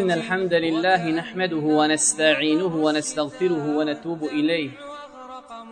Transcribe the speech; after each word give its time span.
إن 0.00 0.10
الحمد 0.10 0.54
لله 0.54 1.10
نحمده 1.10 1.56
ونستعينه 1.56 2.76
ونستغفره 2.76 3.76
ونتوب 3.76 4.24
إليه. 4.24 4.70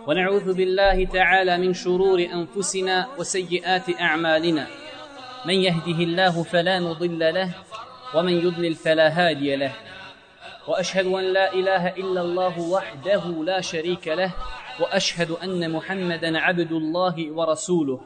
ونعوذ 0.06 0.54
بالله 0.54 1.04
تعالى 1.04 1.58
من 1.58 1.72
شرور 1.72 2.18
أنفسنا 2.20 3.06
وسيئات 3.18 4.00
أعمالنا. 4.00 4.66
من 5.46 5.54
يهده 5.54 5.98
الله 6.04 6.42
فلا 6.42 6.80
مضل 6.80 7.18
له 7.18 7.54
ومن 8.14 8.32
يضلل 8.32 8.74
فلا 8.74 9.08
هادي 9.08 9.56
له. 9.56 9.72
وأشهد 10.68 11.06
أن 11.06 11.24
لا 11.24 11.52
إله 11.52 11.88
إلا 11.88 12.20
الله 12.20 12.60
وحده 12.60 13.24
لا 13.44 13.60
شريك 13.60 14.08
له 14.08 14.34
وأشهد 14.80 15.30
أن 15.30 15.70
محمدا 15.72 16.38
عبد 16.38 16.72
الله 16.72 17.32
ورسوله. 17.32 18.00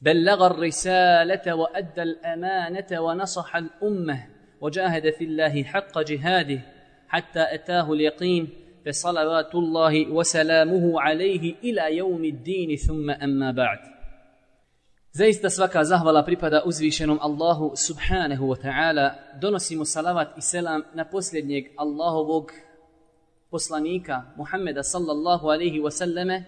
بلغ 0.00 0.46
الرسالة 0.46 1.54
وأدى 1.54 2.02
الأمانة 2.02 3.00
ونصح 3.00 3.56
الأمة. 3.56 4.33
وجاهد 4.61 5.09
في 5.09 5.23
الله 5.23 5.63
حق 5.63 5.99
جهاده 5.99 6.61
حتى 7.07 7.43
أتاه 7.55 7.93
اليقين 7.93 8.49
فصلوات 8.85 9.55
الله 9.55 10.11
وسلامه 10.11 11.01
عليه 11.01 11.55
إلى 11.63 11.97
يوم 11.97 12.25
الدين 12.25 12.75
ثم 12.75 13.09
أما 13.09 13.51
بعد 13.51 13.79
Zaista 15.11 15.49
svaka 15.49 15.83
zahvala 15.83 16.21
pripada 16.21 16.61
uzvišenom 16.63 17.17
Allahu 17.17 17.73
subhanahu 17.73 18.53
wa 18.53 18.55
ta'ala. 18.55 19.15
Donosimo 19.41 19.85
salavat 19.85 20.37
i 20.37 20.41
selam 20.41 20.83
na 20.93 21.01
posljednjeg 21.05 21.73
Allahovog 21.77 22.53
poslanika 23.49 24.21
Muhammeda 24.37 24.83
sallallahu 24.83 25.49
alaihi 25.49 25.79
wa 25.79 25.91
sallame, 25.91 26.45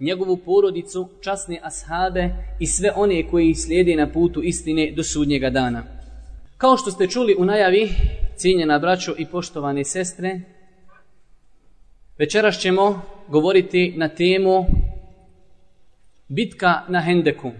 njegovu 0.00 0.36
porodicu, 0.36 1.08
časne 1.24 1.60
ashabe 1.62 2.30
i 2.60 2.66
sve 2.66 2.92
one 2.96 3.30
koji 3.30 3.54
slijede 3.54 3.96
na 3.96 4.12
putu 4.12 4.42
istine 4.42 4.92
do 4.96 5.02
sudnjega 5.02 5.50
dana. 5.50 5.95
Kao 6.57 6.77
što 6.77 6.91
ste 6.91 7.07
čuli 7.07 7.35
u 7.39 7.45
najavi, 7.45 7.89
cijenjena 8.35 8.79
braćo 8.79 9.15
i 9.17 9.25
poštovane 9.25 9.83
sestre, 9.83 10.41
večeras 12.17 12.59
ćemo 12.59 13.01
govoriti 13.27 13.93
na 13.97 14.09
temu 14.09 14.65
bitka 16.27 16.81
na 16.87 17.01
Hendeku. 17.01 17.51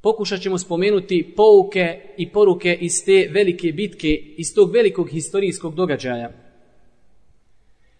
Pokušat 0.00 0.40
ćemo 0.40 0.58
spomenuti 0.58 1.34
pouke 1.36 2.00
i 2.16 2.30
poruke 2.30 2.78
iz 2.80 3.04
te 3.04 3.28
velike 3.32 3.72
bitke, 3.72 4.08
iz 4.36 4.54
tog 4.54 4.72
velikog 4.72 5.10
historijskog 5.10 5.74
događaja. 5.74 6.30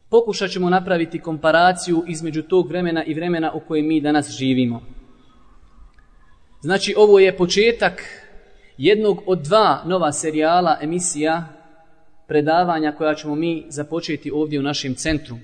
Pokušat 0.08 0.50
ćemo 0.50 0.70
napraviti 0.70 1.20
komparaciju 1.20 2.02
između 2.08 2.42
tog 2.42 2.68
vremena 2.68 3.04
i 3.04 3.14
vremena 3.14 3.52
u 3.52 3.60
kojem 3.60 3.86
mi 3.86 4.00
danas 4.00 4.30
živimo. 4.30 4.82
Znači, 6.60 6.94
ovo 6.96 7.18
je 7.18 7.36
početak 7.36 8.21
jednog 8.82 9.22
od 9.26 9.38
dva 9.42 9.82
nova 9.86 10.12
serijala 10.12 10.78
emisija 10.80 11.44
predavanja 12.26 12.92
koja 12.92 13.14
ćemo 13.14 13.34
mi 13.34 13.66
započeti 13.68 14.30
ovdje 14.30 14.58
u 14.58 14.62
našem 14.62 14.94
centru. 14.94 15.36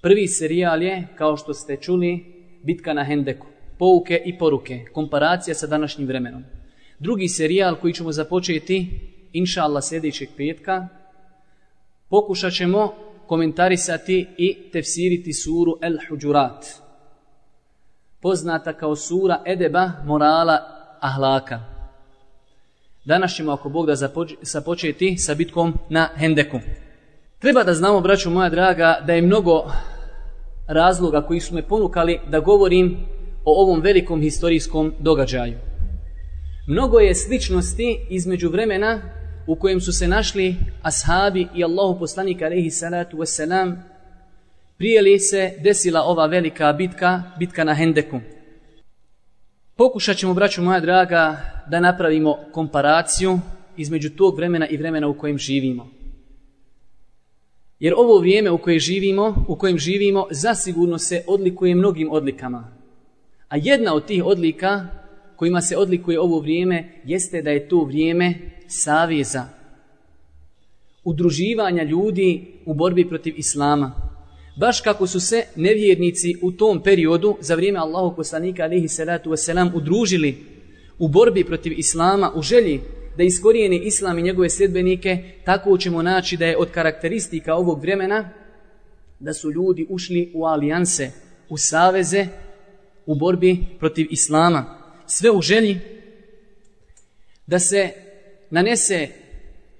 Prvi 0.00 0.26
serijal 0.28 0.82
je, 0.82 1.08
kao 1.18 1.36
što 1.36 1.54
ste 1.54 1.76
čuli, 1.76 2.24
Bitka 2.62 2.92
na 2.92 3.04
Hendeku. 3.04 3.46
Pouke 3.78 4.22
i 4.24 4.38
poruke. 4.38 4.84
Komparacija 4.92 5.54
sa 5.54 5.66
današnjim 5.66 6.08
vremenom. 6.08 6.44
Drugi 6.98 7.28
serijal 7.28 7.76
koji 7.76 7.92
ćemo 7.92 8.12
započeti, 8.12 9.00
inša 9.32 9.62
Allah, 9.62 9.84
sljedećeg 9.84 10.28
petka, 10.36 10.88
pokušat 12.08 12.52
ćemo 12.52 12.94
komentarisati 13.26 14.26
i 14.36 14.70
tefsiriti 14.72 15.32
suru 15.32 15.78
El 15.82 15.96
Huđurat. 16.08 16.66
Poznata 18.20 18.72
kao 18.72 18.96
sura 18.96 19.42
Edeba, 19.46 19.90
morala, 20.04 20.58
ahlaka. 21.00 21.71
Danas 23.04 23.34
ćemo, 23.34 23.52
ako 23.52 23.68
Bog 23.68 23.86
da 23.86 23.94
započeti 24.42 25.16
sa 25.16 25.34
bitkom 25.34 25.78
na 25.88 26.08
Hendeku. 26.16 26.60
Treba 27.38 27.64
da 27.64 27.74
znamo, 27.74 28.00
braću 28.00 28.30
moja 28.30 28.48
draga, 28.48 28.98
da 29.06 29.12
je 29.12 29.22
mnogo 29.22 29.72
razloga 30.66 31.22
koji 31.22 31.40
su 31.40 31.54
me 31.54 31.62
ponukali 31.62 32.20
da 32.28 32.40
govorim 32.40 32.96
o 33.44 33.62
ovom 33.62 33.80
velikom 33.80 34.20
historijskom 34.20 34.92
događaju. 34.98 35.58
Mnogo 36.68 36.98
je 36.98 37.14
sličnosti 37.14 38.06
između 38.10 38.50
vremena 38.50 39.02
u 39.46 39.56
kojem 39.56 39.80
su 39.80 39.92
se 39.92 40.08
našli 40.08 40.56
ashabi 40.82 41.48
i 41.54 41.64
Allahu 41.64 41.98
poslanik 41.98 42.42
alaihi 42.42 42.70
salatu 42.70 43.16
wasalam 43.16 43.76
prije 44.78 45.02
li 45.02 45.18
se 45.18 45.52
desila 45.60 46.02
ova 46.02 46.26
velika 46.26 46.72
bitka, 46.72 47.22
bitka 47.38 47.64
na 47.64 47.74
Hendeku. 47.74 48.20
Pokušat 49.82 50.16
ćemo, 50.16 50.34
braću 50.34 50.62
moja 50.62 50.80
draga, 50.80 51.40
da 51.70 51.80
napravimo 51.80 52.38
komparaciju 52.52 53.38
između 53.76 54.10
tog 54.10 54.36
vremena 54.36 54.66
i 54.68 54.76
vremena 54.76 55.08
u 55.08 55.18
kojem 55.18 55.38
živimo. 55.38 55.90
Jer 57.78 57.94
ovo 57.96 58.18
vrijeme 58.18 58.50
u 58.50 58.58
kojem 58.58 58.78
živimo, 58.78 59.44
u 59.48 59.56
kojem 59.56 59.78
živimo, 59.78 60.26
zasigurno 60.30 60.98
se 60.98 61.24
odlikuje 61.26 61.74
mnogim 61.74 62.10
odlikama. 62.10 62.76
A 63.48 63.56
jedna 63.56 63.94
od 63.94 64.06
tih 64.06 64.24
odlika 64.24 64.86
kojima 65.36 65.60
se 65.60 65.76
odlikuje 65.76 66.20
ovo 66.20 66.38
vrijeme 66.38 67.00
jeste 67.04 67.42
da 67.42 67.50
je 67.50 67.68
to 67.68 67.84
vrijeme 67.84 68.34
savjeza, 68.68 69.44
udruživanja 71.04 71.82
ljudi 71.82 72.46
u 72.66 72.74
borbi 72.74 73.08
protiv 73.08 73.34
Islama. 73.36 74.11
Baš 74.56 74.80
kako 74.80 75.06
su 75.06 75.20
se 75.20 75.44
nevjernici 75.56 76.34
u 76.42 76.52
tom 76.52 76.82
periodu 76.82 77.36
za 77.40 77.54
vrijeme 77.54 77.78
Allahu 77.78 78.16
poslanika 78.16 78.62
alihi 78.62 78.88
salatu 78.88 79.30
wasalam 79.30 79.70
udružili 79.74 80.36
u 80.98 81.08
borbi 81.08 81.44
protiv 81.44 81.72
Islama, 81.78 82.32
u 82.34 82.42
želji 82.42 82.80
da 83.16 83.22
iskorijeni 83.22 83.78
Islam 83.78 84.18
i 84.18 84.22
njegove 84.22 84.50
sljedbenike, 84.50 85.18
tako 85.44 85.78
ćemo 85.78 86.02
naći 86.02 86.36
da 86.36 86.46
je 86.46 86.56
od 86.56 86.70
karakteristika 86.70 87.54
ovog 87.54 87.80
vremena 87.80 88.30
da 89.20 89.32
su 89.32 89.50
ljudi 89.50 89.86
ušli 89.88 90.32
u 90.34 90.44
alijanse, 90.44 91.10
u 91.48 91.56
saveze, 91.56 92.26
u 93.06 93.14
borbi 93.14 93.58
protiv 93.78 94.06
Islama. 94.10 94.78
Sve 95.06 95.30
u 95.30 95.40
želji 95.40 95.80
da 97.46 97.58
se 97.58 97.90
nanese 98.50 99.08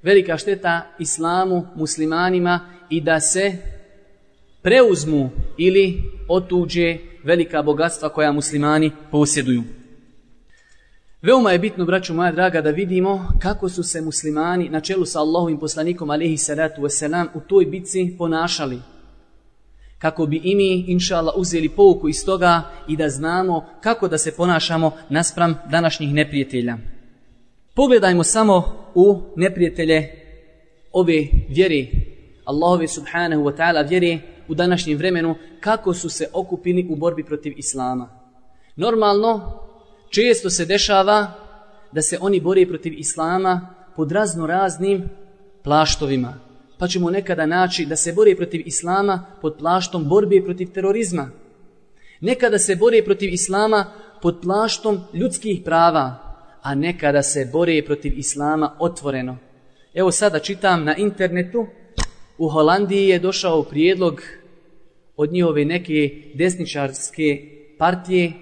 velika 0.02 0.36
šteta 0.36 0.94
islamu, 0.98 1.66
muslimanima 1.76 2.60
i 2.90 3.00
da 3.00 3.20
se 3.20 3.56
preuzmu 4.62 5.30
ili 5.58 6.02
otuđe 6.28 6.98
velika 7.24 7.62
bogatstva 7.62 8.08
koja 8.08 8.32
muslimani 8.32 8.90
posjeduju. 9.10 9.62
Veoma 11.22 11.52
je 11.52 11.58
bitno, 11.58 11.84
braću 11.84 12.14
moja 12.14 12.32
draga, 12.32 12.60
da 12.60 12.70
vidimo 12.70 13.28
kako 13.38 13.68
su 13.68 13.82
se 13.82 14.00
muslimani 14.00 14.68
na 14.68 14.80
čelu 14.80 15.04
sa 15.04 15.20
Allahovim 15.20 15.58
poslanikom 15.58 16.10
alihi 16.10 16.36
salatu 16.36 16.82
wasalam 16.82 17.26
u 17.34 17.40
toj 17.40 17.66
bitci 17.66 18.14
ponašali. 18.18 18.78
Kako 19.98 20.26
bi 20.26 20.40
i 20.44 20.54
mi, 20.54 20.84
inša 20.88 21.16
Allah, 21.16 21.34
uzeli 21.36 21.68
pouku 21.68 22.08
iz 22.08 22.24
toga 22.24 22.62
i 22.88 22.96
da 22.96 23.08
znamo 23.08 23.66
kako 23.80 24.08
da 24.08 24.18
se 24.18 24.36
ponašamo 24.36 24.92
naspram 25.08 25.54
današnjih 25.70 26.14
neprijatelja. 26.14 26.78
Pogledajmo 27.74 28.24
samo 28.24 28.86
u 28.94 29.22
neprijatelje 29.36 30.10
ove 30.92 31.26
vjere, 31.48 31.86
Allahove 32.44 32.88
subhanahu 32.88 33.42
wa 33.42 33.56
ta'ala 33.56 33.88
vjere 33.88 34.18
u 34.48 34.54
današnjem 34.54 34.98
vremenu, 34.98 35.34
kako 35.60 35.94
su 35.94 36.08
se 36.08 36.28
okupili 36.32 36.86
u 36.90 36.96
borbi 36.96 37.24
protiv 37.24 37.52
Islama. 37.56 38.08
Normalno, 38.76 39.58
često 40.10 40.50
se 40.50 40.64
dešava 40.64 41.32
da 41.92 42.02
se 42.02 42.18
oni 42.20 42.40
bore 42.40 42.66
protiv 42.66 42.92
Islama 42.98 43.74
pod 43.96 44.12
razno 44.12 44.46
raznim 44.46 45.08
plaštovima. 45.62 46.34
Pa 46.78 46.88
ćemo 46.88 47.10
nekada 47.10 47.46
naći 47.46 47.86
da 47.86 47.96
se 47.96 48.12
bore 48.12 48.36
protiv 48.36 48.62
Islama 48.64 49.26
pod 49.40 49.56
plaštom 49.58 50.08
borbe 50.08 50.42
protiv 50.44 50.72
terorizma. 50.74 51.30
Nekada 52.20 52.58
se 52.58 52.76
bore 52.76 53.04
protiv 53.04 53.32
Islama 53.32 53.84
pod 54.22 54.38
plaštom 54.42 55.00
ljudskih 55.14 55.62
prava, 55.64 56.34
a 56.62 56.74
nekada 56.74 57.22
se 57.22 57.48
bore 57.52 57.82
protiv 57.86 58.18
Islama 58.18 58.76
otvoreno. 58.78 59.36
Evo 59.94 60.10
sada 60.10 60.38
čitam 60.38 60.84
na 60.84 60.96
internetu, 60.96 61.66
u 62.38 62.48
Holandiji 62.48 63.08
je 63.08 63.18
došao 63.18 63.62
prijedlog 63.62 64.22
od 65.16 65.32
njihove 65.32 65.64
neke 65.64 66.10
desničarske 66.34 67.48
partije 67.78 68.32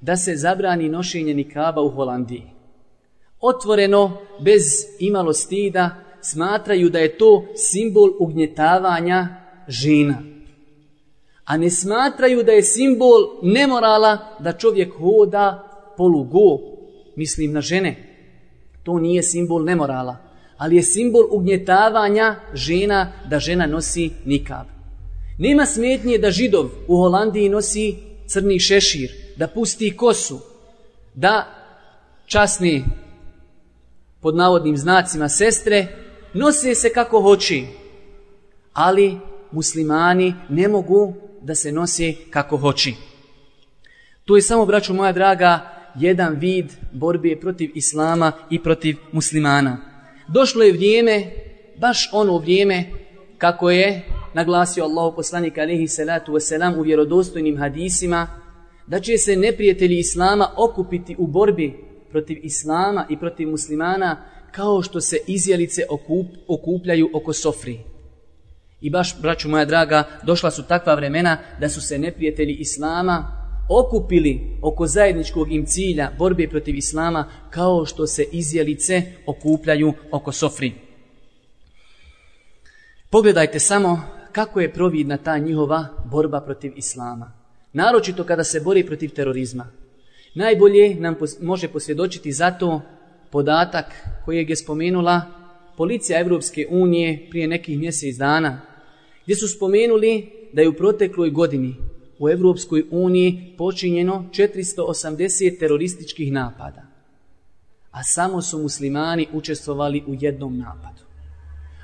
da 0.00 0.16
se 0.16 0.36
zabrani 0.36 0.88
nošenje 0.88 1.34
nikaba 1.34 1.82
u 1.82 1.90
Holandiji. 1.90 2.42
Otvoreno, 3.40 4.18
bez 4.40 4.62
imalo 4.98 5.32
stida, 5.32 5.90
smatraju 6.20 6.90
da 6.90 6.98
je 6.98 7.18
to 7.18 7.44
simbol 7.54 8.10
ugnjetavanja 8.18 9.28
žena. 9.68 10.22
A 11.44 11.56
ne 11.56 11.70
smatraju 11.70 12.42
da 12.42 12.52
je 12.52 12.62
simbol 12.62 13.38
nemorala 13.42 14.18
da 14.38 14.52
čovjek 14.52 14.92
hoda 14.98 15.68
polugo, 15.96 16.58
mislim 17.16 17.52
na 17.52 17.60
žene. 17.60 17.96
To 18.82 18.98
nije 18.98 19.22
simbol 19.22 19.64
nemorala, 19.64 20.16
ali 20.58 20.76
je 20.76 20.82
simbol 20.82 21.24
ugnjetavanja 21.30 22.36
žena 22.54 23.12
da 23.30 23.38
žena 23.38 23.66
nosi 23.66 24.10
nikab. 24.24 24.66
Nema 25.38 25.66
smetnje 25.66 26.18
da 26.18 26.30
židov 26.30 26.70
u 26.88 26.96
Holandiji 26.96 27.48
nosi 27.48 27.96
crni 28.26 28.58
šešir, 28.58 29.10
da 29.36 29.48
pusti 29.48 29.96
kosu, 29.96 30.40
da 31.14 31.46
časni 32.26 32.84
pod 34.20 34.36
navodnim 34.36 34.76
znacima 34.76 35.28
sestre, 35.28 35.86
nose 36.34 36.74
se 36.74 36.92
kako 36.92 37.20
hoće, 37.20 37.62
ali 38.72 39.18
muslimani 39.52 40.34
ne 40.48 40.68
mogu 40.68 41.14
da 41.42 41.54
se 41.54 41.72
nose 41.72 42.14
kako 42.30 42.56
hoće. 42.56 42.92
To 44.24 44.36
je 44.36 44.42
samo, 44.42 44.66
braću 44.66 44.94
moja 44.94 45.12
draga, 45.12 45.76
jedan 45.94 46.34
vid 46.34 46.72
borbe 46.92 47.36
protiv 47.40 47.70
islama 47.74 48.32
i 48.50 48.62
protiv 48.62 48.96
muslimana. 49.12 49.95
Došlo 50.28 50.62
je 50.62 50.72
vrijeme, 50.72 51.30
baš 51.78 52.10
ono 52.12 52.38
vrijeme, 52.38 52.84
kako 53.38 53.70
je 53.70 54.02
naglasio 54.34 54.84
Allahu 54.84 55.16
poslanik 55.16 55.58
alaihi 55.58 55.88
salatu 55.88 56.32
wasalam 56.32 56.78
u 56.78 56.82
vjerodostojnim 56.82 57.58
hadisima, 57.58 58.28
da 58.86 59.00
će 59.00 59.18
se 59.18 59.36
neprijatelji 59.36 59.98
islama 59.98 60.48
okupiti 60.56 61.16
u 61.18 61.26
borbi 61.26 61.74
protiv 62.10 62.38
islama 62.42 63.06
i 63.10 63.18
protiv 63.18 63.48
muslimana 63.48 64.16
kao 64.52 64.82
što 64.82 65.00
se 65.00 65.16
izjelice 65.26 65.82
okup, 65.90 66.26
okupljaju 66.48 67.10
oko 67.14 67.32
sofri. 67.32 67.80
I 68.80 68.90
baš, 68.90 69.20
braću 69.20 69.48
moja 69.48 69.64
draga, 69.64 70.04
došla 70.22 70.50
su 70.50 70.62
takva 70.62 70.94
vremena 70.94 71.38
da 71.60 71.68
su 71.68 71.80
se 71.80 71.98
neprijatelji 71.98 72.52
islama 72.52 73.35
okupili 73.68 74.58
oko 74.62 74.86
zajedničkog 74.86 75.52
im 75.52 75.66
cilja 75.66 76.10
borbe 76.18 76.48
protiv 76.48 76.76
islama 76.76 77.30
kao 77.50 77.86
što 77.86 78.06
se 78.06 78.24
izjelice 78.32 79.02
okupljaju 79.26 79.92
oko 80.10 80.32
sofri. 80.32 80.72
Pogledajte 83.10 83.58
samo 83.58 84.02
kako 84.32 84.60
je 84.60 84.72
providna 84.72 85.16
ta 85.16 85.38
njihova 85.38 85.86
borba 86.10 86.40
protiv 86.40 86.72
islama. 86.76 87.32
Naročito 87.72 88.24
kada 88.24 88.44
se 88.44 88.60
bori 88.60 88.86
protiv 88.86 89.10
terorizma. 89.10 89.66
Najbolje 90.34 90.94
nam 90.94 91.14
pos 91.14 91.40
može 91.40 91.68
posvjedočiti 91.68 92.32
zato 92.32 92.80
podatak 93.30 93.86
koji 94.24 94.46
je 94.48 94.56
spomenula 94.56 95.22
policija 95.76 96.20
Evropske 96.20 96.66
unije 96.70 97.26
prije 97.30 97.48
nekih 97.48 97.78
mjesec 97.78 98.16
dana, 98.16 98.60
gdje 99.24 99.36
su 99.36 99.48
spomenuli 99.48 100.30
da 100.52 100.62
je 100.62 100.68
u 100.68 100.72
protekloj 100.72 101.30
godini 101.30 101.74
u 102.18 102.28
Evropskoj 102.28 102.84
uniji 102.90 103.54
počinjeno 103.58 104.24
480 104.30 105.58
terorističkih 105.58 106.32
napada, 106.32 106.82
a 107.90 108.04
samo 108.04 108.42
su 108.42 108.58
muslimani 108.58 109.26
učestvovali 109.32 110.02
u 110.06 110.14
jednom 110.20 110.58
napadu. 110.58 111.02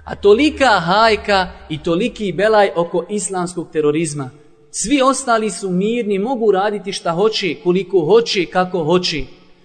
A 0.05 0.15
tolika 0.15 0.81
hajka 0.81 1.49
i 1.69 1.79
toliki 1.79 2.33
belaj 2.33 2.71
oko 2.77 3.07
islamskog 3.11 3.69
terorizma. 3.73 4.31
Svi 4.71 5.03
ostali 5.03 5.51
su 5.51 5.71
mirni, 5.71 6.19
mogu 6.19 6.51
raditi 6.51 6.93
šta 6.93 7.13
hoće, 7.13 7.55
koliko 7.65 8.01
hoće, 8.01 8.47
kako 8.47 8.85
hoće. 8.85 9.25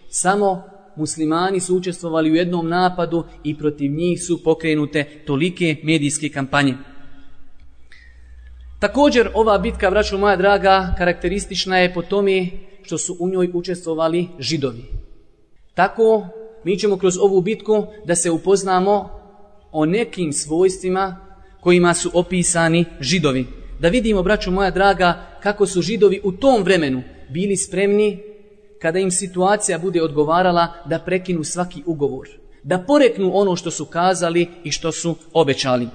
Samo 0.10 0.64
muslimani 0.96 1.60
su 1.60 1.76
učestvovali 1.76 2.32
u 2.32 2.36
jednom 2.36 2.70
napadu 2.70 3.24
i 3.44 3.58
protiv 3.58 3.92
njih 3.92 4.24
su 4.24 4.44
pokrenute 4.44 5.22
tolike 5.26 5.76
medijske 5.84 6.30
kampanje. 6.30 6.78
Također 8.80 9.30
ova 9.34 9.58
bitka, 9.58 9.90
braćo 9.90 10.18
moja 10.18 10.36
draga, 10.36 10.94
karakteristična 10.98 11.78
je 11.78 11.94
po 11.94 12.02
tome 12.02 12.48
što 12.84 12.98
su 12.98 13.18
u 13.20 13.30
njoj 13.30 13.50
učestvovali 13.54 14.28
židovi. 14.40 14.84
Tako 15.74 16.28
mi 16.64 16.78
ćemo 16.78 16.98
kroz 16.98 17.18
ovu 17.18 17.42
bitku 17.42 17.86
da 18.06 18.16
se 18.16 18.32
upoznamo 18.32 19.10
o 19.72 19.86
nekim 19.86 20.34
svojstvima 20.34 21.16
kojima 21.62 21.94
su 21.94 22.12
opisani 22.14 22.86
židovi. 23.00 23.46
Da 23.80 23.88
vidimo, 23.88 24.24
braćo 24.24 24.52
moja 24.52 24.72
draga, 24.72 25.26
kako 25.44 25.66
su 25.66 25.82
židovi 25.82 26.22
u 26.24 26.32
tom 26.32 26.64
vremenu 26.64 27.04
bili 27.30 27.58
spremni 27.58 28.20
kada 28.82 29.00
im 29.00 29.12
situacija 29.12 29.78
bude 29.80 30.02
odgovarala 30.02 30.68
da 30.86 31.00
prekinu 31.00 31.44
svaki 31.44 31.84
ugovor. 31.86 32.28
Da 32.64 32.84
poreknu 32.88 33.32
ono 33.34 33.56
što 33.56 33.72
su 33.72 33.86
kazali 33.86 34.48
i 34.64 34.72
što 34.72 34.92
su 34.92 35.16
obećali. 35.34 35.88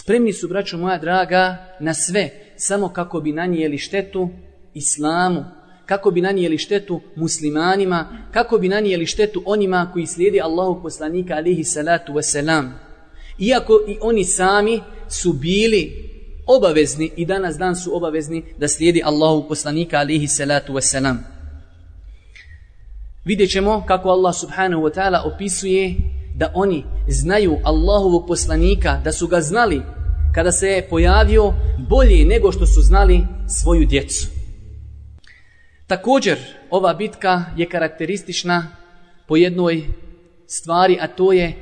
Spremni 0.00 0.32
su, 0.32 0.48
braćo 0.48 0.78
moja 0.78 0.98
draga, 0.98 1.76
na 1.80 1.94
sve, 1.94 2.30
samo 2.56 2.88
kako 2.88 3.20
bi 3.20 3.32
nanijeli 3.32 3.78
štetu 3.78 4.28
islamu, 4.74 5.44
kako 5.86 6.10
bi 6.10 6.20
nanijeli 6.20 6.58
štetu 6.58 7.00
muslimanima, 7.16 8.28
kako 8.32 8.58
bi 8.58 8.68
nanijeli 8.68 9.06
štetu 9.06 9.42
onima 9.46 9.90
koji 9.92 10.06
slijedi 10.06 10.40
Allahu 10.40 10.82
poslanika 10.82 11.34
alihi 11.34 11.64
salatu 11.64 12.12
wasalam. 12.12 12.70
Iako 13.38 13.72
i 13.88 13.96
oni 14.00 14.24
sami 14.24 14.80
su 15.08 15.32
bili 15.32 16.10
obavezni 16.46 17.10
i 17.16 17.26
danas 17.26 17.56
dan 17.56 17.76
su 17.76 17.96
obavezni 17.96 18.44
da 18.58 18.68
slijedi 18.68 19.02
Allahu 19.04 19.48
poslanika 19.48 19.98
alihi 19.98 20.26
salatu 20.26 20.72
wasalam. 20.72 21.16
Vidjet 23.24 23.50
ćemo 23.50 23.84
kako 23.86 24.08
Allah 24.08 24.34
subhanahu 24.34 24.82
wa 24.82 24.94
ta'ala 24.94 25.34
opisuje 25.34 25.94
da 26.38 26.52
oni 26.54 26.84
znaju 27.08 27.56
Allahovog 27.64 28.26
poslanika, 28.26 29.00
da 29.04 29.12
su 29.12 29.26
ga 29.26 29.40
znali 29.40 29.82
kada 30.34 30.52
se 30.52 30.66
je 30.66 30.88
pojavio 30.88 31.52
bolje 31.88 32.24
nego 32.24 32.52
što 32.52 32.66
su 32.66 32.80
znali 32.82 33.20
svoju 33.48 33.86
djecu. 33.86 34.26
Također, 35.86 36.38
ova 36.70 36.94
bitka 36.94 37.44
je 37.56 37.68
karakteristična 37.68 38.76
po 39.28 39.36
jednoj 39.36 39.82
stvari, 40.46 40.98
a 41.00 41.06
to 41.06 41.32
je 41.32 41.52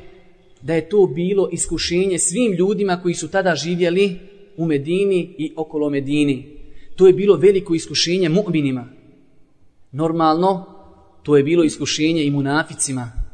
da 0.63 0.75
je 0.75 0.89
to 0.89 1.07
bilo 1.07 1.49
iskušenje 1.53 2.19
svim 2.19 2.53
ljudima 2.53 3.01
koji 3.03 3.15
su 3.15 3.29
tada 3.29 3.55
živjeli 3.55 4.19
u 4.57 4.67
Medini 4.67 5.35
i 5.39 5.53
okolo 5.57 5.91
Medini. 5.91 6.57
To 6.97 7.07
je 7.07 7.13
bilo 7.13 7.37
veliko 7.37 7.75
iskušenje 7.75 8.29
mu'minima. 8.29 8.85
Normalno, 9.93 10.65
to 11.23 11.37
je 11.37 11.43
bilo 11.43 11.65
iskušenje 11.65 12.25
i 12.25 12.31
munaficima, 12.31 13.26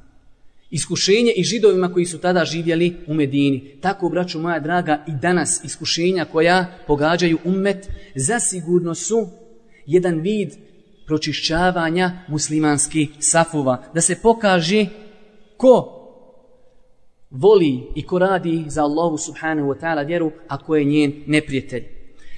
iskušenje 0.72 1.32
i 1.36 1.44
židovima 1.44 1.92
koji 1.92 2.06
su 2.06 2.19
tada 2.19 2.44
živjeli 2.44 2.96
u 3.06 3.14
Medini. 3.14 3.76
Tako, 3.80 4.08
braću 4.08 4.40
moja 4.40 4.60
draga, 4.60 5.04
i 5.08 5.12
danas 5.22 5.64
iskušenja 5.64 6.24
koja 6.24 6.66
pogađaju 6.86 7.38
ummet, 7.44 7.88
zasigurno 8.14 8.94
su 8.94 9.28
jedan 9.86 10.20
vid 10.20 10.48
pročišćavanja 11.06 12.10
muslimanskih 12.28 13.08
safova. 13.19 13.84
Da 13.94 14.00
se 14.00 14.16
pokaže 14.22 14.86
ko 15.56 15.98
voli 17.30 17.80
i 17.94 18.06
ko 18.06 18.19
radi 18.19 18.64
za 18.66 18.82
Allahu 18.82 19.19
subhanahu 19.19 19.69
wa 19.69 19.80
ta'ala 19.80 20.06
vjeru, 20.06 20.32
a 20.48 20.58
ko 20.58 20.76
je 20.76 20.84
njen 20.84 21.12
neprijatelj. 21.26 21.84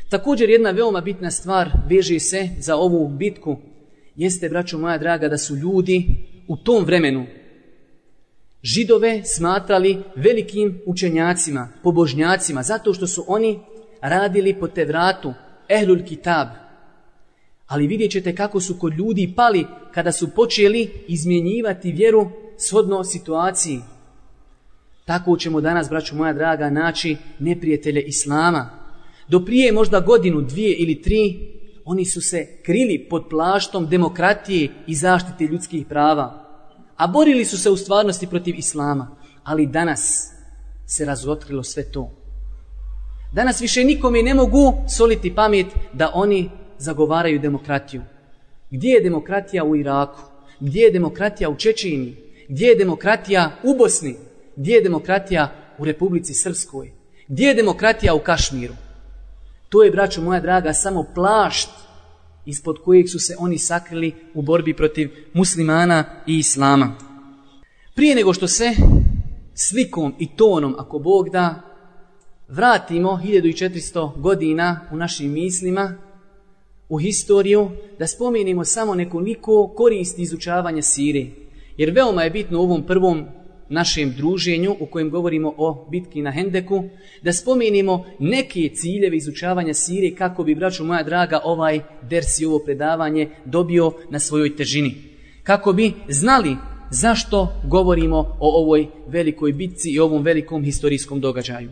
Također 0.08 0.50
jedna 0.50 0.70
veoma 0.70 1.00
bitna 1.00 1.30
stvar 1.30 1.70
veže 1.88 2.20
se 2.20 2.48
za 2.58 2.76
ovu 2.76 3.08
bitku, 3.08 3.56
jeste, 4.16 4.48
braćo 4.48 4.78
moja 4.78 4.98
draga, 4.98 5.28
da 5.28 5.38
su 5.38 5.56
ljudi 5.56 6.06
u 6.48 6.56
tom 6.56 6.84
vremenu 6.84 7.26
židove 8.64 9.24
smatrali 9.24 10.02
velikim 10.16 10.80
učenjacima, 10.86 11.68
pobožnjacima, 11.82 12.62
zato 12.62 12.94
što 12.94 13.06
su 13.06 13.24
oni 13.28 13.60
radili 14.00 14.54
po 14.60 14.68
Tevratu, 14.68 15.34
ehlul 15.68 16.04
kitab. 16.04 16.48
Ali 17.66 17.86
vidjet 17.86 18.10
ćete 18.10 18.34
kako 18.34 18.60
su 18.60 18.78
kod 18.78 18.94
ljudi 18.94 19.32
pali 19.36 19.66
kada 19.92 20.12
su 20.12 20.30
počeli 20.30 20.90
izmjenjivati 21.08 21.92
vjeru 21.92 22.30
shodno 22.58 23.04
situaciji. 23.04 23.80
Tako 25.04 25.36
ćemo 25.36 25.60
danas, 25.60 25.88
braću 25.88 26.16
moja 26.16 26.32
draga, 26.32 26.70
naći 26.70 27.16
neprijatelje 27.38 28.02
Islama. 28.02 28.70
Do 29.28 29.44
prije 29.44 29.72
možda 29.72 30.00
godinu, 30.00 30.40
dvije 30.40 30.76
ili 30.76 31.02
tri, 31.02 31.38
oni 31.84 32.04
su 32.04 32.20
se 32.20 32.46
krili 32.62 33.06
pod 33.10 33.24
plaštom 33.30 33.88
demokratije 33.88 34.68
i 34.86 34.94
zaštite 34.94 35.44
ljudskih 35.44 35.86
prava 35.86 36.43
a 36.96 37.06
borili 37.06 37.44
su 37.44 37.58
se 37.58 37.70
u 37.70 37.76
stvarnosti 37.76 38.26
protiv 38.26 38.54
islama. 38.58 39.16
Ali 39.44 39.66
danas 39.66 40.32
se 40.86 41.04
razotkrilo 41.04 41.62
sve 41.62 41.90
to. 41.90 42.10
Danas 43.32 43.60
više 43.60 43.84
nikome 43.84 44.22
ne 44.22 44.34
mogu 44.34 44.74
soliti 44.96 45.34
pamet 45.34 45.66
da 45.92 46.10
oni 46.14 46.50
zagovaraju 46.78 47.38
demokratiju. 47.38 48.02
Gdje 48.70 48.88
je 48.88 49.00
demokratija 49.00 49.64
u 49.64 49.76
Iraku? 49.76 50.20
Gdje 50.60 50.80
je 50.80 50.90
demokratija 50.90 51.50
u 51.50 51.56
Čečini? 51.56 52.16
Gdje 52.48 52.66
je 52.66 52.74
demokratija 52.74 53.50
u 53.62 53.74
Bosni? 53.78 54.16
Gdje 54.56 54.74
je 54.74 54.82
demokratija 54.82 55.52
u 55.78 55.84
Republici 55.84 56.34
Srpskoj? 56.34 56.92
Gdje 57.28 57.46
je 57.46 57.54
demokratija 57.54 58.14
u 58.14 58.18
Kašmiru? 58.18 58.74
To 59.68 59.82
je, 59.82 59.90
braćo 59.90 60.22
moja 60.22 60.40
draga, 60.40 60.72
samo 60.72 61.06
plašt 61.14 61.70
ispod 62.46 62.78
kojeg 62.84 63.08
su 63.08 63.18
se 63.18 63.36
oni 63.38 63.58
sakrili 63.58 64.14
u 64.34 64.42
borbi 64.42 64.74
protiv 64.74 65.10
muslimana 65.32 66.04
i 66.26 66.38
islama. 66.38 66.96
Prije 67.94 68.14
nego 68.14 68.34
što 68.34 68.48
se 68.48 68.74
slikom 69.54 70.14
i 70.18 70.36
tonom, 70.36 70.74
ako 70.78 70.98
Bog 70.98 71.30
da, 71.30 71.60
vratimo 72.48 73.20
1400 73.24 74.20
godina 74.20 74.80
u 74.92 74.96
našim 74.96 75.32
mislima, 75.32 75.94
u 76.88 76.98
historiju, 76.98 77.70
da 77.98 78.06
spomenimo 78.06 78.64
samo 78.64 78.94
nekoliko 78.94 79.72
koristi 79.76 80.22
izučavanja 80.22 80.82
Sirije. 80.82 81.34
Jer 81.76 81.90
veoma 81.90 82.22
je 82.22 82.30
bitno 82.30 82.60
u 82.60 82.62
ovom 82.62 82.86
prvom 82.86 83.26
našem 83.68 84.14
druženju 84.16 84.76
u 84.80 84.86
kojem 84.86 85.10
govorimo 85.10 85.54
o 85.56 85.86
bitki 85.90 86.22
na 86.22 86.30
Hendeku, 86.30 86.84
da 87.22 87.32
spomenimo 87.32 88.04
neke 88.18 88.70
ciljeve 88.74 89.16
izučavanja 89.16 89.74
Sirije 89.74 90.14
kako 90.14 90.44
bi, 90.44 90.54
braću 90.54 90.84
moja 90.84 91.02
draga, 91.02 91.40
ovaj 91.44 91.80
ders 92.02 92.40
i 92.40 92.46
ovo 92.46 92.58
predavanje 92.58 93.28
dobio 93.44 93.92
na 94.10 94.18
svojoj 94.18 94.56
težini. 94.56 94.94
Kako 95.42 95.72
bi 95.72 95.92
znali 96.08 96.56
zašto 96.90 97.52
govorimo 97.64 98.16
o 98.18 98.62
ovoj 98.62 98.86
velikoj 99.06 99.52
bitci 99.52 99.90
i 99.90 99.98
ovom 99.98 100.22
velikom 100.22 100.64
historijskom 100.64 101.20
događaju. 101.20 101.70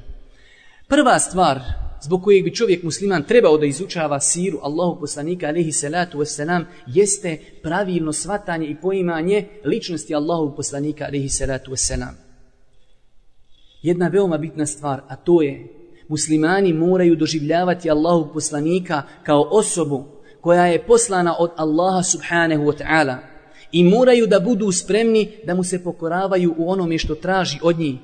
Prva 0.89 1.19
stvar 1.19 1.61
zbog 2.03 2.23
kojeg 2.23 2.45
bi 2.45 2.55
čovjek 2.55 2.83
musliman 2.83 3.25
trebao 3.25 3.59
da 3.59 3.67
izučava 3.67 4.21
siru 4.21 4.59
Allahu 4.63 5.01
poslanika 5.01 5.47
alaihi 5.47 5.73
salatu 5.73 6.19
wasalam 6.19 6.65
jeste 6.87 7.39
pravilno 7.63 8.13
svatanje 8.13 8.67
i 8.67 8.77
poimanje 8.81 9.47
ličnosti 9.65 10.15
Allahu 10.15 10.57
poslanika 10.57 11.05
alaihi 11.05 11.29
salatu 11.29 11.71
wasalam. 11.71 12.15
Jedna 13.83 14.09
veoma 14.09 14.39
bitna 14.39 14.67
stvar, 14.67 15.03
a 15.09 15.17
to 15.17 15.43
je 15.43 15.69
muslimani 16.09 16.73
moraju 16.73 17.17
doživljavati 17.17 17.91
Allahu 17.91 18.33
poslanika 18.33 19.03
kao 19.23 19.49
osobu 19.51 20.05
koja 20.41 20.67
je 20.67 20.87
poslana 20.87 21.35
od 21.39 21.51
Allaha 21.57 22.03
subhanahu 22.03 22.65
wa 22.65 22.77
ta'ala 22.79 23.17
i 23.73 23.85
moraju 23.85 24.27
da 24.27 24.41
budu 24.41 24.73
spremni 24.73 25.29
da 25.47 25.55
mu 25.55 25.65
se 25.65 25.85
pokoravaju 25.85 26.55
u 26.59 26.71
onome 26.71 26.99
što 26.99 27.15
traži 27.15 27.59
od 27.63 27.79
njih 27.79 27.95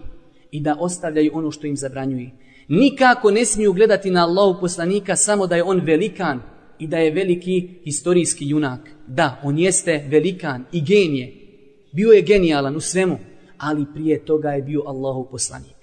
i 0.50 0.60
da 0.60 0.76
ostavljaju 0.80 1.30
ono 1.34 1.50
što 1.50 1.66
im 1.66 1.76
zabranjuje. 1.76 2.30
Nikako 2.68 3.30
ne 3.30 3.44
smiju 3.44 3.72
gledati 3.72 4.10
na 4.10 4.25
Allahu 4.25 4.60
poslanika 4.60 5.16
samo 5.16 5.46
da 5.46 5.56
je 5.56 5.62
on 5.62 5.80
velikan 5.80 6.40
i 6.78 6.87
da 6.87 6.98
je 6.98 7.10
veliki 7.10 7.68
historijski 7.84 8.48
junak. 8.48 8.80
Da, 9.06 9.40
on 9.44 9.58
jeste 9.58 10.04
velikan 10.08 10.64
i 10.72 10.80
genije. 10.80 11.34
Bio 11.92 12.12
je 12.12 12.22
genijalan 12.22 12.76
u 12.76 12.80
svemu, 12.80 13.18
ali 13.58 13.87
prije 13.94 14.25
toga 14.25 14.48
je 14.48 14.62
bio 14.62 14.82
Allahu 14.87 15.28
poslanik. 15.30 15.76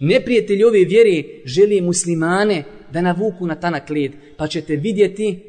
Neprijatelj 0.00 0.64
ove 0.64 0.84
vjere 0.84 1.24
želi 1.44 1.80
muslimane 1.80 2.64
da 2.92 3.00
navuku 3.00 3.46
na 3.46 3.54
tanak 3.54 3.90
led, 3.90 4.12
pa 4.36 4.46
ćete 4.46 4.76
vidjeti 4.76 5.42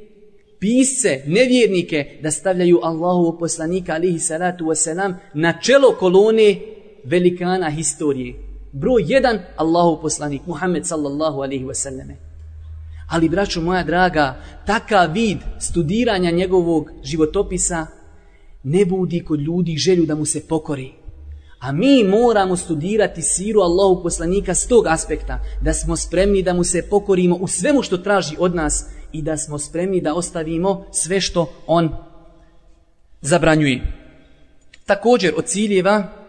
pisce, 0.60 1.24
nevjernike, 1.28 2.20
da 2.22 2.32
stavljaju 2.32 2.80
Allahu 2.84 3.40
poslanika 3.40 3.94
alihi 3.94 4.20
salatu 4.20 4.66
wasalam 4.66 5.14
na 5.34 5.60
čelo 5.62 5.96
kolone 6.00 6.60
velikana 7.04 7.70
historije. 7.70 8.45
Broj 8.76 9.04
jedan, 9.08 9.40
Allahu 9.56 10.02
poslanik, 10.02 10.42
Muhammed 10.48 10.86
sallallahu 10.86 11.42
alaihi 11.42 11.64
wasallame. 11.64 12.16
Ali, 13.08 13.30
braćo 13.30 13.62
moja 13.62 13.84
draga, 13.84 14.36
takav 14.66 15.12
vid 15.12 15.38
studiranja 15.60 16.32
njegovog 16.32 16.92
životopisa 17.04 17.88
ne 18.64 18.86
budi 18.86 19.24
kod 19.24 19.40
ljudi 19.40 19.78
želju 19.78 20.06
da 20.06 20.16
mu 20.16 20.26
se 20.26 20.48
pokori. 20.48 20.94
A 21.60 21.72
mi 21.72 22.04
moramo 22.04 22.56
studirati 22.56 23.22
siru 23.22 23.62
Allahu 23.62 24.04
poslanika 24.04 24.56
s 24.56 24.68
tog 24.68 24.88
aspekta, 24.88 25.40
da 25.62 25.74
smo 25.74 25.96
spremni 25.96 26.44
da 26.44 26.54
mu 26.54 26.64
se 26.64 26.88
pokorimo 26.90 27.36
u 27.36 27.48
svemu 27.48 27.82
što 27.82 27.98
traži 27.98 28.36
od 28.40 28.56
nas 28.56 28.86
i 29.12 29.22
da 29.22 29.38
smo 29.38 29.60
spremni 29.60 30.02
da 30.02 30.16
ostavimo 30.16 30.86
sve 30.92 31.22
što 31.22 31.54
on 31.68 31.96
zabranjuje. 33.22 33.82
Također 34.86 35.34
od 35.38 35.46
ciljeva 35.46 36.25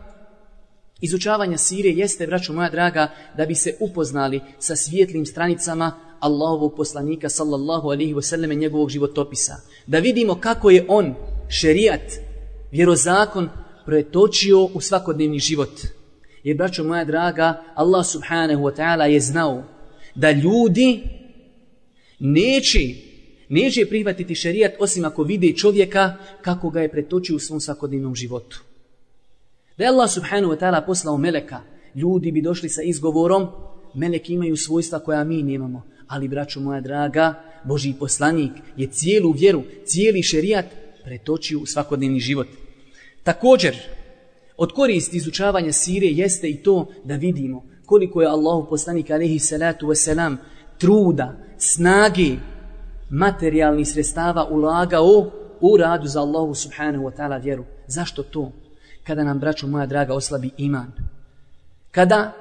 Izučavanje 1.01 1.59
sire 1.59 1.91
jeste, 1.91 2.27
braćo 2.27 2.53
moja 2.53 2.71
draga, 2.71 3.11
da 3.37 3.47
bi 3.47 3.55
se 3.55 3.77
upoznali 3.81 4.41
sa 4.59 4.77
svijetlim 4.77 5.27
stranicama 5.27 6.01
Allahovog 6.21 6.75
poslanika 6.77 7.29
sallallahu 7.29 7.89
alaihi 7.89 8.15
wasallam 8.15 8.59
njegovog 8.59 8.91
životopisa. 8.91 9.57
Da 9.87 9.99
vidimo 9.99 10.35
kako 10.41 10.71
je 10.71 10.85
on, 10.89 11.15
šerijat, 11.49 12.13
vjerozakon, 12.73 13.49
pretočio 13.87 14.65
u 14.65 14.81
svakodnevni 14.81 15.39
život. 15.39 15.81
Jer, 16.43 16.57
braćo 16.57 16.85
moja 16.85 17.05
draga, 17.05 17.63
Allah 17.75 18.07
subhanahu 18.07 18.63
wa 18.63 18.77
ta'ala 18.77 19.05
je 19.05 19.21
znao 19.21 19.65
da 20.15 20.31
ljudi 20.31 21.03
neće, 22.19 22.79
neće 23.49 23.87
prihvatiti 23.87 24.35
šerijat 24.35 24.73
osim 24.79 25.05
ako 25.05 25.23
vide 25.23 25.53
čovjeka 25.53 26.17
kako 26.43 26.71
ga 26.71 26.81
je 26.81 26.91
pretočio 26.91 27.37
u 27.37 27.39
svom 27.39 27.61
svakodnevnom 27.61 28.15
životu. 28.15 28.66
Da 29.79 29.85
je 29.85 29.91
Allah 29.91 30.11
subhanahu 30.11 30.53
wa 30.53 30.59
ta'ala 30.59 30.87
poslao 30.87 31.17
meleka, 31.19 31.61
ljudi 31.95 32.33
bi 32.33 32.43
došli 32.43 32.69
sa 32.69 32.83
izgovorom, 32.83 33.49
meleki 33.95 34.33
imaju 34.33 34.57
svojstva 34.57 34.99
koja 34.99 35.25
mi 35.25 35.43
nemamo. 35.43 35.83
Ali, 36.09 36.29
braćo 36.29 36.61
moja 36.61 36.81
draga, 36.81 37.35
Boži 37.65 37.95
poslanik 37.99 38.53
je 38.77 38.87
cijelu 38.87 39.33
vjeru, 39.33 39.63
cijeli 39.85 40.23
šerijat 40.23 40.67
pretočio 41.05 41.61
u 41.61 41.67
svakodnevni 41.67 42.21
život. 42.21 42.47
Također, 43.23 43.77
od 44.57 44.73
koristi 44.73 45.17
izučavanja 45.17 45.73
sire 45.73 46.07
jeste 46.07 46.49
i 46.49 46.63
to 46.63 46.87
da 47.05 47.17
vidimo 47.17 47.65
koliko 47.87 48.23
je 48.23 48.29
Allahu 48.29 48.69
poslanik 48.69 49.11
alaihi 49.11 49.39
salatu 49.39 49.87
wasalam 49.87 50.37
truda, 50.79 51.37
snage, 51.59 52.37
materijalnih 53.11 53.89
sredstava 53.89 54.49
ulagao 54.51 55.31
u 55.61 55.77
radu 55.77 56.07
za 56.07 56.21
Allahu 56.21 56.55
subhanahu 56.55 57.05
wa 57.05 57.17
ta'ala 57.17 57.43
vjeru. 57.43 57.65
Zašto 57.87 58.23
to? 58.23 58.53
Kada 59.07 59.25
nam, 59.25 59.39
braćo 59.39 59.67
moja 59.67 59.87
draga, 59.87 60.15
oslabi 60.15 60.51
iman. 60.59 60.93
Kada 61.91 62.33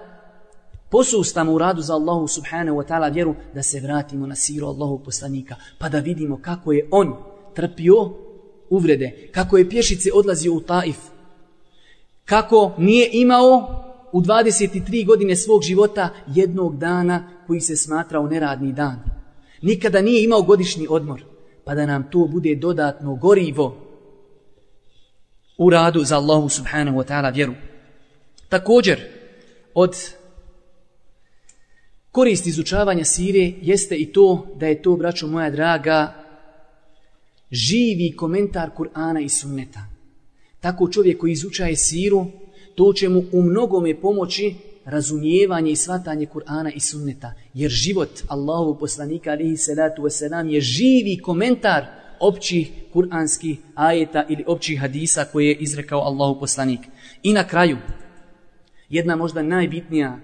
posustamo 0.89 1.53
u 1.53 1.57
radu 1.57 1.81
za 1.81 1.93
Allahu 1.93 2.27
subhanahu 2.27 2.77
wa 2.77 2.87
ta'ala 2.87 3.13
vjeru, 3.13 3.35
da 3.53 3.63
se 3.63 3.79
vratimo 3.79 4.27
na 4.27 4.35
siru 4.35 4.67
Allahu 4.67 4.99
poslanika, 5.03 5.55
pa 5.77 5.89
da 5.89 5.99
vidimo 5.99 6.39
kako 6.41 6.71
je 6.71 6.87
on 6.91 7.13
trpio 7.53 8.11
uvrede, 8.69 9.29
kako 9.31 9.57
je 9.57 9.69
pješice 9.69 10.09
odlazio 10.13 10.53
u 10.53 10.61
Taif, 10.61 10.97
kako 12.25 12.73
nije 12.77 13.09
imao 13.11 13.81
u 14.11 14.21
23 14.21 15.05
godine 15.05 15.35
svog 15.35 15.63
života 15.63 16.09
jednog 16.27 16.77
dana 16.77 17.29
koji 17.47 17.61
se 17.61 17.75
smatrao 17.75 18.27
neradni 18.27 18.73
dan. 18.73 18.99
Nikada 19.61 20.01
nije 20.01 20.23
imao 20.23 20.41
godišnji 20.41 20.87
odmor, 20.89 21.23
pa 21.63 21.75
da 21.75 21.85
nam 21.85 22.07
to 22.11 22.27
bude 22.31 22.55
dodatno 22.55 23.15
gorivo 23.15 23.84
u 25.57 25.69
radu 25.69 26.03
za 26.03 26.17
Allahu 26.17 26.49
subhanahu 26.49 26.97
wa 26.97 27.07
ta'ala 27.07 27.33
vjeru. 27.33 27.53
Također, 28.49 28.99
od 29.73 29.95
koristi 32.11 32.49
izučavanja 32.49 33.05
sire 33.05 33.53
jeste 33.61 33.95
i 33.95 34.11
to 34.13 34.47
da 34.55 34.67
je 34.67 34.81
to, 34.81 34.95
braćo 34.95 35.27
moja 35.27 35.49
draga, 35.49 36.13
živi 37.51 38.15
komentar 38.15 38.69
Kur'ana 38.77 39.25
i 39.25 39.29
sunneta. 39.29 39.85
Tako 40.59 40.89
čovjek 40.89 41.19
koji 41.19 41.31
izučaje 41.31 41.75
siru, 41.75 42.25
to 42.75 42.93
će 42.93 43.09
mu 43.09 43.23
u 43.31 43.41
mnogome 43.41 44.01
pomoći 44.01 44.55
razumijevanje 44.85 45.71
i 45.71 45.75
svatanje 45.75 46.25
Kur'ana 46.33 46.71
i 46.75 46.79
sunneta. 46.79 47.33
Jer 47.53 47.71
život 47.71 48.09
Allahovog 48.27 48.79
poslanika 48.79 49.31
alihi 49.31 49.57
salatu 49.57 50.01
wasalam 50.01 50.47
je 50.47 50.61
živi 50.61 51.17
komentar 51.17 51.85
općih 52.19 52.71
kur'anskih 52.95 53.57
ajeta 53.75 54.25
ili 54.29 54.43
općih 54.47 54.79
hadisa 54.79 55.25
koje 55.31 55.47
je 55.47 55.55
izrekao 55.55 55.99
Allahu 55.99 56.39
poslanik. 56.39 56.79
I 57.23 57.33
na 57.33 57.47
kraju, 57.47 57.77
jedna 58.89 59.15
možda 59.15 59.41
najbitnija 59.41 60.19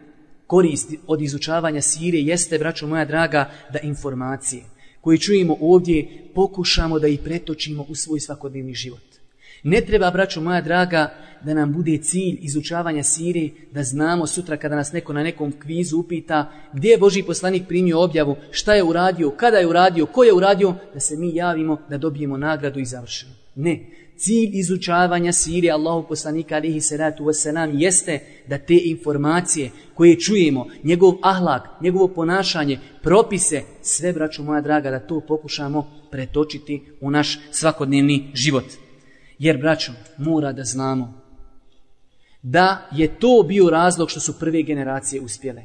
korist 0.48 0.94
od 1.08 1.22
izučavanja 1.22 1.82
sire 1.82 2.18
jeste, 2.18 2.58
braćo 2.58 2.88
moja 2.88 3.06
draga, 3.06 3.50
da 3.74 3.80
informacije 3.80 4.63
koje 5.01 5.18
čujemo 5.18 5.58
ovdje 5.62 6.08
pokušamo 6.36 7.00
da 7.00 7.08
ih 7.08 7.20
pretočimo 7.24 7.86
u 7.90 7.96
svoj 7.96 8.20
svakodnevni 8.20 8.74
život. 8.74 9.04
Ne 9.63 9.82
treba, 9.82 10.12
braćo 10.12 10.42
moja 10.42 10.62
draga, 10.62 11.13
da 11.44 11.54
nam 11.54 11.74
bude 11.74 11.98
cilj 11.98 12.38
izučavanja 12.42 13.04
sire, 13.04 13.50
da 13.72 13.84
znamo 13.84 14.28
sutra 14.28 14.58
kada 14.58 14.76
nas 14.76 14.92
neko 14.92 15.14
na 15.14 15.24
nekom 15.24 15.52
kvizu 15.52 15.98
upita 15.98 16.52
gdje 16.74 16.90
je 16.90 16.98
Boži 16.98 17.24
poslanik 17.24 17.68
primio 17.68 18.02
objavu, 18.02 18.36
šta 18.52 18.74
je 18.74 18.84
uradio, 18.84 19.30
kada 19.30 19.58
je 19.58 19.68
uradio, 19.68 20.06
ko 20.06 20.24
je 20.24 20.34
uradio, 20.34 20.74
da 20.94 21.00
se 21.00 21.18
mi 21.18 21.36
javimo 21.36 21.78
da 21.90 21.98
dobijemo 21.98 22.38
nagradu 22.38 22.80
i 22.80 22.86
završimo. 22.86 23.32
Ne, 23.56 23.86
cilj 24.18 24.50
izučavanja 24.54 25.32
sire 25.32 25.70
Allahu 25.70 26.08
poslanika 26.08 26.56
alihi 26.56 26.82
salatu 26.82 27.24
wasalam 27.24 27.70
jeste 27.74 28.20
da 28.48 28.58
te 28.58 28.80
informacije 28.86 29.72
koje 29.94 30.20
čujemo, 30.20 30.68
njegov 30.84 31.14
ahlak, 31.22 31.62
njegovo 31.82 32.08
ponašanje, 32.08 32.80
propise, 33.04 33.62
sve 33.82 34.14
braćo 34.14 34.44
moja 34.44 34.62
draga, 34.62 34.92
da 34.92 35.00
to 35.00 35.22
pokušamo 35.28 35.88
pretočiti 36.12 36.82
u 37.02 37.12
naš 37.12 37.40
svakodnevni 37.52 38.32
život. 38.34 38.66
Jer, 39.40 39.58
braćo, 39.58 39.92
mora 40.18 40.52
da 40.52 40.64
znamo 40.64 41.21
da 42.42 42.88
je 42.92 43.20
to 43.20 43.44
bio 43.48 43.70
razlog 43.70 44.10
što 44.10 44.20
su 44.20 44.40
prve 44.40 44.62
generacije 44.62 45.22
uspjele. 45.22 45.64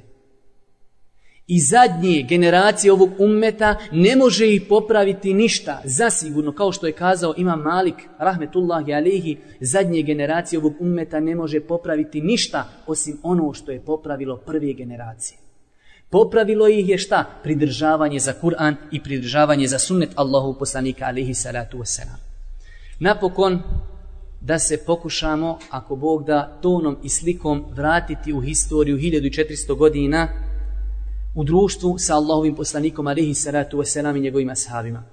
I 1.47 1.61
zadnje 1.61 2.23
generacije 2.29 2.93
ovog 2.93 3.11
ummeta 3.19 3.77
ne 3.93 4.17
može 4.17 4.55
ih 4.55 4.63
popraviti 4.69 5.35
ništa, 5.35 5.81
zasigurno, 5.85 6.53
kao 6.53 6.73
što 6.73 6.87
je 6.87 6.93
kazao 6.93 7.35
Imam 7.37 7.61
Malik, 7.61 7.95
rahmetullahi 8.19 8.95
alihi, 8.95 9.37
zadnje 9.61 10.03
generacije 10.03 10.59
ovog 10.59 10.75
ummeta 10.81 11.21
ne 11.21 11.35
može 11.35 11.61
popraviti 11.61 12.21
ništa 12.21 12.69
osim 12.87 13.19
ono 13.23 13.53
što 13.53 13.73
je 13.73 13.81
popravilo 13.81 14.37
prve 14.37 14.73
generacije. 14.73 15.39
Popravilo 16.11 16.69
ih 16.69 16.89
je 16.89 16.99
šta? 16.99 17.25
Pridržavanje 17.43 18.19
za 18.19 18.35
Kur'an 18.43 18.75
i 18.91 19.03
pridržavanje 19.03 19.69
za 19.69 19.79
sunnet 19.79 20.11
Allahu 20.15 20.59
poslanika 20.59 21.05
alihi 21.05 21.35
salatu 21.35 21.79
wasalam. 21.79 22.19
Napokon, 23.01 23.63
da 24.41 24.59
se 24.59 24.85
pokušamo, 24.87 25.59
ako 25.71 25.97
Bog 25.97 26.25
da, 26.27 26.59
tonom 26.63 26.97
i 27.03 27.09
slikom 27.09 27.65
vratiti 27.71 28.33
u 28.33 28.41
historiju 28.41 28.97
1400 28.97 29.77
godina 29.77 30.29
u 31.35 31.45
društvu 31.45 31.99
sa 31.99 32.15
Allahovim 32.15 32.55
poslanikom 32.55 33.07
alihi 33.07 33.35
salatu 33.35 33.79
wasalam 33.79 34.17
i 34.17 34.21
njegovim 34.21 34.51
ashabima. 34.51 35.05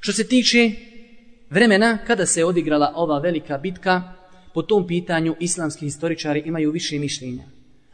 Što 0.00 0.12
se 0.12 0.28
tiče 0.28 0.70
vremena 1.50 1.98
kada 2.06 2.26
se 2.26 2.44
odigrala 2.44 2.92
ova 2.96 3.18
velika 3.18 3.58
bitka, 3.58 4.02
po 4.54 4.62
tom 4.62 4.86
pitanju 4.86 5.36
islamski 5.40 5.84
historičari 5.84 6.42
imaju 6.46 6.70
više 6.70 6.98
mišljenja. 6.98 7.44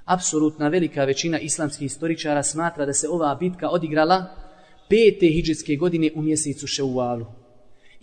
Apsolutna 0.04 0.68
velika 0.68 1.04
većina 1.04 1.38
islamskih 1.38 1.84
historičara 1.84 2.42
smatra 2.42 2.86
da 2.86 2.92
se 2.92 3.08
ova 3.08 3.34
bitka 3.34 3.68
odigrala 3.68 4.24
pete 4.88 5.26
hijđetske 5.26 5.76
godine 5.76 6.10
u 6.14 6.22
mjesecu 6.22 6.66
Šeuvalu. 6.66 7.43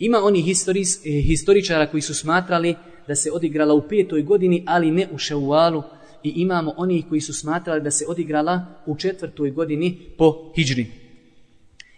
Ima 0.02 0.18
oni 0.18 0.42
historis, 0.42 1.06
eh, 1.06 1.22
historičara 1.22 1.86
koji 1.86 2.00
su 2.00 2.14
smatrali 2.14 2.74
da 3.08 3.14
se 3.14 3.30
odigrala 3.32 3.74
u 3.74 3.88
petoj 3.88 4.22
godini, 4.22 4.64
ali 4.66 4.90
ne 4.90 5.08
u 5.12 5.18
Šeuvalu, 5.18 5.82
i 6.22 6.28
imamo 6.28 6.74
oni 6.76 7.02
koji 7.08 7.20
su 7.20 7.34
smatrali 7.34 7.82
da 7.82 7.90
se 7.90 8.04
odigrala 8.08 8.66
u 8.86 8.96
četvrtoj 8.96 9.50
godini 9.50 9.98
po 10.18 10.52
hijđri. 10.56 10.86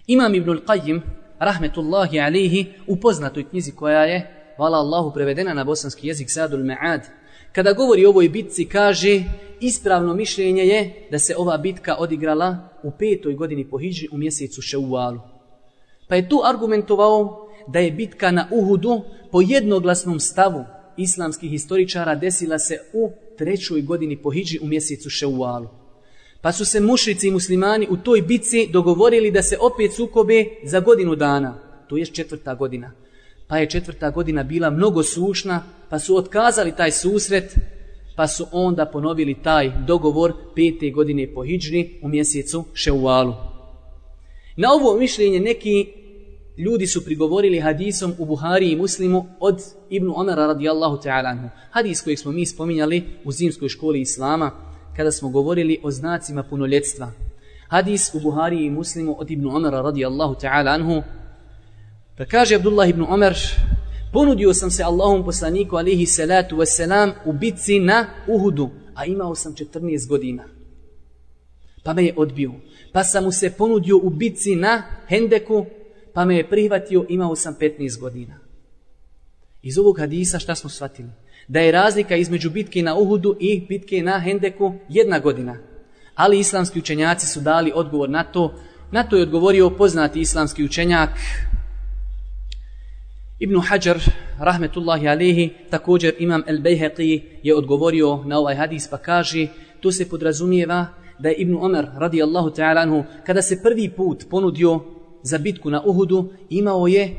Imam 0.06 0.34
Ibnul 0.34 0.60
Qajim, 0.66 1.00
rahmetullahi 1.38 2.20
alihi, 2.20 2.66
u 2.86 2.96
poznatoj 2.96 3.48
knjizi 3.48 3.70
koja 3.70 4.04
je, 4.04 4.52
vala 4.58 4.78
Allahu, 4.78 5.14
prevedena 5.14 5.54
na 5.54 5.64
bosanski 5.64 6.08
jezik 6.08 6.30
Sadul 6.30 6.60
Ma'ad, 6.60 7.00
kada 7.52 7.72
govori 7.72 8.06
o 8.06 8.08
ovoj 8.08 8.28
bitci, 8.28 8.64
kaže, 8.64 9.22
ispravno 9.60 10.14
mišljenje 10.14 10.62
je 10.62 11.08
da 11.10 11.18
se 11.18 11.34
ova 11.38 11.56
bitka 11.56 11.94
odigrala 11.94 12.68
u 12.82 12.90
petoj 12.90 13.34
godini 13.34 13.68
po 13.70 13.78
hijđri 13.78 14.08
u 14.12 14.16
mjesecu 14.16 14.62
Šeuvalu. 14.62 15.20
Pa 16.08 16.14
je 16.14 16.28
tu 16.28 16.40
argumentovao 16.44 17.43
da 17.66 17.78
je 17.78 17.90
bitka 17.90 18.30
na 18.30 18.48
Uhudu 18.50 19.02
po 19.32 19.40
jednoglasnom 19.40 20.20
stavu 20.20 20.64
islamskih 20.96 21.50
historičara 21.50 22.14
desila 22.14 22.58
se 22.58 22.78
u 22.92 23.10
trećoj 23.38 23.82
godini 23.82 24.16
po 24.16 24.30
Hidži 24.30 24.58
u 24.62 24.66
mjesecu 24.66 25.10
Šeualu. 25.10 25.68
Pa 26.40 26.52
su 26.52 26.64
se 26.64 26.80
mušrici 26.80 27.28
i 27.28 27.30
muslimani 27.30 27.86
u 27.90 27.96
toj 27.96 28.22
bitci 28.22 28.68
dogovorili 28.72 29.30
da 29.30 29.42
se 29.42 29.58
opet 29.60 29.92
sukobe 29.92 30.44
za 30.64 30.80
godinu 30.80 31.14
dana. 31.14 31.58
To 31.88 31.96
je 31.96 32.06
četvrta 32.06 32.54
godina. 32.54 32.92
Pa 33.48 33.58
je 33.58 33.70
četvrta 33.70 34.10
godina 34.10 34.42
bila 34.42 34.70
mnogo 34.70 35.02
sušna, 35.02 35.62
pa 35.90 35.98
su 35.98 36.16
otkazali 36.16 36.76
taj 36.76 36.90
susret, 36.90 37.56
pa 38.16 38.26
su 38.26 38.46
onda 38.52 38.86
ponovili 38.86 39.34
taj 39.42 39.72
dogovor 39.86 40.32
pete 40.54 40.90
godine 40.90 41.34
po 41.34 41.44
hijđi 41.44 41.90
u 42.02 42.08
mjesecu 42.08 42.64
Šeualu. 42.74 43.34
Na 44.56 44.72
ovo 44.72 44.96
mišljenje 44.96 45.40
neki 45.40 45.86
ljudi 46.56 46.86
su 46.86 47.04
prigovorili 47.04 47.60
hadisom 47.60 48.14
u 48.18 48.24
Buhari 48.24 48.70
i 48.70 48.76
Muslimu 48.76 49.26
od 49.40 49.62
Ibnu 49.90 50.12
Omara 50.16 50.46
radijallahu 50.46 50.96
ta'ala 50.96 51.28
anhu. 51.28 51.48
Hadis 51.70 52.02
kojeg 52.02 52.18
smo 52.18 52.32
mi 52.32 52.46
spominjali 52.46 53.04
u 53.24 53.32
zimskoj 53.32 53.68
školi 53.68 54.00
Islama 54.00 54.50
kada 54.96 55.12
smo 55.12 55.28
govorili 55.28 55.80
o 55.82 55.90
znacima 55.90 56.42
punoljetstva. 56.42 57.12
Hadis 57.68 58.14
u 58.14 58.20
Buhari 58.20 58.64
i 58.64 58.70
Muslimu 58.70 59.20
od 59.20 59.30
Ibnu 59.30 59.56
Omara 59.56 59.80
radijallahu 59.80 60.34
ta'ala 60.34 60.70
anhu. 60.70 61.02
Pa 62.18 62.24
kaže 62.24 62.54
Abdullah 62.54 62.88
ibn 62.88 63.02
Omar, 63.08 63.34
ponudio 64.12 64.54
sam 64.54 64.70
se 64.70 64.82
Allahom 64.82 65.24
poslaniku 65.24 65.76
alihi 65.76 66.06
salatu 66.06 66.56
wasalam 66.56 67.12
u 67.24 67.32
bitci 67.32 67.78
na 67.78 68.06
Uhudu, 68.28 68.70
a 68.94 69.04
imao 69.04 69.34
sam 69.34 69.54
14 69.54 70.08
godina. 70.08 70.44
Pa 71.84 71.92
me 71.92 72.04
je 72.04 72.14
odbio. 72.16 72.52
Pa 72.92 73.04
sam 73.04 73.24
mu 73.24 73.32
se 73.32 73.50
ponudio 73.50 73.96
u 73.96 74.10
bitci 74.10 74.56
na 74.56 74.82
Hendeku, 75.08 75.66
pa 76.14 76.24
me 76.24 76.36
je 76.36 76.48
prihvatio, 76.48 77.06
imao 77.08 77.36
sam 77.36 77.56
15 77.60 78.00
godina. 78.00 78.38
Iz 79.62 79.78
ovog 79.78 79.98
hadisa 79.98 80.38
šta 80.38 80.54
smo 80.54 80.70
shvatili? 80.70 81.08
Da 81.48 81.60
je 81.60 81.72
razlika 81.72 82.16
između 82.16 82.50
bitke 82.50 82.82
na 82.82 82.96
Uhudu 82.96 83.36
i 83.40 83.66
bitke 83.68 84.02
na 84.02 84.18
Hendeku 84.18 84.74
jedna 84.88 85.18
godina. 85.18 85.56
Ali 86.14 86.38
islamski 86.38 86.78
učenjaci 86.78 87.26
su 87.26 87.40
dali 87.40 87.72
odgovor 87.74 88.10
na 88.10 88.24
to. 88.24 88.54
Na 88.90 89.02
to 89.02 89.16
je 89.16 89.22
odgovorio 89.22 89.70
poznati 89.70 90.20
islamski 90.20 90.64
učenjak 90.64 91.10
Ibn 93.38 93.60
Hajar, 93.60 93.98
rahmetullahi 94.38 95.08
alihi, 95.08 95.50
također 95.70 96.14
imam 96.18 96.42
El 96.46 96.58
Bejheqi 96.58 97.22
je 97.42 97.54
odgovorio 97.54 98.22
na 98.24 98.38
ovaj 98.38 98.54
hadis 98.54 98.88
pa 98.88 98.96
kaže, 98.96 99.46
to 99.80 99.92
se 99.92 100.08
podrazumijeva 100.08 100.86
da 101.18 101.28
je 101.28 101.34
Ibn 101.34 101.56
Omer 101.60 101.86
radijallahu 101.96 102.50
ta'ala 102.50 102.80
anhu, 102.80 103.04
kada 103.26 103.42
se 103.42 103.62
prvi 103.62 103.88
put 103.88 104.24
ponudio 104.30 104.80
za 105.24 105.38
bitku 105.38 105.70
na 105.70 105.82
Uhudu, 105.82 106.32
imao 106.50 106.86
je 106.86 107.16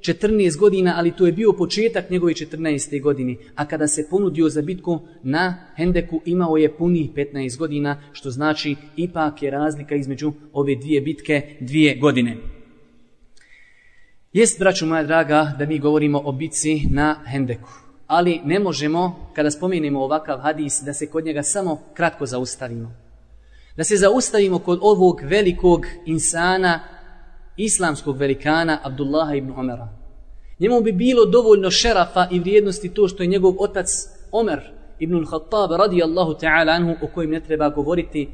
14 0.00 0.58
godina, 0.58 0.94
ali 0.96 1.16
to 1.16 1.26
je 1.26 1.32
bio 1.32 1.52
početak 1.52 2.10
njegove 2.10 2.32
14. 2.32 3.02
godine. 3.02 3.36
A 3.54 3.66
kada 3.66 3.86
se 3.88 4.06
ponudio 4.10 4.48
za 4.48 4.62
bitku 4.62 5.00
na 5.22 5.66
Hendeku, 5.76 6.20
imao 6.24 6.56
je 6.56 6.76
punih 6.76 7.10
15 7.10 7.58
godina, 7.58 8.02
što 8.12 8.30
znači 8.30 8.76
ipak 8.96 9.42
je 9.42 9.50
razlika 9.50 9.94
između 9.94 10.32
ove 10.52 10.74
dvije 10.74 11.00
bitke, 11.00 11.56
dvije 11.60 11.94
godine. 11.94 12.36
Jest, 14.32 14.58
braću 14.58 14.86
moja 14.86 15.02
draga, 15.02 15.56
da 15.58 15.66
mi 15.66 15.78
govorimo 15.78 16.22
o 16.24 16.32
bitci 16.32 16.80
na 16.90 17.16
Hendeku. 17.26 17.70
Ali 18.06 18.40
ne 18.44 18.58
možemo, 18.58 19.30
kada 19.34 19.50
spomenemo 19.50 20.00
ovakav 20.00 20.38
hadis, 20.38 20.82
da 20.84 20.94
se 20.94 21.06
kod 21.06 21.24
njega 21.24 21.42
samo 21.42 21.80
kratko 21.94 22.26
zaustavimo. 22.26 22.94
Da 23.76 23.84
se 23.84 23.96
zaustavimo 23.96 24.58
kod 24.58 24.78
ovog 24.82 25.20
velikog 25.24 25.86
insana, 26.06 26.80
islamskog 27.56 28.16
velikana 28.16 28.78
Abdullaha 28.82 29.34
ibn 29.34 29.52
Omera. 29.56 29.88
Njemu 30.58 30.80
bi 30.80 30.92
bilo 30.92 31.24
dovoljno 31.24 31.70
šerafa 31.70 32.28
i 32.30 32.38
vrijednosti 32.38 32.88
to 32.88 33.08
što 33.08 33.22
je 33.22 33.26
njegov 33.26 33.54
otac 33.58 33.88
Omer 34.32 34.60
ibn 34.98 35.14
al-Khattab 35.14 35.76
radijallahu 35.78 36.32
ta'ala 36.32 36.72
anhu 36.76 36.94
o 37.02 37.06
kojem 37.14 37.30
ne 37.30 37.40
treba 37.40 37.68
govoriti, 37.68 38.28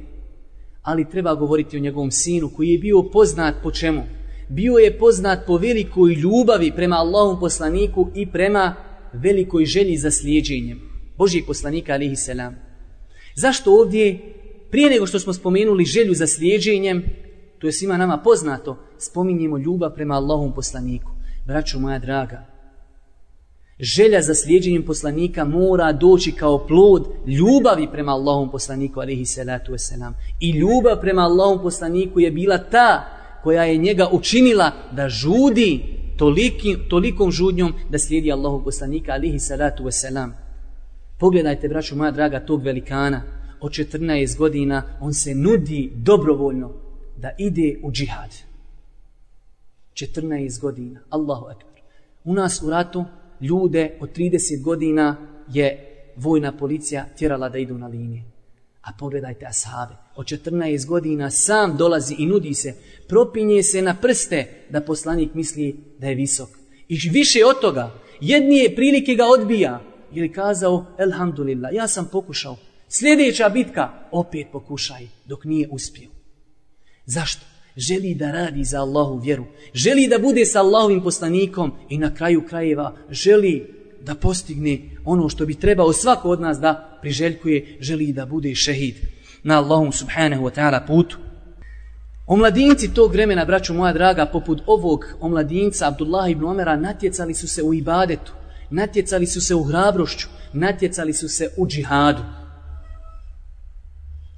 ali 0.83 1.11
treba 1.11 1.35
govoriti 1.35 1.77
o 1.77 1.81
njegovom 1.81 2.11
sinu 2.11 2.51
koji 2.57 2.69
je 2.69 2.79
bio 2.79 3.03
poznat 3.03 3.55
po 3.63 3.71
čemu? 3.71 4.03
Bio 4.49 4.73
je 4.73 4.99
poznat 4.99 5.39
po 5.47 5.57
velikoj 5.57 6.15
ljubavi 6.15 6.73
prema 6.77 6.97
Allahom 6.97 7.41
poslaniku 7.41 8.09
i 8.15 8.27
prema 8.27 8.75
velikoj 9.13 9.65
želji 9.65 9.97
za 9.97 10.11
slijedženjem 10.11 10.89
Božijeg 11.19 11.47
poslanika 11.47 11.93
alihi 11.93 12.17
selam. 12.17 12.57
Zašto 13.35 13.73
ovdje, 13.73 14.19
prije 14.71 14.91
nego 14.91 15.07
što 15.07 15.19
smo 15.19 15.33
spomenuli 15.33 15.85
želju 15.85 16.15
za 16.15 16.27
slijedženjem, 16.27 17.03
to 17.59 17.67
je 17.67 17.73
svima 17.73 17.97
nama 17.97 18.19
poznato, 18.19 18.77
spominjemo 18.99 19.59
ljubav 19.59 19.95
prema 19.95 20.15
Allahom 20.15 20.53
poslaniku. 20.55 21.11
Braćo 21.47 21.79
moja 21.79 21.99
draga, 21.99 22.47
želja 23.81 24.23
za 24.23 24.35
slijedženjem 24.35 24.83
poslanika 24.83 25.45
mora 25.45 25.93
doći 25.93 26.33
kao 26.33 26.67
plod 26.67 27.09
ljubavi 27.27 27.89
prema 27.93 28.13
Allahom 28.13 28.51
poslaniku, 28.51 29.01
alihi 29.01 29.27
salatu 29.27 29.73
wasalam. 29.73 30.13
I 30.41 30.51
ljubav 30.51 31.01
prema 31.01 31.23
Allahom 31.23 31.63
poslaniku 31.63 32.21
je 32.21 32.31
bila 32.31 32.59
ta 32.59 33.05
koja 33.43 33.65
je 33.65 33.77
njega 33.77 34.09
učinila 34.13 34.73
da 34.93 35.09
žudi 35.09 35.99
toliki, 36.17 36.77
tolikom 36.89 37.31
žudnjom 37.31 37.75
da 37.91 37.99
slijedi 37.99 38.33
Allahom 38.33 38.65
poslanika, 38.65 39.13
alihi 39.13 39.39
salatu 39.39 39.85
wasalam. 39.85 40.31
Pogledajte, 41.19 41.69
braćo 41.69 41.97
moja 41.97 42.11
draga, 42.11 42.41
tog 42.41 42.63
velikana, 42.63 43.23
od 43.61 43.73
14 43.73 44.39
godina, 44.39 44.83
on 45.01 45.15
se 45.15 45.35
nudi 45.35 45.93
dobrovoljno 45.95 46.88
da 47.19 47.31
ide 47.39 47.77
u 47.83 47.93
džihad. 47.93 48.31
14 49.95 50.61
godina. 50.61 51.01
Allahu 51.11 51.47
akbar. 51.47 51.81
U 52.25 52.35
nas 52.35 52.63
u 52.63 52.71
ratu 52.71 53.05
ljude 53.41 53.97
od 54.01 54.17
30 54.17 54.63
godina 54.63 55.17
je 55.53 55.85
vojna 56.17 56.53
policija 56.57 57.07
tjerala 57.19 57.49
da 57.49 57.59
idu 57.59 57.79
na 57.79 57.87
linije. 57.87 58.25
A 58.83 58.91
pogledajte 58.99 59.47
ashabe. 59.47 59.95
Od 60.17 60.27
14 60.27 60.87
godina 60.87 61.31
sam 61.31 61.77
dolazi 61.77 62.15
i 62.19 62.27
nudi 62.27 62.55
se. 62.55 62.75
Propinje 63.09 63.63
se 63.63 63.83
na 63.83 63.95
prste 63.95 64.47
da 64.71 64.81
poslanik 64.81 65.35
misli 65.35 65.77
da 65.99 66.07
je 66.07 66.15
visok. 66.15 66.49
I 66.89 66.99
više 67.11 67.45
od 67.45 67.61
toga. 67.61 67.95
Jednije 68.21 68.75
prilike 68.75 69.15
ga 69.15 69.25
odbija. 69.25 69.81
Ili 70.13 70.33
kazao, 70.33 70.87
elhamdulillah, 70.99 71.75
ja 71.75 71.89
sam 71.89 72.09
pokušao. 72.13 72.57
Sljedeća 72.89 73.49
bitka, 73.49 73.91
opet 74.11 74.47
pokušaj 74.53 75.09
dok 75.27 75.45
nije 75.45 75.69
uspio. 75.71 76.18
Zašto? 77.09 77.45
Želi 77.77 78.15
da 78.15 78.33
radi 78.33 78.65
za 78.65 78.81
Allahu 78.81 79.19
vjeru. 79.19 79.45
Želi 79.75 80.09
da 80.09 80.19
bude 80.19 80.45
sa 80.45 80.61
Allahovim 80.61 81.03
poslanikom 81.03 81.73
i 81.89 81.99
na 81.99 82.15
kraju 82.15 82.47
krajeva 82.49 82.97
želi 83.11 83.75
da 84.01 84.15
postigne 84.15 84.79
ono 85.05 85.29
što 85.29 85.47
bi 85.47 85.55
trebao 85.55 85.93
svako 85.93 86.31
od 86.31 86.41
nas 86.41 86.59
da 86.59 86.99
priželjkuje. 87.01 87.77
Želi 87.81 88.13
da 88.13 88.27
bude 88.27 88.55
šehid 88.55 88.97
na 89.43 89.59
Allahom 89.59 89.93
subhanahu 89.93 90.45
wa 90.45 90.55
ta'ala 90.57 90.87
putu. 90.87 91.19
Omladinci 92.27 92.95
tog 92.95 93.13
vremena, 93.13 93.45
braću 93.45 93.75
moja 93.75 93.93
draga, 93.93 94.27
poput 94.27 94.63
ovog 94.67 95.05
omladinca 95.21 95.89
Abdullah 95.89 96.31
ibn 96.31 96.45
Omera, 96.45 96.77
natjecali 96.77 97.35
su 97.35 97.49
se 97.49 97.63
u 97.63 97.75
ibadetu, 97.75 98.33
natjecali 98.71 99.27
su 99.27 99.41
se 99.41 99.55
u 99.55 99.65
hrabrošću, 99.65 100.29
natjecali 100.53 101.13
su 101.13 101.29
se 101.29 101.51
u 101.57 101.67
džihadu. 101.67 102.23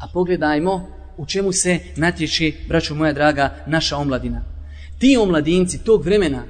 A 0.00 0.06
pogledajmo 0.12 0.99
u 1.20 1.26
čemu 1.26 1.52
se 1.52 1.78
natječe, 1.96 2.52
braćo 2.68 2.94
moja 2.94 3.12
draga, 3.12 3.54
naša 3.66 3.96
omladina. 3.96 4.44
Ti 4.98 5.16
omladinci 5.16 5.84
tog 5.84 6.04
vremena 6.04 6.44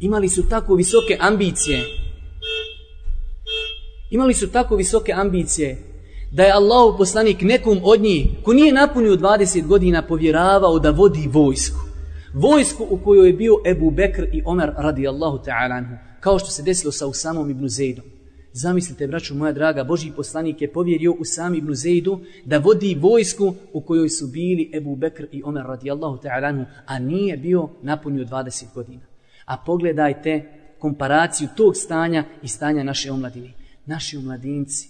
imali 0.00 0.28
su 0.28 0.48
tako 0.48 0.74
visoke 0.74 1.16
ambicije. 1.20 1.84
Imali 4.10 4.34
su 4.34 4.50
tako 4.50 4.76
visoke 4.76 5.12
ambicije 5.12 5.78
da 6.30 6.42
je 6.42 6.52
Allah 6.52 6.94
poslanik 6.98 7.42
nekom 7.42 7.80
od 7.82 8.00
njih 8.00 8.26
ko 8.42 8.52
nije 8.52 8.72
napunio 8.72 9.16
20 9.16 9.66
godina 9.66 10.02
povjeravao 10.02 10.78
da 10.78 10.90
vodi 10.90 11.28
vojsku. 11.32 11.80
Vojsku 12.34 12.86
u 12.90 12.98
kojoj 13.04 13.26
je 13.26 13.32
bio 13.32 13.54
Ebu 13.66 13.90
Bekr 13.90 14.24
i 14.32 14.42
Omer 14.44 14.72
radijallahu 14.76 15.38
ta'ala 15.38 15.76
anhu. 15.76 15.94
Kao 16.20 16.38
što 16.38 16.50
se 16.50 16.62
desilo 16.62 16.92
sa 16.92 17.06
Usamom 17.06 17.50
ibn 17.50 17.68
Zeidom. 17.68 18.04
Zamislite, 18.52 19.06
braću 19.06 19.34
moja 19.34 19.52
draga, 19.52 19.84
Boži 19.84 20.12
poslanik 20.16 20.62
je 20.62 20.72
povjerio 20.72 21.12
u 21.12 21.24
sami 21.24 21.58
ibn 21.58 21.74
Zejdu 21.74 22.20
da 22.44 22.58
vodi 22.58 22.98
vojsku 23.00 23.54
u 23.72 23.80
kojoj 23.80 24.08
su 24.08 24.26
bili 24.26 24.70
Ebu 24.74 24.96
Bekr 24.96 25.26
i 25.32 25.42
Omer 25.44 25.64
radijallahu 25.66 26.18
ta'alanu, 26.22 26.64
a 26.86 26.98
nije 26.98 27.36
bio 27.36 27.68
napunio 27.82 28.24
20 28.24 28.64
godina. 28.74 29.02
A 29.44 29.56
pogledajte 29.56 30.52
komparaciju 30.78 31.48
tog 31.56 31.76
stanja 31.76 32.24
i 32.42 32.48
stanja 32.48 32.82
naše 32.82 33.12
omladine. 33.12 33.52
Naši 33.86 34.16
omladinci, 34.16 34.88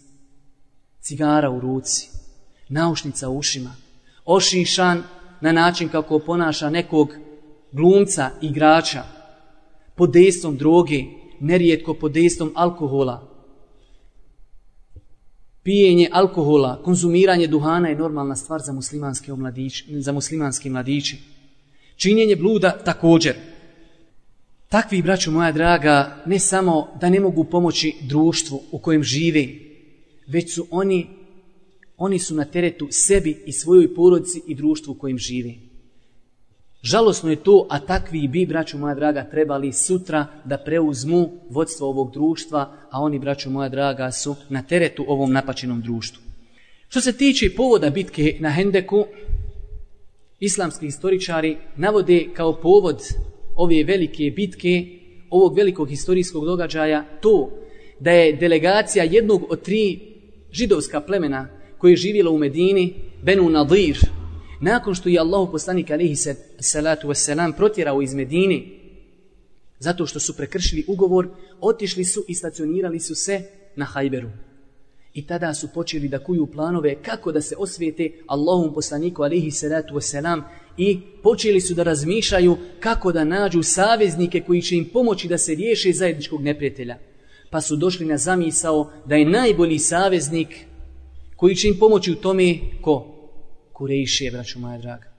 cigara 1.00 1.50
u 1.50 1.60
ruci, 1.60 2.08
naušnica 2.68 3.28
u 3.28 3.38
ušima, 3.38 3.74
ošišan 4.24 5.02
na 5.40 5.52
način 5.52 5.88
kako 5.88 6.18
ponaša 6.18 6.70
nekog 6.70 7.08
glumca, 7.72 8.30
igrača, 8.40 9.02
pod 9.94 10.12
dejstvom 10.12 10.56
droge, 10.56 11.04
nerijetko 11.40 11.94
pod 11.94 12.12
dejstvom 12.12 12.52
alkohola. 12.54 13.31
Pijenje 15.62 16.08
alkohola, 16.12 16.82
konzumiranje 16.82 17.46
duhana 17.46 17.88
je 17.88 17.96
normalna 17.96 18.36
stvar 18.36 18.60
za 18.60 18.72
muslimanske, 18.72 19.32
omladić, 19.32 19.84
za 19.88 20.12
muslimanske 20.12 20.70
mladiće. 20.70 21.16
Činjenje 21.96 22.36
bluda 22.36 22.78
također. 22.84 23.34
Takvi, 24.68 25.02
braću 25.02 25.30
moja 25.30 25.52
draga, 25.52 26.22
ne 26.26 26.38
samo 26.38 26.88
da 27.00 27.10
ne 27.10 27.20
mogu 27.20 27.44
pomoći 27.44 27.94
društvu 28.02 28.62
u 28.70 28.78
kojem 28.78 29.02
žive, 29.02 29.48
već 30.26 30.54
su 30.54 30.66
oni, 30.70 31.06
oni 31.96 32.18
su 32.18 32.34
na 32.34 32.44
teretu 32.44 32.88
sebi 32.90 33.42
i 33.46 33.52
svojoj 33.52 33.94
porodici 33.94 34.42
i 34.46 34.54
društvu 34.54 34.92
u 34.92 34.94
kojem 34.94 35.18
žive. 35.18 35.54
Žalosno 36.82 37.30
je 37.30 37.36
to, 37.36 37.66
a 37.70 37.78
takvi 37.78 38.28
bi, 38.28 38.46
braću 38.46 38.78
moja 38.78 38.94
draga, 38.94 39.24
trebali 39.30 39.72
sutra 39.72 40.26
da 40.44 40.58
preuzmu 40.58 41.30
vodstvo 41.50 41.88
ovog 41.88 42.12
društva, 42.12 42.72
a 42.90 43.00
oni, 43.00 43.18
braću 43.18 43.50
moja 43.50 43.68
draga, 43.68 44.10
su 44.10 44.36
na 44.48 44.62
teretu 44.62 45.04
ovom 45.08 45.32
napačenom 45.32 45.80
društvu. 45.82 46.22
Što 46.88 47.00
se 47.00 47.12
tiče 47.16 47.54
povoda 47.56 47.90
bitke 47.90 48.36
na 48.40 48.50
Hendeku, 48.50 49.04
islamski 50.40 50.86
historičari 50.86 51.56
navode 51.76 52.28
kao 52.34 52.60
povod 52.60 53.02
ove 53.56 53.84
velike 53.84 54.32
bitke, 54.36 54.86
ovog 55.30 55.56
velikog 55.56 55.88
historijskog 55.88 56.44
događaja, 56.44 57.04
to 57.20 57.50
da 58.00 58.10
je 58.10 58.32
delegacija 58.32 59.04
jednog 59.04 59.46
od 59.50 59.62
tri 59.62 60.00
židovska 60.52 61.00
plemena 61.00 61.48
koje 61.78 61.92
je 61.92 61.96
živjelo 61.96 62.30
u 62.30 62.38
Medini, 62.38 62.94
Benu 63.22 63.48
Nadir, 63.50 63.98
nakon 64.62 64.94
što 64.94 65.08
je 65.08 65.18
Allahu 65.18 65.52
poslanik 65.52 65.90
alihi 65.90 66.16
salatu 66.60 67.08
wasalam 67.08 67.56
protjerao 67.56 68.02
iz 68.02 68.14
Medine, 68.14 68.62
zato 69.78 70.06
što 70.06 70.20
su 70.20 70.36
prekršili 70.36 70.84
ugovor, 70.88 71.28
otišli 71.60 72.04
su 72.04 72.24
i 72.28 72.34
stacionirali 72.34 73.00
su 73.00 73.14
se 73.14 73.42
na 73.76 73.84
Hajberu. 73.84 74.28
I 75.14 75.26
tada 75.26 75.54
su 75.54 75.68
počeli 75.74 76.08
da 76.08 76.24
kuju 76.24 76.46
planove 76.46 77.02
kako 77.02 77.32
da 77.32 77.40
se 77.40 77.56
osvijete 77.58 78.10
Allahom 78.26 78.74
poslaniku 78.74 79.22
alihi 79.22 79.50
salatu 79.50 79.94
wasalam 79.94 80.42
i 80.76 81.00
počeli 81.22 81.60
su 81.60 81.74
da 81.74 81.82
razmišljaju 81.82 82.56
kako 82.80 83.12
da 83.12 83.24
nađu 83.24 83.62
saveznike 83.62 84.40
koji 84.40 84.62
će 84.62 84.76
im 84.76 84.88
pomoći 84.92 85.28
da 85.28 85.38
se 85.38 85.54
riješe 85.54 85.92
zajedničkog 85.92 86.42
neprijatelja. 86.42 86.98
Pa 87.50 87.60
su 87.60 87.76
došli 87.76 88.06
na 88.06 88.18
zamisao 88.18 88.90
da 89.06 89.16
je 89.16 89.24
najbolji 89.24 89.78
saveznik 89.78 90.48
koji 91.36 91.54
će 91.54 91.68
im 91.68 91.78
pomoći 91.78 92.12
u 92.12 92.16
tome 92.16 92.58
ko? 92.80 93.11
Kurejšije, 93.82 94.30
braću 94.30 94.60
moja 94.60 94.78
draga. 94.78 95.10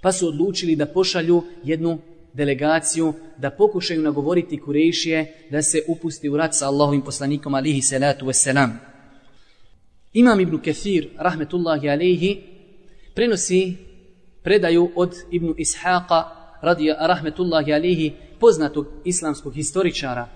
Pa 0.00 0.12
su 0.12 0.28
odlučili 0.28 0.76
da 0.76 0.86
pošalju 0.86 1.42
jednu 1.64 1.98
delegaciju, 2.32 3.14
da 3.38 3.50
pokušaju 3.50 4.02
nagovoriti 4.02 4.60
Kurejšije 4.60 5.46
da 5.50 5.62
se 5.62 5.80
upusti 5.88 6.28
u 6.28 6.36
rat 6.36 6.54
sa 6.54 6.66
Allahovim 6.66 7.00
poslanikom 7.00 7.54
alihi 7.54 7.82
salatu 7.82 8.26
wasalam. 8.26 8.76
Imam 10.12 10.40
Ibn 10.40 10.58
Kathir, 10.58 11.08
rahmetullahi 11.18 11.88
alihi, 11.88 12.42
prenosi 13.14 13.74
predaju 14.42 14.90
od 14.94 15.16
Ibn 15.30 15.54
Ishaqa, 15.56 16.22
radija 16.62 17.06
rahmetullahi 17.06 17.72
alihi, 17.72 18.12
poznatog 18.40 18.86
islamskog 19.04 19.54
historičara, 19.54 20.28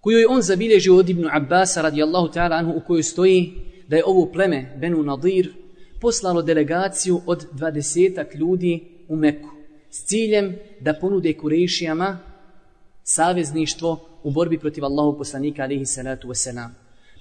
koju 0.00 0.18
je 0.18 0.28
on 0.28 0.42
zabilježio 0.42 0.96
od 0.96 1.08
Ibn 1.08 1.28
Abbas 1.32 1.76
radijallahu 1.76 2.28
ta'ala 2.28 2.58
anhu, 2.58 2.72
u 2.76 2.80
kojoj 2.86 3.02
stoji 3.02 3.54
da 3.88 3.96
je 3.96 4.04
ovo 4.06 4.32
pleme, 4.32 4.76
Benu 4.80 5.02
Nadir, 5.02 5.65
poslalo 6.00 6.42
delegaciju 6.42 7.20
od 7.26 7.46
dvadesetak 7.52 8.34
ljudi 8.34 8.84
u 9.08 9.16
Meku 9.16 9.48
s 9.90 10.04
ciljem 10.04 10.56
da 10.80 10.94
ponude 10.94 11.32
Kurešijama 11.32 12.18
savezništvo 13.04 14.08
u 14.22 14.30
borbi 14.30 14.58
protiv 14.58 14.84
Allahu 14.84 15.18
poslanika 15.18 15.62
alihi 15.62 15.86
salatu 15.86 16.28
wasalam. 16.28 16.68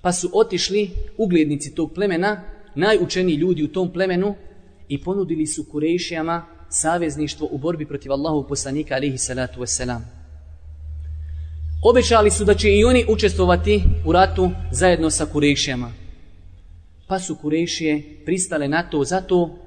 Pa 0.01 0.11
su 0.11 0.29
otišli 0.33 0.89
uglednici 1.17 1.75
tog 1.75 1.93
plemena, 1.93 2.41
najučeniji 2.75 3.35
ljudi 3.35 3.63
u 3.63 3.67
tom 3.67 3.93
plemenu 3.93 4.35
i 4.87 5.03
ponudili 5.03 5.47
su 5.47 5.65
Kurešijama 5.71 6.45
savezništvo 6.69 7.47
u 7.51 7.57
borbi 7.57 7.85
protiv 7.85 8.11
Allahu 8.11 8.47
poslanika 8.47 8.95
alihi 8.95 9.17
salatu 9.17 9.61
wasalam. 9.61 9.99
Obećali 11.83 12.31
su 12.31 12.45
da 12.45 12.53
će 12.53 12.69
i 12.69 12.83
oni 12.83 13.05
učestvovati 13.09 13.83
u 14.05 14.11
ratu 14.11 14.51
zajedno 14.71 15.09
sa 15.09 15.25
Kurešijama. 15.25 16.04
Pa 17.07 17.19
su 17.19 17.35
Kurešije 17.35 18.21
pristale 18.25 18.67
na 18.67 18.89
to 18.89 19.03
zato 19.03 19.59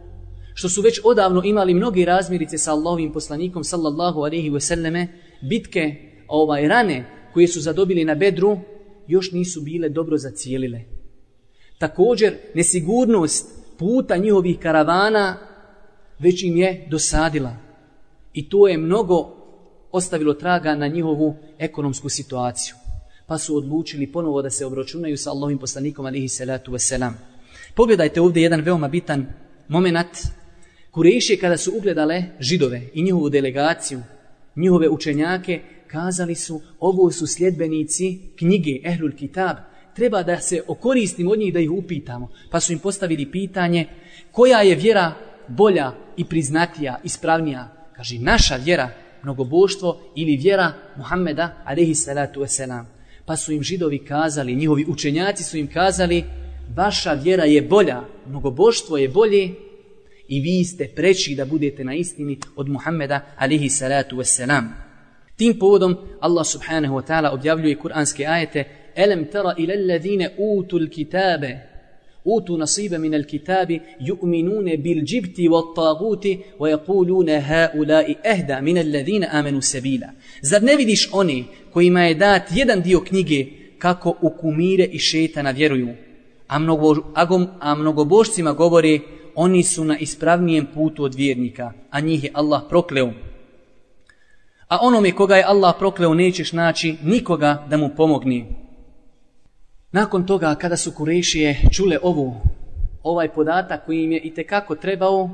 što 0.55 0.69
su 0.69 0.83
već 0.83 1.01
odavno 1.05 1.43
imali 1.45 1.75
mnogi 1.75 2.05
razmirice 2.05 2.59
sa 2.59 2.73
Allahovim 2.73 3.13
poslanikom 3.13 3.65
sallallahu 3.65 4.21
alaihi 4.21 4.51
wasallame, 4.51 5.07
bitke 5.43 5.95
ovaj 6.29 6.69
rane 6.69 7.05
koje 7.35 7.49
su 7.49 7.61
zadobili 7.61 8.05
na 8.05 8.15
bedru, 8.15 8.59
još 9.07 9.33
nisu 9.33 9.61
bile 9.61 9.89
dobro 9.89 10.17
zacijelile. 10.17 10.81
Također, 11.79 12.37
nesigurnost 12.55 13.47
puta 13.79 14.17
njihovih 14.17 14.59
karavana 14.59 15.37
već 16.19 16.43
im 16.43 16.57
je 16.57 16.87
dosadila. 16.91 17.57
I 18.33 18.49
to 18.49 18.69
je 18.69 18.79
mnogo 18.79 19.35
ostavilo 19.93 20.35
traga 20.35 20.75
na 20.75 20.89
njihovu 20.89 21.37
ekonomsku 21.59 22.09
situaciju 22.09 22.75
pa 23.29 23.39
su 23.39 23.57
odlučili 23.57 24.13
ponovo 24.13 24.43
da 24.43 24.51
se 24.51 24.67
obračunaju 24.67 25.17
sa 25.17 25.31
Allahovim 25.31 25.59
poslanikom 25.59 26.07
alihi 26.07 26.29
salatu 26.29 26.73
wasalam. 26.73 27.13
Pogledajte 27.79 28.21
ovdje 28.21 28.43
jedan 28.43 28.61
veoma 28.61 28.89
bitan 28.89 29.27
moment. 29.69 30.09
Kurejše 30.91 31.37
kada 31.37 31.57
su 31.57 31.73
ugledale 31.77 32.23
židove 32.41 32.83
i 32.95 33.03
njihovu 33.03 33.31
delegaciju, 33.31 34.01
njihove 34.57 34.89
učenjake, 34.89 35.61
kazali 35.87 36.35
su 36.35 36.61
ovo 36.81 37.11
su 37.11 37.27
sljedbenici 37.27 38.19
knjige 38.39 38.81
Ehlul 38.85 39.13
Kitab, 39.13 39.57
treba 39.95 40.23
da 40.23 40.41
se 40.41 40.63
okoristimo 40.67 41.31
od 41.31 41.39
njih 41.39 41.55
da 41.55 41.61
ih 41.61 41.71
upitamo. 41.71 42.29
Pa 42.51 42.61
su 42.61 42.73
im 42.73 42.79
postavili 42.79 43.31
pitanje 43.31 43.87
koja 44.33 44.63
je 44.63 44.75
vjera 44.75 45.13
bolja 45.49 45.93
i 46.17 46.25
priznatija, 46.25 47.01
ispravnija. 47.05 47.89
Kaže, 47.97 48.19
naša 48.19 48.57
vjera, 48.57 48.91
mnogoboštvo 49.23 50.01
ili 50.17 50.37
vjera 50.37 50.73
Muhammeda, 50.97 51.63
alaihi 51.65 51.95
salatu 51.95 52.41
wasalam 52.41 52.85
pa 53.27 53.37
su 53.37 53.53
im 53.53 53.63
židovi 53.63 53.99
kazali, 53.99 54.57
njihovi 54.57 54.87
učenjaci 54.89 55.45
su 55.45 55.57
im 55.57 55.67
kazali, 55.67 56.25
vaša 56.77 57.13
vjera 57.13 57.45
je 57.45 57.63
bolja, 57.63 58.05
mnogoboštvo 58.27 58.99
je 58.99 59.09
bolje 59.09 59.51
i 60.29 60.41
vi 60.41 60.65
ste 60.65 60.89
preći 60.97 61.35
da 61.35 61.45
budete 61.45 61.85
na 61.85 61.95
istini 61.95 62.39
od 62.57 62.69
Muhammeda 62.69 63.21
alihi 63.37 63.69
salatu 63.69 64.17
wasalam. 64.17 64.65
Tim 65.37 65.59
povodom 65.59 65.97
Allah 66.21 66.47
subhanahu 66.47 66.95
wa 66.95 67.07
ta'ala 67.07 67.31
objavljuje 67.33 67.77
kuranske 67.77 68.27
ajete 68.27 68.65
Elem 68.97 69.25
tara 69.33 69.55
ila 69.59 69.75
alladhina 69.75 70.29
utul 70.39 70.89
kitabe. 70.89 71.59
Utu 72.25 72.57
nasiba 72.57 72.99
min 72.99 73.15
alkitabi 73.15 73.81
yu'minuna 74.01 74.77
bil 74.77 75.03
jibti 75.07 75.49
wat 75.49 75.75
taguti 75.77 76.39
wa 76.59 76.69
yaquluna 76.71 77.41
haula'i 77.41 78.17
ahda 78.25 78.61
min 78.61 78.79
alladhina 78.79 79.29
amanu 79.33 79.63
sabila. 79.63 80.09
Zar 80.43 80.63
ne 80.63 80.77
vidiš 80.77 81.09
oni 81.13 81.45
kojima 81.73 82.03
je 82.03 82.15
dat 82.15 82.43
jedan 82.55 82.83
dio 82.83 83.01
knjige 83.01 83.47
kako 83.79 84.17
u 84.23 84.31
kumire 84.41 84.85
i 84.85 84.99
šetana 84.99 85.51
vjeruju? 85.51 86.08
A 86.49 86.59
mnogo 86.59 86.95
agom 87.15 87.47
a 87.61 87.75
mnogobošcima 87.75 88.53
govori 88.53 89.01
oni 89.35 89.63
su 89.63 89.85
na 89.85 89.99
ispravnijem 89.99 90.67
putu 90.75 91.05
od 91.05 91.15
vjernika 91.15 91.73
a 91.91 92.01
njih 92.01 92.25
je 92.25 92.31
Allah 92.35 92.63
prokleo. 92.69 93.13
A 94.69 94.79
onome 94.81 95.13
koga 95.13 95.37
je 95.37 95.45
Allah 95.45 95.75
prokleo 95.79 96.15
nećeš 96.15 96.53
naći 96.53 96.97
nikoga 97.03 97.67
da 97.71 97.77
mu 97.77 97.91
pomogne. 97.97 98.47
Nakon 99.93 100.27
toga, 100.27 100.55
kada 100.55 100.77
su 100.77 100.93
Kurešije 100.93 101.61
čule 101.73 101.99
ovu, 102.03 102.35
ovaj 103.03 103.29
podatak 103.29 103.87
koji 103.87 104.03
im 104.03 104.13
je 104.13 104.21
i 104.21 104.35
tekako 104.35 104.75
trebao, 104.75 105.31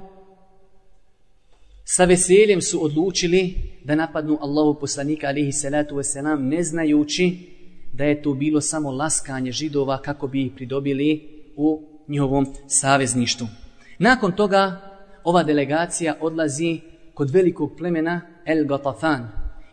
sa 1.84 2.04
veseljem 2.04 2.62
su 2.62 2.84
odlučili 2.84 3.54
da 3.84 3.94
napadnu 3.94 4.38
Allahu 4.40 4.80
poslanika 4.80 5.26
alihi 5.26 5.52
salatu 5.52 5.94
wasalam, 5.96 6.48
ne 6.48 6.62
znajući 6.62 7.53
da 7.94 8.04
je 8.04 8.22
to 8.22 8.34
bilo 8.34 8.60
samo 8.60 8.90
laskanje 8.90 9.52
židova 9.52 10.02
kako 10.02 10.26
bi 10.26 10.46
ih 10.46 10.52
pridobili 10.56 11.28
u 11.56 11.82
njihovom 12.08 12.46
savezništu. 12.66 13.46
Nakon 13.98 14.32
toga, 14.32 14.80
ova 15.24 15.42
delegacija 15.42 16.16
odlazi 16.20 16.80
kod 17.14 17.30
velikog 17.30 17.72
plemena 17.78 18.20
El 18.46 18.66
Gatafan 18.66 19.28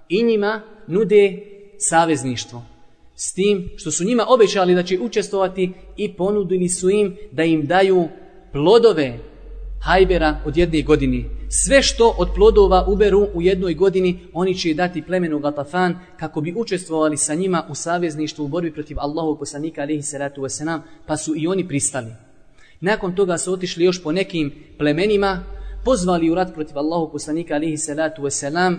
i 0.10 0.24
njima 0.24 0.62
nude 0.88 1.40
savezništvo 1.78 2.64
s 3.16 3.34
tim 3.34 3.70
što 3.78 3.92
su 3.92 4.04
njima 4.04 4.26
obećali 4.28 4.76
da 4.76 4.84
će 4.84 5.00
učestvovati 5.00 5.72
i 5.98 6.14
ponudili 6.14 6.70
su 6.70 6.90
im 6.90 7.18
da 7.32 7.44
im 7.44 7.66
daju 7.66 8.08
plodove 8.52 9.20
hajbera 9.82 10.42
od 10.46 10.58
jedne 10.58 10.82
godine. 10.82 11.24
Sve 11.54 11.82
što 11.82 12.16
od 12.18 12.30
plodova 12.36 12.86
uberu 12.88 13.28
u 13.34 13.42
jednoj 13.42 13.74
godini, 13.74 14.20
oni 14.34 14.56
će 14.56 14.74
dati 14.74 15.02
plemenu 15.02 15.40
Gatafan 15.40 16.00
kako 16.18 16.42
bi 16.42 16.54
učestvovali 16.58 17.18
sa 17.18 17.36
njima 17.36 17.66
u 17.70 17.76
savezništvu 17.76 18.46
u 18.46 18.48
borbi 18.48 18.74
protiv 18.74 19.00
Allahog 19.00 19.40
poslanika 19.40 19.82
alihi 19.82 20.02
salatu 20.02 20.42
wasalam, 20.42 20.80
pa 21.06 21.18
su 21.18 21.34
i 21.36 21.48
oni 21.48 21.68
pristali. 21.68 22.12
Nakon 22.82 23.16
toga 23.16 23.38
su 23.38 23.54
otišli 23.54 23.86
još 23.86 24.04
po 24.04 24.12
nekim 24.12 24.54
plemenima, 24.78 25.44
pozvali 25.86 26.30
u 26.30 26.36
rat 26.36 26.54
protiv 26.54 26.78
Allahog 26.78 27.12
poslanika 27.12 27.54
alihi 27.54 27.78
salatu 27.78 28.22
wasalam, 28.22 28.78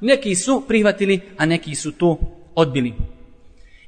neki 0.00 0.34
su 0.34 0.62
prihvatili, 0.68 1.20
a 1.36 1.46
neki 1.46 1.74
su 1.74 1.92
to 1.92 2.18
odbili. 2.54 2.94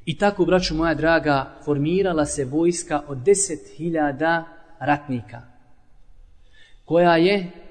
I 0.05 0.17
tako, 0.17 0.45
braću 0.45 0.75
moja 0.75 0.93
draga, 0.93 1.55
formirala 1.65 2.25
se 2.25 2.45
vojska 2.45 3.01
od 3.07 3.17
10.000 3.17 4.43
ratnika, 4.79 5.41
koja 6.85 7.17
je 7.17 7.64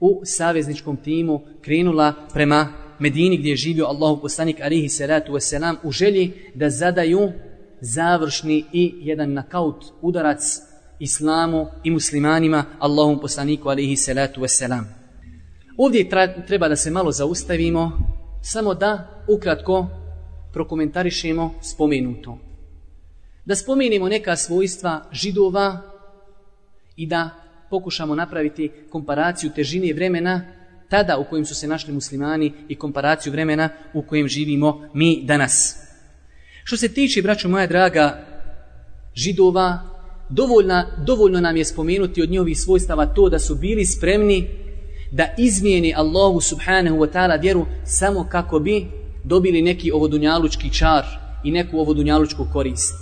u 0.00 0.20
savezničkom 0.24 0.96
timu 0.96 1.40
krenula 1.62 2.14
prema 2.32 2.68
Medini 2.98 3.38
gdje 3.38 3.50
je 3.50 3.56
živio 3.56 3.86
Allahu 3.86 4.20
poslanik 4.20 4.60
alihi 4.60 4.88
salatu 4.88 5.32
wasalam 5.32 5.76
u 5.82 5.90
želji 5.90 6.32
da 6.54 6.70
zadaju 6.70 7.32
završni 7.80 8.64
i 8.72 8.94
jedan 9.00 9.32
nakaut 9.32 9.84
udarac 10.02 10.60
islamu 10.98 11.66
i 11.84 11.90
muslimanima 11.90 12.64
Allahom 12.78 13.20
poslaniku 13.20 13.68
alihi 13.68 13.96
salatu 13.96 14.40
wasalam. 14.40 14.84
Ovdje 15.76 16.08
treba 16.46 16.68
da 16.68 16.76
se 16.76 16.90
malo 16.90 17.12
zaustavimo 17.12 17.92
samo 18.42 18.74
da 18.74 19.22
ukratko 19.28 19.86
prokomentarišemo 20.52 21.54
spomenuto. 21.62 22.38
Da 23.44 23.56
spomenimo 23.56 24.08
neka 24.08 24.36
svojstva 24.36 25.04
židova 25.12 25.80
i 26.96 27.06
da 27.06 27.30
pokušamo 27.74 28.14
napraviti 28.14 28.70
komparaciju 28.90 29.50
težine 29.50 29.92
vremena 29.92 30.34
tada 30.88 31.18
u 31.18 31.24
kojem 31.24 31.44
su 31.44 31.54
se 31.54 31.66
našli 31.68 31.92
muslimani 31.92 32.52
i 32.68 32.76
komparaciju 32.78 33.32
vremena 33.32 33.68
u 33.94 34.02
kojem 34.02 34.28
živimo 34.28 34.88
mi 34.94 35.24
danas. 35.24 35.76
Što 36.64 36.76
se 36.76 36.88
tiče, 36.88 37.22
braćo 37.22 37.48
moja 37.48 37.66
draga, 37.66 38.26
židova, 39.14 39.78
dovoljna, 40.28 40.86
dovoljno 41.06 41.40
nam 41.40 41.56
je 41.56 41.64
spomenuti 41.64 42.22
od 42.22 42.30
njihovih 42.30 42.60
svojstava 42.60 43.06
to 43.06 43.28
da 43.28 43.38
su 43.38 43.54
bili 43.54 43.84
spremni 43.84 44.48
da 45.12 45.34
izmijeni 45.38 45.94
Allahu 45.96 46.40
subhanahu 46.40 46.96
wa 46.96 47.10
ta'ala 47.12 47.40
vjeru 47.40 47.66
samo 47.84 48.28
kako 48.30 48.58
bi 48.58 48.86
dobili 49.24 49.62
neki 49.62 49.92
ovodunjalučki 49.92 50.70
čar 50.72 51.04
i 51.44 51.50
neku 51.50 51.78
ovodunjalučku 51.78 52.46
korist. 52.52 52.94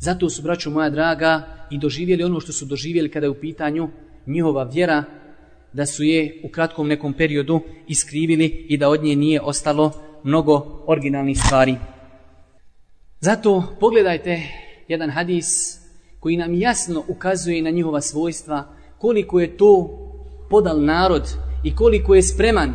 Zato 0.00 0.30
su, 0.30 0.42
braćo 0.42 0.70
moja 0.70 0.90
draga, 0.90 1.59
i 1.70 1.78
doživjeli 1.78 2.24
ono 2.24 2.40
što 2.40 2.52
su 2.52 2.64
doživjeli 2.64 3.10
kada 3.10 3.26
je 3.26 3.30
u 3.30 3.40
pitanju 3.40 3.88
njihova 4.26 4.64
vjera, 4.64 5.04
da 5.72 5.86
su 5.86 6.02
je 6.02 6.40
u 6.44 6.48
kratkom 6.48 6.88
nekom 6.88 7.12
periodu 7.12 7.60
iskrivili 7.88 8.66
i 8.68 8.76
da 8.76 8.88
od 8.88 9.04
nje 9.04 9.16
nije 9.16 9.40
ostalo 9.40 9.92
mnogo 10.24 10.84
originalnih 10.86 11.38
stvari. 11.46 11.76
Zato 13.20 13.76
pogledajte 13.80 14.42
jedan 14.88 15.10
hadis 15.10 15.80
koji 16.20 16.36
nam 16.36 16.54
jasno 16.54 17.04
ukazuje 17.08 17.62
na 17.62 17.70
njihova 17.70 18.00
svojstva, 18.00 18.64
koliko 18.98 19.40
je 19.40 19.56
to 19.56 19.98
podal 20.50 20.84
narod 20.84 21.22
i 21.64 21.74
koliko 21.74 22.14
je 22.14 22.22
spreman 22.22 22.72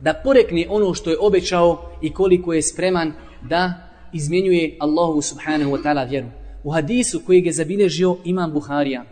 da 0.00 0.20
porekne 0.24 0.66
ono 0.68 0.94
što 0.94 1.10
je 1.10 1.18
obećao 1.20 1.90
i 2.02 2.12
koliko 2.12 2.52
je 2.52 2.62
spreman 2.62 3.12
da 3.48 3.88
izmjenjuje 4.12 4.76
Allahu 4.80 5.22
subhanahu 5.22 5.70
wa 5.70 5.82
ta'ala 5.82 6.10
vjeru. 6.10 6.26
U 6.64 6.70
hadisu 6.70 7.20
kojeg 7.26 7.46
je 7.46 7.52
zabilježio 7.52 8.16
imam 8.24 8.52
Buharija 8.52 9.04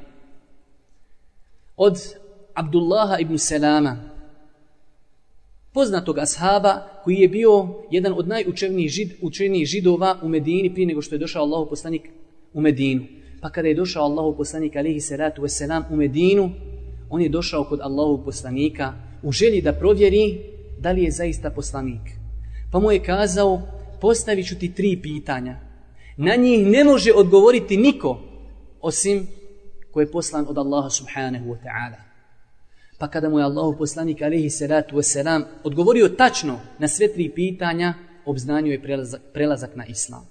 od 1.77 1.99
Abdullaha 2.55 3.19
ibn 3.19 3.39
Selama 3.39 4.17
poznatog 5.77 6.19
ashaba 6.19 6.89
koji 7.05 7.17
je 7.17 7.29
bio 7.29 7.69
jedan 7.91 8.13
od 8.17 8.29
najučenijih 8.29 8.91
žid, 8.91 9.13
učenijih 9.23 9.67
židova 9.67 10.19
u 10.23 10.29
Medini 10.29 10.73
prije 10.73 10.87
nego 10.87 11.03
što 11.03 11.15
je 11.15 11.19
došao 11.19 11.43
Allahu 11.43 11.69
poslanik 11.71 12.03
u 12.55 12.61
Medinu. 12.61 13.05
Pa 13.41 13.51
kada 13.51 13.69
je 13.69 13.75
došao 13.75 14.05
Allahu 14.05 14.37
poslanik 14.37 14.77
alihi 14.77 15.01
salatu 15.01 15.43
wasalam 15.43 15.83
u 15.91 15.97
Medinu, 15.97 16.51
on 17.11 17.23
je 17.23 17.29
došao 17.29 17.65
kod 17.65 17.81
Allahu 17.81 18.25
poslanika 18.25 18.95
u 19.23 19.33
želji 19.33 19.61
da 19.61 19.73
provjeri 19.73 20.41
da 20.79 20.93
li 20.93 21.03
je 21.03 21.11
zaista 21.11 21.51
poslanik. 21.51 22.03
Pa 22.73 22.79
mu 22.79 22.93
je 22.93 23.03
kazao, 23.03 23.63
postavit 24.01 24.47
ću 24.47 24.59
ti 24.59 24.75
tri 24.75 24.99
pitanja. 25.03 25.66
Na 26.17 26.37
njih 26.37 26.67
ne 26.67 26.85
može 26.85 27.13
odgovoriti 27.13 27.77
niko, 27.77 28.21
osim 28.81 29.27
ko 29.91 30.01
je 30.01 30.11
poslan 30.11 30.47
od 30.49 30.59
Allaha 30.59 30.91
subhanahu 30.91 31.45
wa 31.45 31.59
ta'ala. 31.65 31.97
Pa 32.99 33.09
kada 33.09 33.29
mu 33.29 33.39
je 33.39 33.45
Allahu 33.45 33.79
poslanik 33.79 34.23
alihi 34.23 34.51
salatu 34.51 34.97
wasalam 34.97 35.45
odgovorio 35.65 36.09
tačno 36.09 36.61
na 36.79 36.89
sve 36.89 37.13
tri 37.13 37.31
pitanja, 37.35 37.95
obznanio 38.25 38.73
je 38.73 38.83
prelazak, 38.83 39.21
prelazak 39.33 39.77
na 39.77 39.87
islam. 39.87 40.27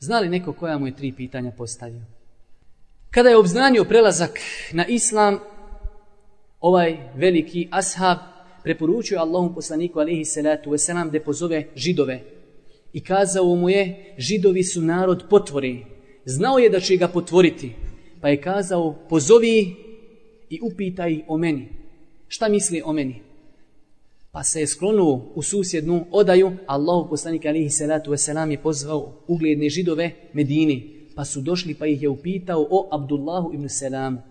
Znali 0.00 0.28
neko 0.28 0.52
koja 0.52 0.78
mu 0.78 0.86
je 0.86 0.96
tri 0.96 1.12
pitanja 1.12 1.52
postavio? 1.56 2.00
Kada 3.10 3.28
je 3.28 3.36
obznanio 3.36 3.84
prelazak 3.84 4.40
na 4.72 4.86
islam, 4.86 5.38
ovaj 6.60 6.98
veliki 7.14 7.68
ashab 7.70 8.18
preporučio 8.62 9.20
Allahom 9.20 9.54
poslaniku 9.54 10.00
alaihi 10.00 10.24
salatu 10.24 10.70
wasalam 10.70 11.10
da 11.10 11.20
pozove 11.20 11.66
židove. 11.76 12.35
I 12.96 13.00
kazao 13.00 13.54
mu 13.54 13.70
je, 13.70 14.14
židovi 14.18 14.64
su 14.64 14.82
narod 14.82 15.24
potvori. 15.30 15.84
Znao 16.24 16.58
je 16.58 16.70
da 16.70 16.80
će 16.80 16.96
ga 16.96 17.08
potvoriti. 17.08 17.72
Pa 18.20 18.28
je 18.28 18.40
kazao, 18.40 18.94
pozovi 19.08 19.74
i 20.50 20.60
upitaj 20.62 21.20
o 21.28 21.36
meni. 21.36 21.68
Šta 22.28 22.48
misli 22.48 22.82
o 22.84 22.92
meni? 22.92 23.20
Pa 24.32 24.42
se 24.44 24.60
je 24.60 24.66
sklonuo 24.66 25.32
u 25.34 25.42
susjednu 25.42 26.06
odaju. 26.10 26.52
Allahu 26.66 27.10
poslanik 27.10 27.46
alihi 27.46 27.70
salatu 27.70 28.10
wasalam 28.10 28.50
je 28.50 28.62
pozvao 28.62 29.12
ugledne 29.26 29.68
židove 29.68 30.10
Medini. 30.32 31.06
Pa 31.14 31.24
su 31.24 31.40
došli 31.40 31.74
pa 31.74 31.86
ih 31.86 32.02
je 32.02 32.08
upitao 32.08 32.66
o 32.70 32.88
Abdullahu 32.92 33.54
ibn 33.54 33.68
Selamu. 33.68 34.22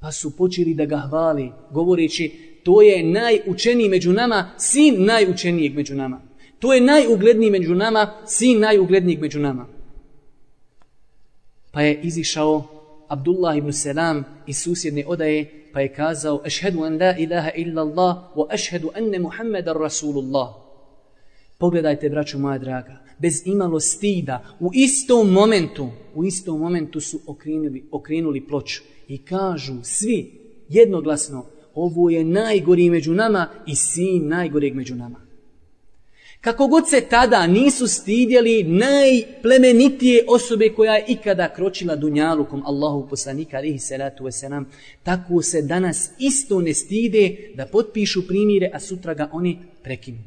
Pa 0.00 0.12
su 0.12 0.36
počeli 0.36 0.74
da 0.74 0.84
ga 0.84 0.96
hvali, 0.96 1.52
govoreći, 1.70 2.32
to 2.64 2.82
je 2.82 3.02
najučeniji 3.02 3.88
među 3.88 4.12
nama, 4.12 4.50
sin 4.58 5.04
najučenijeg 5.04 5.74
među 5.74 5.94
nama. 5.94 6.29
To 6.60 6.72
je 6.72 6.80
najugledniji 6.80 7.50
među 7.50 7.74
nama, 7.74 8.12
sin 8.26 8.60
najuglednijeg 8.60 9.20
među 9.20 9.40
nama. 9.40 9.66
Pa 11.72 11.82
je 11.82 12.00
izišao 12.02 12.64
Abdullah 13.08 13.56
ibn 13.56 13.72
Selam 13.72 14.24
iz 14.46 14.62
susjedne 14.62 15.04
odaje, 15.06 15.70
pa 15.72 15.80
je 15.80 15.94
kazao, 15.94 16.42
Ešhedu 16.46 16.82
an 16.82 16.98
la 17.00 17.16
ilaha 17.18 17.50
illa 17.56 17.82
Allah, 17.82 18.16
wa 18.36 18.54
ešhedu 18.54 18.90
anne 18.94 19.18
Muhammeda 19.18 19.72
Rasulullah. 19.72 20.48
Pogledajte, 21.58 22.08
braću 22.08 22.38
moja 22.38 22.58
draga, 22.58 22.98
bez 23.18 23.42
imalo 23.46 23.80
stida, 23.80 24.44
u 24.60 24.70
istom 24.74 25.32
momentu, 25.32 25.88
u 26.14 26.24
istom 26.24 26.60
momentu 26.60 27.00
su 27.00 27.20
okrenuli, 27.26 27.84
okrenuli 27.90 28.46
ploču 28.46 28.82
i 29.08 29.24
kažu 29.24 29.74
svi 29.82 30.32
jednoglasno, 30.68 31.46
ovo 31.74 32.10
je 32.10 32.24
najgori 32.24 32.90
među 32.90 33.14
nama 33.14 33.48
i 33.66 33.76
sin 33.76 34.28
najgoreg 34.28 34.74
među 34.74 34.94
nama. 34.94 35.29
Kako 36.40 36.66
god 36.66 36.88
se 36.88 37.00
tada 37.00 37.46
nisu 37.46 37.86
stidjeli 37.86 38.62
najplemenitije 38.62 40.24
osobe 40.28 40.68
koja 40.68 40.94
je 40.94 41.04
ikada 41.08 41.48
kročila 41.54 41.96
dunjalukom 41.96 42.62
Allahu 42.66 43.08
poslanika 43.08 43.56
alihi 43.56 43.78
salatu 43.78 44.24
wasalam, 44.24 44.64
tako 45.02 45.42
se 45.42 45.62
danas 45.62 46.10
isto 46.18 46.60
ne 46.60 46.74
stide 46.74 47.36
da 47.54 47.66
potpišu 47.66 48.26
primire, 48.26 48.70
a 48.74 48.80
sutra 48.80 49.14
ga 49.14 49.28
oni 49.32 49.58
prekinu. 49.82 50.18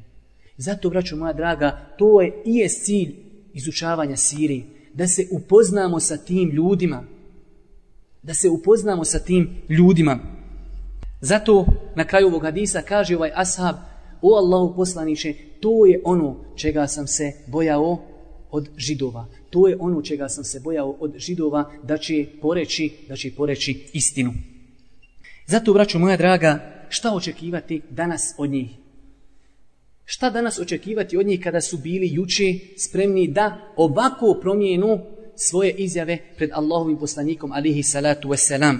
Zato, 0.57 0.89
braću 0.89 1.15
moja 1.15 1.33
draga, 1.33 1.93
to 1.97 2.21
je 2.21 2.41
i 2.45 2.55
je 2.55 2.69
cilj 2.69 3.15
izučavanja 3.53 4.15
Sirije, 4.15 4.63
da 4.93 5.07
se 5.07 5.27
upoznamo 5.31 5.99
sa 5.99 6.17
tim 6.17 6.49
ljudima, 6.49 7.03
da 8.23 8.33
se 8.33 8.49
upoznamo 8.49 9.05
sa 9.05 9.19
tim 9.19 9.49
ljudima. 9.69 10.19
Zato 11.21 11.65
na 11.95 12.05
kraju 12.05 12.27
ovog 12.27 12.43
hadisa 12.43 12.81
kaže 12.81 13.15
ovaj 13.15 13.31
ashab, 13.35 13.75
o 14.23 14.35
Allahu 14.35 14.75
poslaniče, 14.75 15.33
to 15.59 15.85
je 15.85 16.01
ono 16.03 16.45
čega 16.55 16.87
sam 16.87 17.07
se 17.07 17.31
bojao 17.47 17.97
od 18.51 18.69
židova. 18.77 19.25
To 19.49 19.67
je 19.67 19.77
ono 19.79 20.01
čega 20.01 20.29
sam 20.29 20.43
se 20.43 20.59
bojao 20.59 20.95
od 20.99 21.13
židova 21.17 21.71
da 21.83 21.97
će 21.97 22.25
poreći, 22.41 22.91
da 23.09 23.15
će 23.15 23.31
poreći 23.35 23.89
istinu. 23.93 24.33
Zato, 25.47 25.73
braćo 25.73 25.99
moja 25.99 26.17
draga, 26.17 26.85
šta 26.89 27.15
očekivati 27.15 27.81
danas 27.89 28.35
od 28.37 28.49
njih? 28.49 28.69
Šta 30.05 30.29
danas 30.29 30.59
očekivati 30.59 31.17
od 31.17 31.25
njih 31.25 31.39
kada 31.43 31.61
su 31.61 31.77
bili 31.77 32.13
juče 32.13 32.53
spremni 32.77 33.27
da 33.27 33.73
ovako 33.75 34.37
promijenu 34.41 34.99
svoje 35.35 35.71
izjave 35.71 36.17
pred 36.37 36.49
Allahovim 36.53 36.97
poslanikom 36.97 37.51
alihi 37.51 37.83
salatu 37.83 38.27
wasalam? 38.27 38.77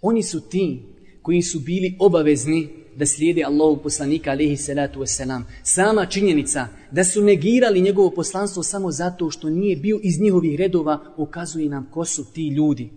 Oni 0.00 0.22
su 0.22 0.40
ti 0.40 0.82
koji 1.22 1.42
su 1.42 1.60
bili 1.60 1.96
obavezni 1.98 2.77
da 2.98 3.06
slijede 3.06 3.44
Allahu 3.44 3.82
poslanika 3.82 4.30
alihi 4.30 4.56
salatu 4.56 5.00
wasalam. 5.00 5.42
Sama 5.62 6.06
činjenica 6.06 6.68
da 6.90 7.04
su 7.04 7.22
negirali 7.22 7.80
njegovo 7.80 8.10
poslanstvo 8.10 8.62
samo 8.62 8.90
zato 8.90 9.30
što 9.30 9.50
nije 9.50 9.76
bio 9.76 10.00
iz 10.02 10.20
njihovih 10.20 10.58
redova 10.58 11.00
ukazuje 11.16 11.68
nam 11.68 11.88
ko 11.90 12.04
su 12.04 12.24
ti 12.32 12.48
ljudi. 12.48 12.90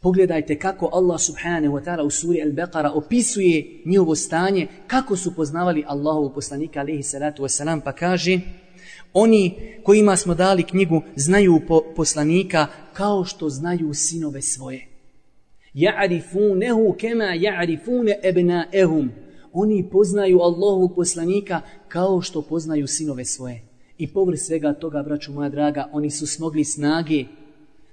Pogledajte 0.00 0.58
kako 0.58 0.90
Allah 0.92 1.20
subhanahu 1.20 1.74
wa 1.74 1.84
ta'ala 1.84 2.02
u 2.02 2.10
suri 2.10 2.42
Al-Baqara 2.42 2.90
opisuje 2.94 3.82
njihovo 3.84 4.16
stanje, 4.16 4.66
kako 4.86 5.16
su 5.16 5.34
poznavali 5.34 5.84
Allahu 5.86 6.34
poslanika 6.34 6.80
alihi 6.80 7.02
salatu 7.02 7.42
wasalam, 7.42 7.80
pa 7.84 7.92
kaže 7.92 8.40
Oni 9.12 9.54
kojima 9.82 10.16
smo 10.16 10.34
dali 10.34 10.62
knjigu 10.62 11.02
znaju 11.16 11.60
po 11.68 11.82
poslanika 11.96 12.66
kao 12.92 13.24
što 13.24 13.48
znaju 13.48 13.94
sinove 13.94 14.42
svoje. 14.42 14.97
Ja'rifunehu 15.78 16.96
kema 16.96 17.24
ja'rifune 17.24 18.14
ebnaehum. 18.22 19.10
Oni 19.52 19.88
poznaju 19.92 20.40
Allahu 20.40 20.94
poslanika 20.94 21.60
kao 21.88 22.22
što 22.22 22.42
poznaju 22.42 22.86
sinove 22.86 23.24
svoje. 23.24 23.62
I 23.98 24.06
povr 24.12 24.36
svega 24.36 24.72
toga, 24.72 25.02
braću 25.02 25.32
moja 25.32 25.48
draga, 25.48 25.88
oni 25.92 26.10
su 26.10 26.26
smogli 26.26 26.64
snage 26.64 27.24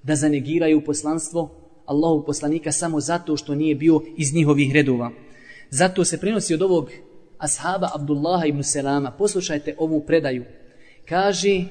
da 0.04 0.16
zanegiraju 0.16 0.82
poslanstvo 0.86 1.50
Allahu 1.86 2.26
poslanika 2.26 2.72
samo 2.72 3.00
zato 3.00 3.38
što 3.38 3.56
nije 3.56 3.76
bio 3.76 4.02
iz 4.18 4.34
njihovih 4.34 4.74
redova. 4.74 5.12
Zato 5.70 6.06
se 6.06 6.20
prenosi 6.20 6.54
od 6.54 6.62
ovog 6.62 6.90
ashaba 7.38 7.90
Abdullaha 7.96 8.46
ibn 8.46 8.64
Selama. 8.64 9.12
Poslušajte 9.12 9.76
ovu 9.78 10.02
predaju. 10.02 10.44
Kaže, 11.10 11.64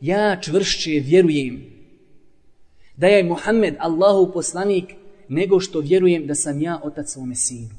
ja 0.00 0.40
čvršće 0.40 0.90
vjerujem 0.90 1.62
da 2.96 3.06
je 3.06 3.24
Muhammed 3.24 3.74
Allahu 3.78 4.32
poslanik 4.32 4.84
nego 5.28 5.60
što 5.60 5.80
vjerujem 5.80 6.26
da 6.26 6.34
sam 6.34 6.60
ja 6.60 6.80
otac 6.84 7.12
svome 7.12 7.34
sinu. 7.34 7.70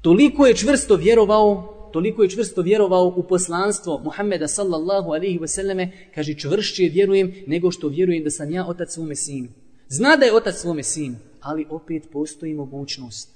Toliko 0.00 0.46
je 0.46 0.56
čvrsto 0.56 0.96
vjerovao, 0.96 1.78
toliko 1.92 2.22
je 2.22 2.30
čvrsto 2.30 2.62
vjerovao 2.62 3.14
u 3.16 3.22
poslanstvo 3.22 4.00
Muhammeda 4.04 4.48
sallallahu 4.48 5.10
alaihi 5.10 5.38
ve 5.38 5.48
selleme, 5.48 5.90
kaže 6.14 6.34
čvršće 6.34 6.82
vjerujem 6.82 7.34
nego 7.46 7.70
što 7.70 7.88
vjerujem 7.88 8.24
da 8.24 8.30
sam 8.30 8.50
ja 8.50 8.66
otac 8.66 8.92
svome 8.92 9.16
sinu. 9.16 9.48
Zna 9.88 10.16
da 10.16 10.24
je 10.24 10.36
otac 10.36 10.54
svome 10.56 10.82
sinu, 10.82 11.16
ali 11.40 11.66
opet 11.70 12.08
postoji 12.12 12.54
mogućnost. 12.54 13.30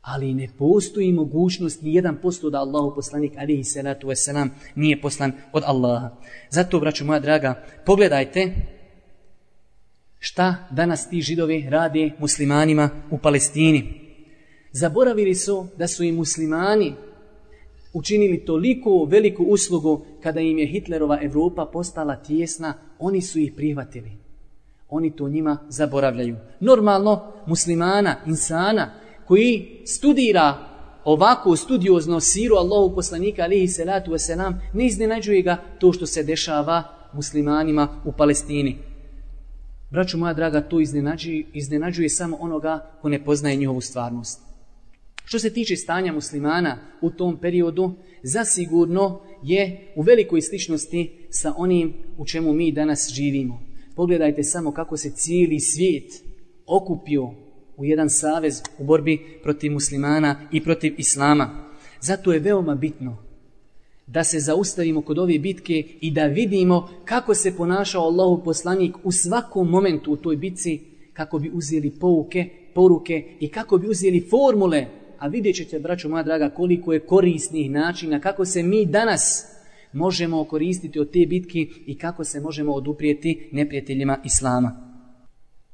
Ali 0.00 0.34
ne 0.34 0.48
postoji 0.58 1.12
mogućnost 1.12 1.82
ni 1.82 1.94
jedan 1.94 2.16
posto 2.22 2.50
da 2.50 2.58
Allahu 2.58 2.94
poslanik 2.94 3.32
alihi 3.38 3.64
salatu 3.64 4.06
wasalam 4.06 4.48
nije 4.74 5.00
poslan 5.00 5.32
od 5.52 5.62
Allaha. 5.66 6.16
Zato, 6.50 6.80
braću 6.80 7.04
moja 7.04 7.20
draga, 7.20 7.64
pogledajte 7.86 8.54
šta 10.18 10.68
danas 10.70 11.08
ti 11.08 11.20
židovi 11.20 11.66
rade 11.70 12.10
muslimanima 12.18 12.90
u 13.10 13.18
Palestini. 13.18 14.08
Zaboravili 14.72 15.34
su 15.34 15.66
da 15.76 15.88
su 15.88 16.04
i 16.04 16.12
muslimani 16.12 16.94
učinili 17.92 18.44
toliko 18.44 19.04
veliku 19.04 19.44
uslugu 19.44 20.04
kada 20.22 20.40
im 20.40 20.58
je 20.58 20.66
Hitlerova 20.66 21.18
Evropa 21.22 21.66
postala 21.72 22.16
tjesna, 22.16 22.74
oni 22.98 23.22
su 23.22 23.38
ih 23.38 23.52
prihvatili. 23.56 24.10
Oni 24.88 25.16
to 25.16 25.28
njima 25.28 25.58
zaboravljaju. 25.68 26.36
Normalno, 26.60 27.32
muslimana, 27.46 28.16
insana, 28.26 28.90
koji 29.26 29.82
studira 29.86 30.68
ovako 31.04 31.56
studiozno 31.56 32.20
siru 32.20 32.56
Allahu 32.56 32.94
poslanika 32.94 33.42
alihi 33.42 33.68
salatu 33.68 34.10
wasalam, 34.10 34.54
ne 34.72 34.86
iznenađuje 34.86 35.42
ga 35.42 35.56
to 35.78 35.92
što 35.92 36.06
se 36.06 36.22
dešava 36.22 36.82
muslimanima 37.12 37.88
u 38.04 38.12
Palestini. 38.12 38.87
Braćo 39.90 40.18
moja 40.18 40.34
draga, 40.34 40.60
to 40.60 40.80
iznenađuje, 40.80 41.44
iznenađuje 41.52 42.08
samo 42.08 42.36
onoga 42.40 42.98
ko 43.02 43.08
ne 43.08 43.24
poznaje 43.24 43.56
njihovu 43.56 43.80
stvarnost. 43.80 44.40
Što 45.24 45.38
se 45.38 45.52
tiče 45.52 45.76
stanja 45.76 46.12
muslimana 46.12 46.78
u 47.00 47.10
tom 47.10 47.36
periodu, 47.40 47.94
zasigurno 48.22 49.20
je 49.42 49.92
u 49.96 50.02
velikoj 50.02 50.42
sličnosti 50.42 51.26
sa 51.30 51.54
onim 51.56 51.94
u 52.18 52.26
čemu 52.26 52.52
mi 52.52 52.72
danas 52.72 53.10
živimo. 53.14 53.62
Pogledajte 53.96 54.42
samo 54.42 54.72
kako 54.72 54.96
se 54.96 55.10
cijeli 55.10 55.60
svijet 55.60 56.12
okupio 56.66 57.30
u 57.76 57.84
jedan 57.84 58.10
savez 58.10 58.62
u 58.78 58.84
borbi 58.84 59.40
protiv 59.42 59.72
muslimana 59.72 60.48
i 60.52 60.64
protiv 60.64 60.94
islama. 60.98 61.68
Zato 62.00 62.32
je 62.32 62.40
veoma 62.40 62.74
bitno 62.74 63.27
da 64.12 64.24
se 64.24 64.40
zaustavimo 64.40 65.02
kod 65.02 65.18
ove 65.18 65.38
bitke 65.38 65.84
i 66.00 66.10
da 66.10 66.26
vidimo 66.26 66.88
kako 67.04 67.34
se 67.34 67.56
ponašao 67.56 68.02
Allahu 68.02 68.44
poslanik 68.44 68.96
u 69.04 69.12
svakom 69.12 69.68
momentu 69.70 70.12
u 70.12 70.16
toj 70.16 70.36
bitci, 70.36 70.80
kako 71.12 71.38
bi 71.38 71.50
uzeli 71.54 71.90
pouke, 71.90 72.48
poruke 72.74 73.24
i 73.40 73.48
kako 73.48 73.78
bi 73.78 73.88
uzeli 73.88 74.26
formule. 74.30 74.86
A 75.18 75.26
vidjet 75.26 75.56
ćete, 75.56 75.78
braćo 75.78 76.08
moja 76.08 76.22
draga, 76.22 76.50
koliko 76.50 76.92
je 76.92 77.00
korisnih 77.00 77.70
načina, 77.70 78.20
kako 78.20 78.44
se 78.44 78.62
mi 78.62 78.86
danas 78.86 79.44
možemo 79.92 80.44
koristiti 80.44 81.00
od 81.00 81.10
te 81.10 81.26
bitke 81.28 81.66
i 81.86 81.98
kako 81.98 82.24
se 82.24 82.40
možemo 82.40 82.72
oduprijeti 82.72 83.48
neprijateljima 83.52 84.18
Islama. 84.24 84.88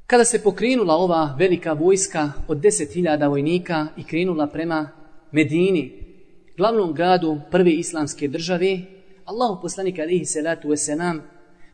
Kada 0.07 0.25
se 0.25 0.43
pokrenula 0.43 0.95
ova 0.95 1.37
velika 1.39 1.73
vojska 1.73 2.33
od 2.49 2.59
10.000 2.59 3.29
vojnika 3.29 3.87
i 3.97 4.05
krenula 4.05 4.47
prema 4.47 4.89
Medini, 5.33 6.04
glavnom 6.57 6.93
gradu 6.95 7.41
prve 7.51 7.73
islamske 7.73 8.29
države, 8.29 8.79
Allahu 9.25 9.63
poslanik 9.63 9.99
alihi 9.99 10.25
salatu 10.25 10.69
wasalam, 10.69 11.21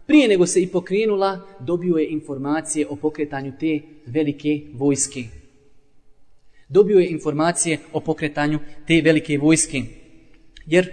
prije 0.06 0.28
nego 0.28 0.46
se 0.46 0.62
i 0.62 0.66
pokrenula, 0.66 1.40
dobio 1.60 1.96
je 1.96 2.08
informacije 2.08 2.86
o 2.88 2.96
pokretanju 2.96 3.52
te 3.60 3.80
velike 4.06 4.60
vojske. 4.74 5.24
Dobio 6.68 6.98
je 6.98 7.10
informacije 7.10 7.78
o 7.92 8.00
pokretanju 8.00 8.58
te 8.86 9.00
velike 9.04 9.38
vojske. 9.38 9.82
Jer 10.66 10.90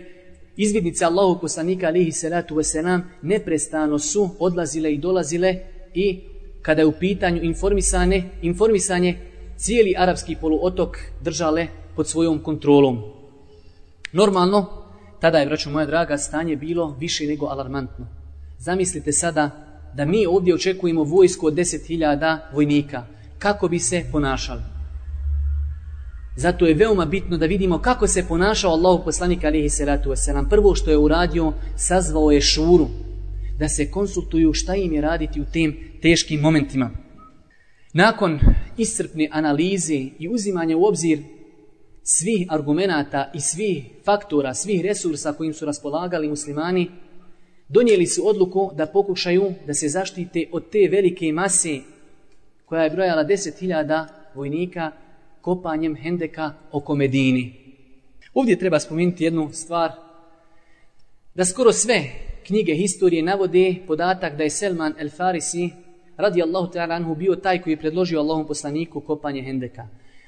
izvidnice 0.57 1.05
Allahu 1.05 1.41
poslanika 1.41 1.87
alihi 1.87 2.11
salatu 2.11 2.55
wasalam 2.55 3.01
neprestano 3.21 3.99
su 3.99 4.29
odlazile 4.39 4.93
i 4.93 4.97
dolazile 4.97 5.55
i 5.93 6.19
kada 6.61 6.81
je 6.81 6.85
u 6.85 6.93
pitanju 6.99 7.43
informisane, 7.43 8.23
informisanje 8.41 9.17
cijeli 9.57 9.93
arapski 9.97 10.35
poluotok 10.41 10.97
držale 11.21 11.67
pod 11.95 12.07
svojom 12.07 12.43
kontrolom. 12.43 13.16
Normalno, 14.17 14.65
tada 15.19 15.37
je, 15.37 15.45
braćo 15.45 15.69
moja 15.69 15.85
draga, 15.85 16.17
stanje 16.17 16.55
bilo 16.55 16.95
više 16.99 17.27
nego 17.27 17.45
alarmantno. 17.45 18.07
Zamislite 18.59 19.11
sada 19.11 19.49
da 19.93 20.05
mi 20.05 20.25
ovdje 20.25 20.55
očekujemo 20.55 21.03
vojsku 21.03 21.47
od 21.47 21.53
10.000 21.53 22.39
vojnika. 22.53 23.03
Kako 23.37 23.67
bi 23.67 23.79
se 23.79 24.03
ponašali? 24.11 24.61
Zato 26.35 26.65
je 26.65 26.73
veoma 26.73 27.05
bitno 27.05 27.37
da 27.37 27.45
vidimo 27.45 27.79
kako 27.81 28.07
se 28.07 28.25
ponašao 28.27 28.71
Allahu 28.71 29.03
poslanik 29.03 29.43
alihi 29.43 29.69
salatu 29.69 30.09
wasalam. 30.09 30.49
Prvo 30.49 30.75
što 30.75 30.91
je 30.91 30.97
uradio, 30.97 31.53
sazvao 31.75 32.31
je 32.31 32.41
šuru 32.41 32.87
da 33.59 33.69
se 33.69 33.91
konsultuju 33.91 34.53
šta 34.53 34.75
im 34.75 34.93
je 34.93 35.01
raditi 35.01 35.41
u 35.41 35.45
tim 35.45 35.77
teškim 36.01 36.41
momentima. 36.41 36.89
Nakon 37.93 38.39
iscrpne 38.77 39.29
analize 39.31 39.95
i 40.19 40.29
uzimanja 40.29 40.77
u 40.77 40.85
obzir 40.85 41.36
svih 42.09 42.47
argumenata 42.49 43.31
i 43.33 43.39
svih 43.39 43.83
faktora, 44.05 44.53
svih 44.53 44.81
resursa 44.81 45.33
kojim 45.33 45.53
su 45.53 45.65
raspolagali 45.65 46.27
muslimani, 46.27 46.91
donijeli 47.69 48.05
su 48.07 48.27
odluku 48.27 48.71
da 48.75 48.85
pokušaju 48.85 49.53
da 49.65 49.73
se 49.73 49.89
zaštite 49.89 50.45
od 50.51 50.69
te 50.69 50.87
velike 50.91 51.31
mase 51.31 51.79
koja 52.65 52.83
je 52.83 52.89
brojala 52.89 53.25
10.000 53.25 54.05
vojnika 54.35 54.91
kopanjem 55.41 55.95
hendeka 55.95 56.53
oko 56.71 56.95
Medini. 56.95 57.53
Ovdje 58.33 58.59
treba 58.59 58.79
spomenuti 58.79 59.23
jednu 59.23 59.49
stvar, 59.53 59.91
da 61.35 61.45
skoro 61.45 61.71
sve 61.71 62.03
knjige 62.45 62.73
historije 62.73 63.23
navode 63.23 63.75
podatak 63.87 64.37
da 64.37 64.43
je 64.43 64.49
Selman 64.49 64.93
el 64.99 65.09
Farisi 65.09 65.69
radi 66.17 66.41
Allahu 66.41 66.71
ta'ala 66.73 66.95
anhu 66.95 67.15
bio 67.15 67.35
taj 67.35 67.61
koji 67.61 67.73
je 67.73 67.77
predložio 67.77 68.19
Allahom 68.19 68.47
poslaniku 68.47 69.01
kopanje 69.01 69.41
hendeka. 69.41 69.87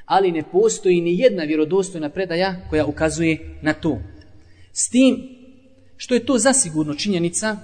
Ali 0.10 0.32
ne 0.32 0.44
postoji 0.52 1.02
ni 1.02 1.20
jedna 1.20 1.44
vjerodostojna 1.44 2.10
predaja 2.10 2.56
koja 2.70 2.86
ukazuje 2.86 3.58
na 3.62 3.74
to. 3.74 4.00
S 4.74 4.90
tim 4.90 5.16
što 5.98 6.14
je 6.14 6.26
to 6.26 6.38
zasigurno 6.38 6.94
činjenica 6.96 7.58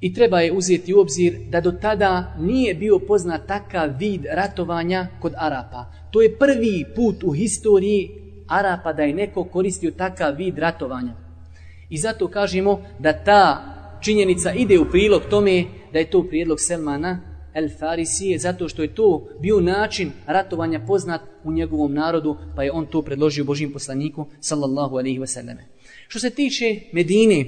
i 0.00 0.14
treba 0.14 0.40
je 0.40 0.52
uzeti 0.52 0.94
u 0.94 1.00
obzir 1.00 1.38
da 1.50 1.60
do 1.60 1.72
tada 1.72 2.36
nije 2.38 2.74
bio 2.74 2.98
poznat 2.98 3.46
takav 3.46 3.90
vid 3.98 4.24
ratovanja 4.32 5.06
kod 5.20 5.32
Arapa. 5.36 5.92
To 6.10 6.22
je 6.22 6.38
prvi 6.38 6.84
put 6.96 7.24
u 7.24 7.30
historiji 7.30 8.10
Arapa 8.48 8.92
da 8.92 9.02
je 9.02 9.14
neko 9.14 9.44
koristio 9.44 9.90
takav 9.90 10.36
vid 10.36 10.58
ratovanja. 10.58 11.14
I 11.90 11.98
zato 11.98 12.28
kažemo 12.28 12.82
da 12.98 13.24
ta 13.24 13.62
činjenica 14.00 14.52
ide 14.52 14.78
u 14.78 14.90
prilog 14.90 15.22
tome 15.30 15.64
da 15.92 15.98
je 15.98 16.10
to 16.10 16.22
prijedlog 16.28 16.60
Selmana 16.60 17.31
El 17.54 17.68
Farisije, 17.78 18.38
zato 18.38 18.68
što 18.68 18.82
je 18.82 18.94
to 18.94 19.28
bio 19.40 19.60
način 19.60 20.12
ratovanja 20.26 20.80
poznat 20.86 21.20
u 21.44 21.52
njegovom 21.52 21.94
narodu, 21.94 22.36
pa 22.56 22.62
je 22.62 22.72
on 22.72 22.86
to 22.86 23.02
predložio 23.02 23.44
Božim 23.44 23.72
poslaniku, 23.72 24.26
sallallahu 24.40 24.96
alaihi 24.96 25.18
wasallam. 25.18 25.56
Što 26.08 26.18
se 26.18 26.30
tiče 26.30 26.80
Medine, 26.92 27.46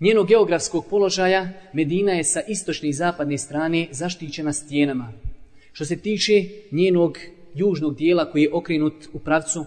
njenog 0.00 0.28
geografskog 0.28 0.84
položaja, 0.90 1.48
Medina 1.72 2.12
je 2.12 2.24
sa 2.24 2.40
istočne 2.48 2.88
i 2.88 2.92
zapadne 2.92 3.38
strane 3.38 3.88
zaštićena 3.90 4.52
stijenama. 4.52 5.12
Što 5.72 5.84
se 5.84 5.96
tiče 5.96 6.44
njenog 6.70 7.18
južnog 7.54 7.96
dijela 7.96 8.30
koji 8.30 8.42
je 8.42 8.54
okrenut 8.54 8.94
u 9.12 9.18
pravcu 9.18 9.64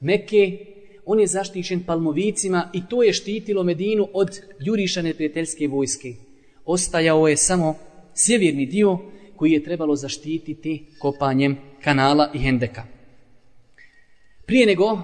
Mekke, 0.00 0.58
on 1.06 1.20
je 1.20 1.26
zaštićen 1.26 1.84
palmovicima 1.84 2.70
i 2.72 2.82
to 2.90 3.02
je 3.02 3.12
štitilo 3.12 3.62
Medinu 3.62 4.08
od 4.12 4.40
jurišane 4.60 5.08
neprijateljske 5.08 5.68
vojske. 5.68 6.14
Ostajao 6.64 7.28
je 7.28 7.36
samo 7.36 7.78
sjeverni 8.14 8.66
dio 8.66 8.98
koji 9.36 9.52
je 9.52 9.64
trebalo 9.64 9.96
zaštititi 9.96 10.86
kopanjem 10.98 11.56
kanala 11.82 12.30
i 12.34 12.38
hendeka. 12.38 12.82
Prije 14.46 14.66
nego 14.66 14.98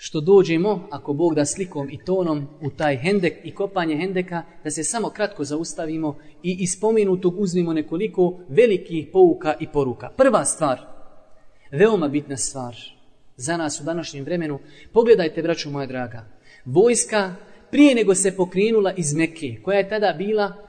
što 0.00 0.20
dođemo, 0.20 0.88
ako 0.90 1.12
Bog 1.12 1.34
da 1.34 1.44
slikom 1.44 1.90
i 1.90 1.98
tonom 2.04 2.46
u 2.60 2.70
taj 2.70 2.96
hendek 2.96 3.34
i 3.44 3.54
kopanje 3.54 3.96
hendeka, 3.96 4.42
da 4.64 4.70
se 4.70 4.84
samo 4.84 5.10
kratko 5.10 5.44
zaustavimo 5.44 6.18
i 6.42 6.56
iz 6.60 6.80
pomenutog 6.80 7.40
uzmimo 7.40 7.72
nekoliko 7.72 8.40
velikih 8.48 9.08
pouka 9.12 9.54
i 9.60 9.66
poruka. 9.66 10.10
Prva 10.16 10.44
stvar, 10.44 10.80
veoma 11.70 12.08
bitna 12.08 12.36
stvar 12.36 12.76
za 13.36 13.56
nas 13.56 13.80
u 13.80 13.84
današnjem 13.84 14.24
vremenu, 14.24 14.58
pogledajte, 14.92 15.42
braću 15.42 15.70
moja 15.70 15.86
draga, 15.86 16.24
vojska 16.64 17.34
prije 17.70 17.94
nego 17.94 18.14
se 18.14 18.36
pokrenula 18.36 18.92
iz 18.96 19.14
Mekke, 19.14 19.56
koja 19.62 19.78
je 19.78 19.88
tada 19.88 20.14
bila 20.18 20.67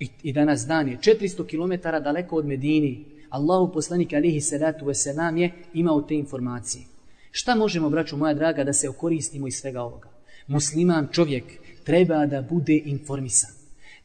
i, 0.00 0.08
i 0.22 0.32
danas 0.32 0.66
dan 0.66 0.88
je 0.88 0.98
400 0.98 1.46
km 1.46 1.88
daleko 2.04 2.36
od 2.36 2.46
Medini, 2.46 3.04
Allahu 3.30 3.72
poslanik 3.72 4.12
alihi 4.12 4.40
salatu 4.40 4.84
wasalam 4.86 5.36
je 5.36 5.52
imao 5.74 6.02
te 6.02 6.14
informacije. 6.14 6.84
Šta 7.30 7.54
možemo, 7.54 7.90
braću 7.90 8.16
moja 8.16 8.34
draga, 8.34 8.64
da 8.64 8.72
se 8.72 8.88
okoristimo 8.88 9.46
iz 9.48 9.54
svega 9.54 9.82
ovoga? 9.82 10.08
Musliman 10.46 11.08
čovjek 11.12 11.44
treba 11.84 12.26
da 12.26 12.42
bude 12.42 12.82
informisan. 12.84 13.50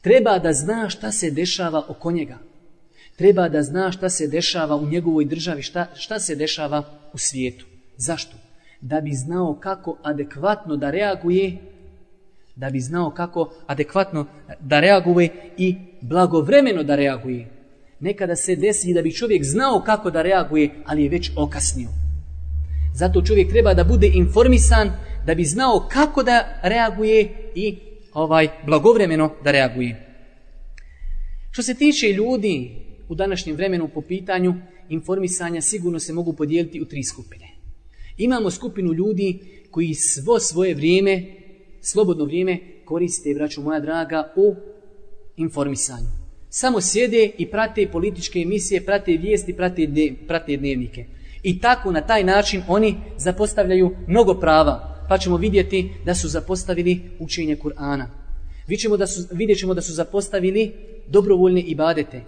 Treba 0.01 0.39
da 0.39 0.53
zna 0.53 0.89
šta 0.89 1.11
se 1.11 1.31
dešava 1.31 1.85
oko 1.87 2.11
njega. 2.11 2.37
Treba 3.15 3.49
da 3.49 3.63
zna 3.63 3.91
šta 3.91 4.09
se 4.09 4.27
dešava 4.27 4.75
u 4.75 4.87
njegovoj 4.89 5.25
državi, 5.25 5.61
šta, 5.61 5.87
šta 5.95 6.19
se 6.19 6.35
dešava 6.35 6.83
u 7.13 7.17
svijetu. 7.17 7.65
Zašto? 7.97 8.37
Da 8.81 9.01
bi 9.01 9.11
znao 9.13 9.57
kako 9.59 9.97
adekvatno 10.03 10.75
da 10.75 10.91
reaguje, 10.91 11.57
da 12.55 12.69
bi 12.69 12.79
znao 12.79 13.11
kako 13.11 13.53
adekvatno 13.67 14.25
da 14.59 14.79
reaguje 14.79 15.29
i 15.57 15.75
blagovremeno 16.01 16.83
da 16.83 16.95
reaguje. 16.95 17.47
Nekada 17.99 18.35
se 18.35 18.55
desi 18.55 18.93
da 18.93 19.01
bi 19.01 19.13
čovjek 19.13 19.43
znao 19.43 19.83
kako 19.85 20.11
da 20.11 20.21
reaguje, 20.21 20.69
ali 20.85 21.03
je 21.03 21.09
već 21.09 21.31
okasnio. 21.35 21.89
Zato 22.95 23.21
čovjek 23.21 23.49
treba 23.49 23.73
da 23.73 23.83
bude 23.83 24.11
informisan 24.13 24.91
da 25.25 25.35
bi 25.35 25.43
znao 25.43 25.87
kako 25.91 26.23
da 26.23 26.59
reaguje 26.63 27.51
i 27.55 27.75
ovaj 28.13 28.47
blagovremeno 28.65 29.31
da 29.43 29.51
reaguje. 29.51 30.13
Što 31.51 31.63
se 31.63 31.73
tiče 31.73 32.07
ljudi 32.07 32.71
u 33.09 33.15
današnjem 33.15 33.55
vremenu 33.55 33.89
po 33.93 34.01
pitanju 34.01 34.53
informisanja, 34.89 35.61
sigurno 35.61 35.99
se 35.99 36.13
mogu 36.13 36.33
podijeliti 36.33 36.81
u 36.81 36.85
tri 36.85 37.03
skupine. 37.03 37.47
Imamo 38.17 38.51
skupinu 38.51 38.93
ljudi 38.93 39.39
koji 39.71 39.93
svo 39.93 40.39
svoje 40.39 40.75
vrijeme, 40.75 41.23
slobodno 41.83 42.25
vrijeme, 42.25 42.59
koriste, 42.85 43.33
braću 43.33 43.61
moja 43.61 43.79
draga, 43.79 44.33
u 44.35 44.55
informisanju. 45.37 46.07
Samo 46.49 46.81
sjede 46.81 47.31
i 47.37 47.51
prate 47.51 47.87
političke 47.91 48.39
emisije, 48.39 48.85
prate 48.85 49.11
vijesti, 49.11 49.53
prate, 49.53 49.87
prate 50.27 50.57
dnevnike. 50.57 51.05
I 51.43 51.59
tako 51.59 51.91
na 51.91 52.01
taj 52.01 52.23
način 52.23 52.61
oni 52.67 52.95
zapostavljaju 53.17 53.95
mnogo 54.07 54.33
prava. 54.33 55.05
Pa 55.09 55.17
ćemo 55.17 55.37
vidjeti 55.37 55.89
da 56.05 56.15
su 56.15 56.27
zapostavili 56.27 57.01
učenje 57.19 57.55
Kur'ana. 57.55 58.05
Da 58.97 59.07
su, 59.07 59.27
vidjet 59.31 59.59
ćemo 59.59 59.73
da 59.73 59.81
su 59.81 59.93
zapostavili 59.93 60.71
dobrovoljne 61.07 61.61
ibadete. 61.61 62.21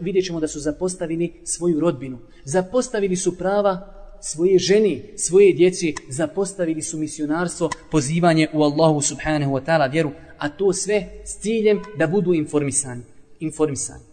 Vidjet 0.00 0.24
ćemo 0.24 0.40
da 0.40 0.48
su 0.48 0.60
zapostavili 0.60 1.32
svoju 1.44 1.80
rodbinu. 1.80 2.18
Zapostavili 2.44 3.16
su 3.16 3.38
prava 3.38 4.03
svoje 4.24 4.58
ženi, 4.58 5.02
svoje 5.16 5.52
djeci, 5.52 5.94
zapostavili 6.08 6.82
su 6.82 6.98
misionarstvo, 6.98 7.70
pozivanje 7.90 8.48
u 8.52 8.62
Allahu 8.62 9.00
subhanahu 9.00 9.52
wa 9.52 9.64
ta'ala 9.66 9.90
vjeru, 9.92 10.10
a 10.38 10.48
to 10.48 10.72
sve 10.72 11.08
s 11.24 11.38
ciljem 11.38 11.82
da 11.98 12.06
budu 12.06 12.34
informisani. 12.34 13.02
informisani. 13.40 14.04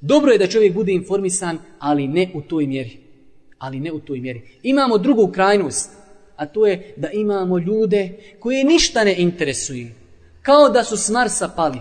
Dobro 0.00 0.32
je 0.32 0.38
da 0.38 0.46
čovjek 0.46 0.74
bude 0.74 0.92
informisan, 0.92 1.58
ali 1.78 2.08
ne 2.08 2.30
u 2.34 2.42
toj 2.42 2.66
mjeri 2.66 3.10
ali 3.60 3.80
ne 3.80 3.92
u 3.92 4.00
toj 4.00 4.20
mjeri. 4.20 4.42
Imamo 4.62 4.98
drugu 4.98 5.32
krajnost, 5.32 5.90
a 6.36 6.46
to 6.46 6.66
je 6.66 6.94
da 6.96 7.10
imamo 7.10 7.58
ljude 7.58 8.18
koje 8.40 8.64
ništa 8.64 9.04
ne 9.04 9.14
interesuje. 9.18 9.94
Kao 10.42 10.68
da 10.68 10.84
su 10.84 10.96
s 10.96 11.10
Marsa 11.10 11.48
pali. 11.56 11.78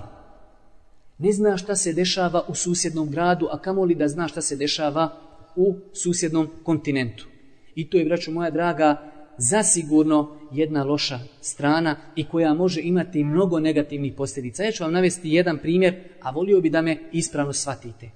Ne 1.18 1.32
zna 1.32 1.58
šta 1.58 1.76
se 1.76 1.94
dešava 1.94 2.46
u 2.48 2.56
susjednom 2.56 3.10
gradu, 3.12 3.48
a 3.52 3.60
kamoli 3.60 3.96
da 3.96 4.08
zna 4.08 4.28
šta 4.28 4.42
se 4.42 4.56
dešava 4.56 5.29
u 5.56 5.76
susjednom 5.94 6.48
kontinentu. 6.64 7.28
I 7.76 7.90
to 7.90 7.98
je, 7.98 8.06
braćo 8.06 8.32
moja 8.32 8.50
draga, 8.50 9.12
zasigurno 9.38 10.40
jedna 10.52 10.84
loša 10.84 11.20
strana 11.42 11.96
i 12.16 12.28
koja 12.28 12.54
može 12.54 12.82
imati 12.82 13.24
mnogo 13.24 13.60
negativnih 13.60 14.14
posljedica. 14.18 14.64
Ja 14.64 14.72
ću 14.72 14.84
vam 14.84 14.94
navesti 14.94 15.30
jedan 15.30 15.58
primjer, 15.58 15.96
a 16.22 16.32
volio 16.32 16.62
bi 16.62 16.70
da 16.70 16.82
me 16.82 16.98
ispravno 17.12 17.54
shvatite. 17.54 18.10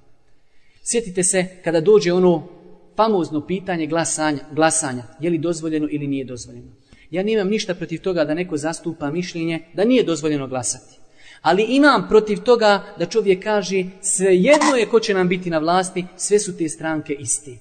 Sjetite 0.83 1.23
se 1.23 1.45
kada 1.63 1.81
dođe 1.81 2.13
ono 2.13 2.47
famozno 2.95 3.47
pitanje 3.47 3.87
glasanja, 3.87 4.39
glasanja, 4.51 5.03
je 5.19 5.29
li 5.29 5.37
dozvoljeno 5.37 5.87
ili 5.91 6.07
nije 6.07 6.25
dozvoljeno. 6.25 6.71
Ja 7.11 7.23
nemam 7.23 7.47
ništa 7.47 7.75
protiv 7.75 8.01
toga 8.01 8.25
da 8.25 8.33
neko 8.33 8.57
zastupa 8.57 9.11
mišljenje 9.11 9.59
da 9.73 9.85
nije 9.85 10.03
dozvoljeno 10.03 10.47
glasati. 10.47 11.02
Ali 11.43 11.63
imam 11.63 12.05
protiv 12.09 12.39
toga 12.43 12.83
da 12.99 13.05
čovjek 13.05 13.43
kaže 13.43 13.83
sve 14.01 14.35
jedno 14.37 14.75
je 14.75 14.89
ko 14.89 14.99
će 14.99 15.13
nam 15.13 15.27
biti 15.27 15.49
na 15.49 15.57
vlasti, 15.57 16.05
sve 16.17 16.39
su 16.39 16.57
te 16.57 16.69
stranke 16.69 17.13
iste. 17.13 17.57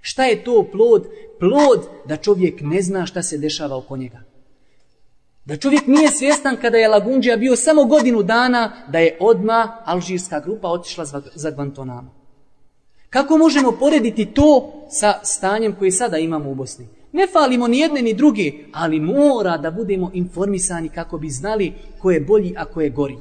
Šta 0.00 0.24
je 0.24 0.44
to 0.44 0.68
plod? 0.72 1.06
Plod 1.38 1.88
da 2.06 2.16
čovjek 2.16 2.60
ne 2.60 2.82
zna 2.82 3.06
šta 3.06 3.22
se 3.22 3.38
dešava 3.38 3.76
oko 3.76 3.96
njega. 3.96 4.20
Da 5.44 5.56
čovjek 5.56 5.86
nije 5.86 6.10
svjestan 6.10 6.56
kada 6.60 6.78
je 6.78 6.88
Lagunđija 6.88 7.36
bio 7.36 7.56
samo 7.56 7.84
godinu 7.84 8.22
dana 8.22 8.72
da 8.88 8.98
je 8.98 9.16
odma 9.20 9.82
alžirska 9.84 10.40
grupa 10.40 10.68
otišla 10.68 11.04
za 11.34 11.50
Guantanamo. 11.50 12.14
Kako 13.10 13.38
možemo 13.38 13.72
porediti 13.72 14.26
to 14.26 14.72
sa 14.90 15.20
stanjem 15.22 15.76
koje 15.78 15.90
sada 15.90 16.18
imamo 16.18 16.50
u 16.50 16.54
Bosni? 16.54 16.88
Ne 17.14 17.26
falimo 17.26 17.68
ni 17.68 17.78
jedne 17.78 18.02
ni 18.02 18.14
druge, 18.14 18.52
ali 18.72 19.00
mora 19.00 19.56
da 19.56 19.70
budemo 19.70 20.10
informisani 20.14 20.88
kako 20.88 21.18
bi 21.18 21.30
znali 21.30 21.72
ko 21.98 22.10
je 22.10 22.20
bolji, 22.20 22.54
a 22.56 22.64
ko 22.64 22.80
je 22.80 22.90
gori. 22.90 23.16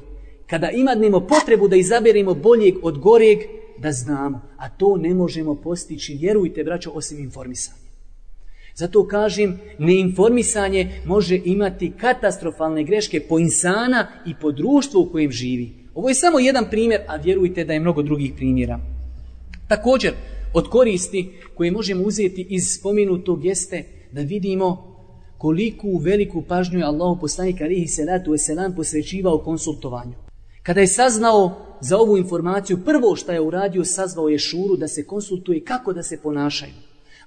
Kada 0.48 0.70
imadnemo 0.70 1.20
potrebu 1.20 1.68
da 1.68 1.76
izaberemo 1.76 2.34
boljeg 2.34 2.76
od 2.82 2.98
goreg, 2.98 3.38
da 3.78 3.92
znamo. 3.92 4.42
A 4.58 4.70
to 4.70 4.98
ne 4.98 5.14
možemo 5.14 5.56
postići, 5.56 6.18
vjerujte 6.22 6.64
braćo, 6.64 6.92
osim 6.94 7.20
informisanja. 7.20 7.78
Zato 8.76 9.08
kažem, 9.08 9.60
neinformisanje 9.78 11.02
može 11.06 11.40
imati 11.46 11.92
katastrofalne 11.98 12.84
greške 12.84 13.20
po 13.30 13.40
insana 13.40 14.08
i 14.26 14.34
po 14.42 14.52
društvu 14.52 15.02
u 15.02 15.12
kojem 15.12 15.32
živi. 15.32 15.74
Ovo 15.96 16.10
je 16.10 16.16
samo 16.16 16.40
jedan 16.40 16.66
primjer, 16.70 17.02
a 17.08 17.16
vjerujte 17.16 17.66
da 17.66 17.74
je 17.74 17.80
mnogo 17.80 18.02
drugih 18.02 18.34
primjera. 18.36 18.80
Također, 19.68 20.14
od 20.54 20.70
koristi 20.70 21.32
koje 21.56 21.72
možemo 21.72 22.04
uzeti 22.04 22.48
iz 22.50 22.64
spomenutog 22.80 23.46
jeste 23.46 23.84
da 24.12 24.22
vidimo 24.22 24.94
koliku 25.38 25.98
veliku 25.98 26.42
pažnju 26.42 26.80
je 26.80 26.86
Allahu 26.86 27.22
poslanik 27.22 27.62
alihi 27.62 27.88
salatu 27.88 28.32
wasalam 28.32 28.76
posvećivao 28.76 29.38
konsultovanju. 29.38 30.14
Kada 30.64 30.82
je 30.82 30.88
saznao 30.88 31.52
za 31.82 31.98
ovu 31.98 32.18
informaciju, 32.18 32.78
prvo 32.86 33.16
što 33.16 33.32
je 33.32 33.42
uradio, 33.42 33.86
sazvao 33.86 34.30
je 34.30 34.40
šuru 34.40 34.78
da 34.78 34.88
se 34.88 35.06
konsultuje 35.06 35.64
kako 35.64 35.94
da 35.94 36.04
se 36.04 36.22
ponašaju. 36.22 36.74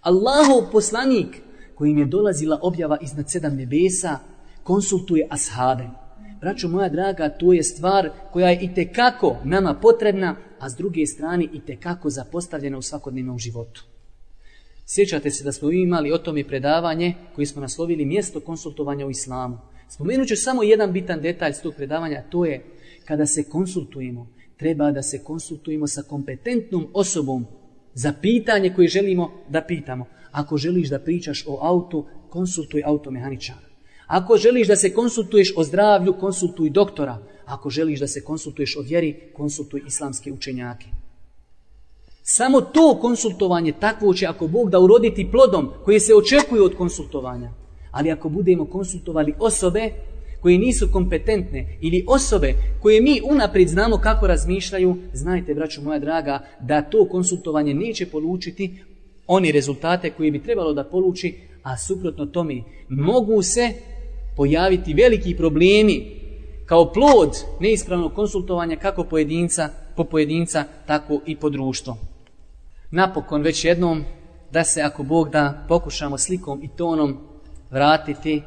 Allahov 0.00 0.70
poslanik 0.72 1.42
kojim 1.74 1.98
je 1.98 2.06
dolazila 2.06 2.58
objava 2.62 2.98
iznad 3.02 3.30
sedam 3.30 3.56
nebesa, 3.56 4.18
konsultuje 4.62 5.26
ashabe. 5.30 6.05
Braćo 6.46 6.68
moja 6.68 6.88
draga, 6.88 7.28
to 7.28 7.52
je 7.52 7.62
stvar 7.62 8.10
koja 8.32 8.50
je 8.50 8.58
i 8.62 8.88
kako 8.92 9.36
nama 9.44 9.74
potrebna, 9.74 10.36
a 10.58 10.70
s 10.70 10.76
druge 10.76 11.06
strane 11.06 11.44
i 11.44 11.76
kako 11.76 12.10
zapostavljena 12.10 12.78
u 12.78 12.82
svakodnevnom 12.82 13.38
životu. 13.38 13.84
Sjećate 14.84 15.30
se 15.30 15.44
da 15.44 15.52
smo 15.52 15.70
imali 15.70 16.12
o 16.12 16.18
tome 16.18 16.44
predavanje 16.44 17.14
koje 17.34 17.46
smo 17.46 17.62
naslovili 17.62 18.04
mjesto 18.04 18.40
konsultovanja 18.40 19.06
u 19.06 19.10
islamu. 19.10 19.58
Spomenut 19.88 20.28
ću 20.28 20.36
samo 20.36 20.62
jedan 20.62 20.92
bitan 20.92 21.20
detalj 21.20 21.52
s 21.52 21.62
tog 21.62 21.74
predavanja, 21.74 22.22
to 22.30 22.44
je 22.44 22.64
kada 23.04 23.26
se 23.26 23.44
konsultujemo, 23.44 24.28
treba 24.56 24.90
da 24.90 25.02
se 25.02 25.24
konsultujemo 25.24 25.86
sa 25.86 26.02
kompetentnom 26.02 26.86
osobom 26.94 27.46
za 27.94 28.12
pitanje 28.22 28.74
koje 28.74 28.88
želimo 28.88 29.32
da 29.48 29.62
pitamo. 29.62 30.06
Ako 30.30 30.56
želiš 30.56 30.88
da 30.88 30.98
pričaš 30.98 31.44
o 31.46 31.58
autu, 31.62 32.06
konsultuj 32.28 32.82
automehaničara. 32.84 33.75
Ako 34.06 34.36
želiš 34.36 34.68
da 34.68 34.76
se 34.76 34.94
konsultuješ 34.94 35.52
o 35.56 35.64
zdravlju, 35.64 36.12
konsultuj 36.12 36.70
doktora. 36.70 37.18
Ako 37.46 37.70
želiš 37.70 38.00
da 38.00 38.06
se 38.06 38.24
konsultuješ 38.24 38.76
o 38.76 38.80
vjeri, 38.80 39.30
konsultuj 39.36 39.82
islamske 39.86 40.32
učenjake. 40.32 40.86
Samo 42.22 42.60
to 42.60 42.98
konsultovanje 43.00 43.72
takvo 43.80 44.14
će 44.14 44.26
ako 44.26 44.46
Bog 44.46 44.70
da 44.70 44.80
uroditi 44.80 45.30
plodom 45.30 45.70
koje 45.84 46.00
se 46.00 46.14
očekuje 46.14 46.62
od 46.62 46.76
konsultovanja. 46.76 47.50
Ali 47.90 48.10
ako 48.10 48.28
budemo 48.28 48.64
konsultovali 48.64 49.34
osobe 49.38 49.90
koje 50.40 50.58
nisu 50.58 50.88
kompetentne 50.92 51.78
ili 51.80 52.04
osobe 52.08 52.54
koje 52.82 53.00
mi 53.00 53.20
unaprijed 53.24 53.68
znamo 53.68 53.98
kako 53.98 54.26
razmišljaju, 54.26 54.96
znajte, 55.12 55.54
braću 55.54 55.82
moja 55.82 55.98
draga, 55.98 56.40
da 56.60 56.82
to 56.82 57.08
konsultovanje 57.08 57.74
neće 57.74 58.06
polučiti 58.06 58.78
oni 59.26 59.52
rezultate 59.52 60.10
koje 60.10 60.30
bi 60.30 60.42
trebalo 60.42 60.72
da 60.72 60.84
poluči, 60.84 61.34
a 61.62 61.78
suprotno 61.78 62.26
tome 62.26 62.62
mogu 62.88 63.42
se 63.42 63.72
pojaviti 64.36 64.94
veliki 64.94 65.36
problemi 65.36 66.16
kao 66.66 66.92
plod 66.92 67.36
neispravnog 67.60 68.14
konsultovanja 68.14 68.76
kako 68.76 69.04
pojedinca, 69.04 69.68
po 69.96 70.04
pojedinca, 70.04 70.64
tako 70.86 71.20
i 71.26 71.36
po 71.36 71.50
društvo. 71.50 71.96
Napokon 72.90 73.42
već 73.42 73.64
jednom 73.64 74.04
da 74.50 74.64
se 74.64 74.82
ako 74.82 75.02
Bog 75.02 75.30
da 75.30 75.64
pokušamo 75.68 76.18
slikom 76.18 76.62
i 76.62 76.68
tonom 76.68 77.18
vratiti 77.70 78.42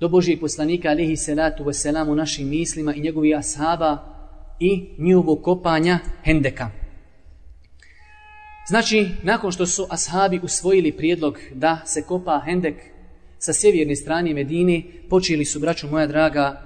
do 0.00 0.08
Božijeg 0.08 0.40
poslanika 0.40 0.88
alihi 0.88 1.16
salatu 1.16 1.64
wasalam 1.64 2.10
u 2.10 2.14
našim 2.14 2.48
mislima 2.48 2.94
i 2.94 3.00
njegovih 3.00 3.36
ashaba 3.38 3.98
i 4.60 4.88
njihovog 4.98 5.42
kopanja 5.42 5.98
Hendeka. 6.24 6.70
Znači, 8.68 9.08
nakon 9.22 9.52
što 9.52 9.66
su 9.66 9.86
ashabi 9.90 10.40
usvojili 10.42 10.92
prijedlog 10.92 11.38
da 11.54 11.82
se 11.86 12.02
kopa 12.02 12.42
Hendek 12.44 12.74
sa 13.38 13.52
sjeverne 13.52 13.96
strane 13.96 14.34
Medine, 14.34 14.82
počeli 15.10 15.44
su, 15.44 15.60
braću 15.60 15.88
moja 15.88 16.06
draga, 16.06 16.62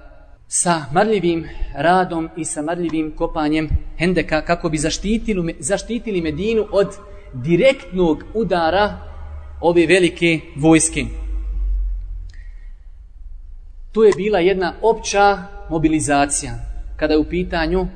sa 0.48 0.84
marljivim 0.92 1.48
radom 1.74 2.28
i 2.36 2.44
sa 2.44 2.62
marljivim 2.62 3.12
kopanjem 3.16 3.68
Hendeka 3.98 4.44
kako 4.44 4.68
bi 4.68 4.78
zaštitili, 4.78 5.56
zaštitili 5.58 6.20
Medinu 6.20 6.66
od 6.72 6.88
direktnog 7.34 8.24
udara 8.34 8.98
ove 9.60 9.86
velike 9.86 10.40
vojske. 10.56 11.04
To 13.92 14.04
je 14.04 14.12
bila 14.16 14.38
jedna 14.38 14.74
opća 14.82 15.38
mobilizacija 15.70 16.52
kada 16.96 17.14
je 17.14 17.18
u 17.18 17.28
pitanju 17.28 17.86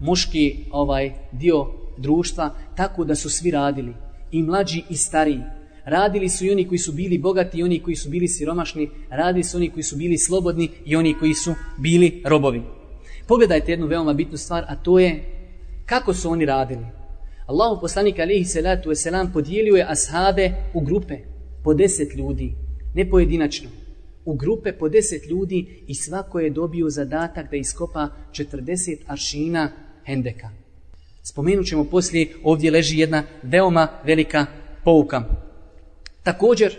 muški 0.00 0.64
ovaj 0.70 1.12
dio 1.32 1.66
društva 1.98 2.50
tako 2.76 3.04
da 3.04 3.14
su 3.14 3.30
svi 3.30 3.50
radili 3.50 3.94
i 4.32 4.42
mlađi 4.42 4.82
i 4.88 4.96
stariji 4.96 5.40
radili 5.84 6.28
su 6.28 6.44
i 6.44 6.50
oni 6.50 6.68
koji 6.68 6.78
su 6.78 6.92
bili 6.92 7.18
bogati 7.18 7.58
i 7.58 7.62
oni 7.62 7.80
koji 7.80 7.96
su 7.96 8.10
bili 8.10 8.28
siromašni 8.28 8.90
radili 9.10 9.44
su 9.44 9.56
oni 9.56 9.70
koji 9.70 9.82
su 9.82 9.96
bili 9.96 10.18
slobodni 10.18 10.68
i 10.84 10.96
oni 10.96 11.14
koji 11.14 11.34
su 11.34 11.54
bili 11.78 12.22
robovi 12.24 12.62
pogledajte 13.28 13.72
jednu 13.72 13.86
veoma 13.86 14.12
bitnu 14.12 14.36
stvar 14.36 14.64
a 14.68 14.76
to 14.76 14.98
je 14.98 15.24
kako 15.86 16.14
su 16.14 16.30
oni 16.30 16.44
radili 16.44 16.86
Allahu 17.46 17.80
poslanik 17.80 18.18
alihi 18.18 18.44
salatu 18.44 18.88
ve 18.88 18.96
selam 18.96 19.32
podijelio 19.32 19.74
je 19.74 19.86
ashabe 19.88 20.52
u 20.74 20.80
grupe 20.80 21.18
po 21.64 21.74
deset 21.74 22.14
ljudi 22.16 22.54
ne 22.94 23.10
pojedinačno 23.10 23.70
u 24.24 24.34
grupe 24.34 24.72
po 24.72 24.88
deset 24.88 25.26
ljudi 25.26 25.82
i 25.86 25.94
svako 25.94 26.40
je 26.40 26.50
dobio 26.50 26.90
zadatak 26.90 27.50
da 27.50 27.56
iskopa 27.56 28.08
40 28.32 28.96
aršina 29.06 29.70
hendeka. 30.06 30.50
Spomenut 31.22 31.66
ćemo 31.66 31.84
poslije, 31.84 32.28
ovdje 32.42 32.70
leži 32.70 32.98
jedna 32.98 33.22
veoma 33.42 33.88
velika 34.04 34.46
pouka. 34.84 35.22
Također, 36.24 36.76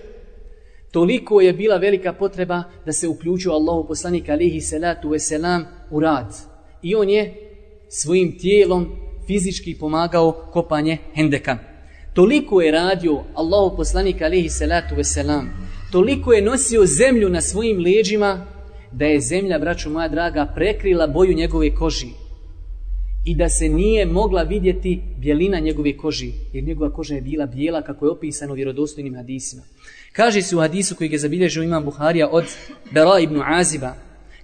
toliko 0.91 1.41
je 1.41 1.53
bila 1.53 1.77
velika 1.77 2.13
potreba 2.13 2.63
da 2.85 2.91
se 2.91 3.07
uključio 3.07 3.51
Allahu 3.51 3.87
poslanik 3.87 4.29
alihi 4.29 4.61
salatu 4.61 5.09
wasalam 5.09 5.63
u 5.91 5.99
rad. 5.99 6.35
I 6.81 6.95
on 6.95 7.09
je 7.09 7.33
svojim 7.89 8.37
tijelom 8.39 8.95
fizički 9.27 9.77
pomagao 9.79 10.31
kopanje 10.31 10.97
hendeka. 11.13 11.57
Toliko 12.13 12.61
je 12.61 12.71
radio 12.71 13.23
Allahu 13.33 13.77
poslanik 13.77 14.21
alihi 14.21 14.49
salatu 14.49 14.95
wasalam 14.95 15.45
toliko 15.95 16.33
je 16.33 16.41
nosio 16.41 16.85
zemlju 16.85 17.29
na 17.29 17.41
svojim 17.41 17.79
leđima 17.79 18.45
da 18.91 19.05
je 19.05 19.21
zemlja, 19.21 19.59
braću 19.59 19.89
moja 19.89 20.07
draga, 20.07 20.51
prekrila 20.55 21.07
boju 21.07 21.33
njegove 21.33 21.75
koži 21.75 22.07
i 23.25 23.35
da 23.35 23.49
se 23.49 23.69
nije 23.69 24.05
mogla 24.05 24.43
vidjeti 24.43 25.01
bjelina 25.17 25.59
njegove 25.59 25.97
koži, 25.97 26.31
jer 26.53 26.63
njegova 26.63 26.93
koža 26.93 27.15
je 27.15 27.21
bila 27.21 27.45
bijela 27.45 27.81
kako 27.81 28.05
je 28.05 28.11
opisano 28.11 28.53
u 28.53 28.55
vjerodostojnim 28.55 29.15
hadisima. 29.15 29.61
Kaže 30.11 30.41
se 30.41 30.55
u 30.55 30.59
hadisu 30.59 30.95
koji 30.95 31.11
je 31.11 31.17
zabilježio 31.17 31.63
imam 31.63 31.85
Buharija 31.85 32.29
od 32.31 32.45
Bera 32.91 33.19
ibn 33.19 33.41
Aziba, 33.45 33.93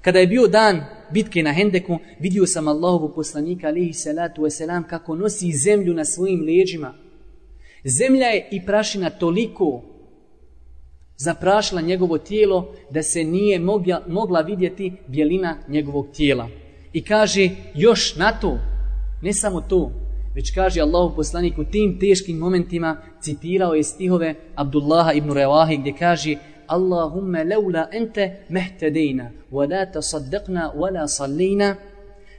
kada 0.01 0.19
je 0.19 0.27
bio 0.27 0.47
dan 0.47 0.83
bitke 1.11 1.43
na 1.43 1.53
Hendeku, 1.53 1.99
vidio 2.19 2.45
sam 2.45 2.67
Allahovu 2.67 3.13
poslanika, 3.15 3.67
alihi 3.67 3.93
salatu 3.93 4.41
wasalam, 4.41 4.83
kako 4.89 5.15
nosi 5.15 5.51
zemlju 5.51 5.93
na 5.93 6.05
svojim 6.05 6.41
leđima. 6.41 6.93
Zemlja 7.83 8.25
je 8.25 8.49
i 8.51 8.65
prašina 8.65 9.09
toliko 9.09 9.83
zaprašila 11.17 11.81
njegovo 11.81 12.17
tijelo 12.17 12.75
da 12.89 13.03
se 13.03 13.23
nije 13.23 13.59
mogla, 13.59 14.03
mogla 14.07 14.41
vidjeti 14.41 14.93
bjelina 15.07 15.57
njegovog 15.67 16.07
tijela. 16.15 16.49
I 16.93 17.03
kaže 17.03 17.49
još 17.75 18.15
na 18.15 18.39
to, 18.39 18.59
ne 19.21 19.33
samo 19.33 19.61
to, 19.61 19.91
već 20.35 20.51
kaže 20.51 20.81
Allahu 20.81 21.15
poslanik 21.15 21.57
u 21.57 21.63
tim 21.63 21.99
teškim 21.99 22.37
momentima 22.37 22.97
citirao 23.21 23.73
je 23.73 23.83
stihove 23.83 24.35
Abdullaha 24.55 25.13
ibn 25.13 25.31
Rewahi 25.31 25.77
gdje 25.77 25.93
kaže 25.99 26.35
Allahumma 26.67 27.43
laula 27.43 27.87
ente 27.91 28.35
mehtedejna 28.49 29.31
wa 29.51 29.69
la 29.69 29.85
tasaddaqna 29.85 30.71
wa 30.75 30.91
la 30.91 31.07
sallina 31.07 31.75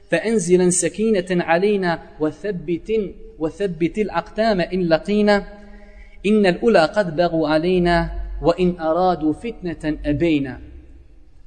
fa 0.09 0.17
enzilan 0.23 0.71
sakinatan 0.71 1.41
alina, 1.45 1.99
wa 2.19 2.31
thabbitin 2.31 3.13
wa 3.39 3.49
thabbitil 3.49 4.09
aqtama 4.11 4.63
in 4.71 4.89
laqina 4.89 5.43
innal 6.23 6.57
ula 6.61 6.87
qad 6.95 7.15
bagu 7.15 7.45
alina, 7.45 8.09
wa 8.41 8.53
in 8.57 8.75
aradu 8.79 9.33
fitnatan 9.33 9.97
ebejna. 10.03 10.57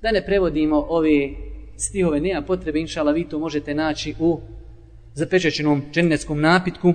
da 0.03 0.11
ne 0.13 0.25
prevodimo 0.25 0.87
ove 0.89 1.31
stihove 1.77 2.21
nema 2.21 2.43
potrebe 2.43 2.81
inshallah 2.81 3.15
vi 3.15 3.29
to 3.29 3.39
možete 3.39 3.75
naći 3.75 4.15
u 4.19 4.41
zapečećenom 5.17 5.83
džennetskom 5.93 6.41
napitku 6.41 6.95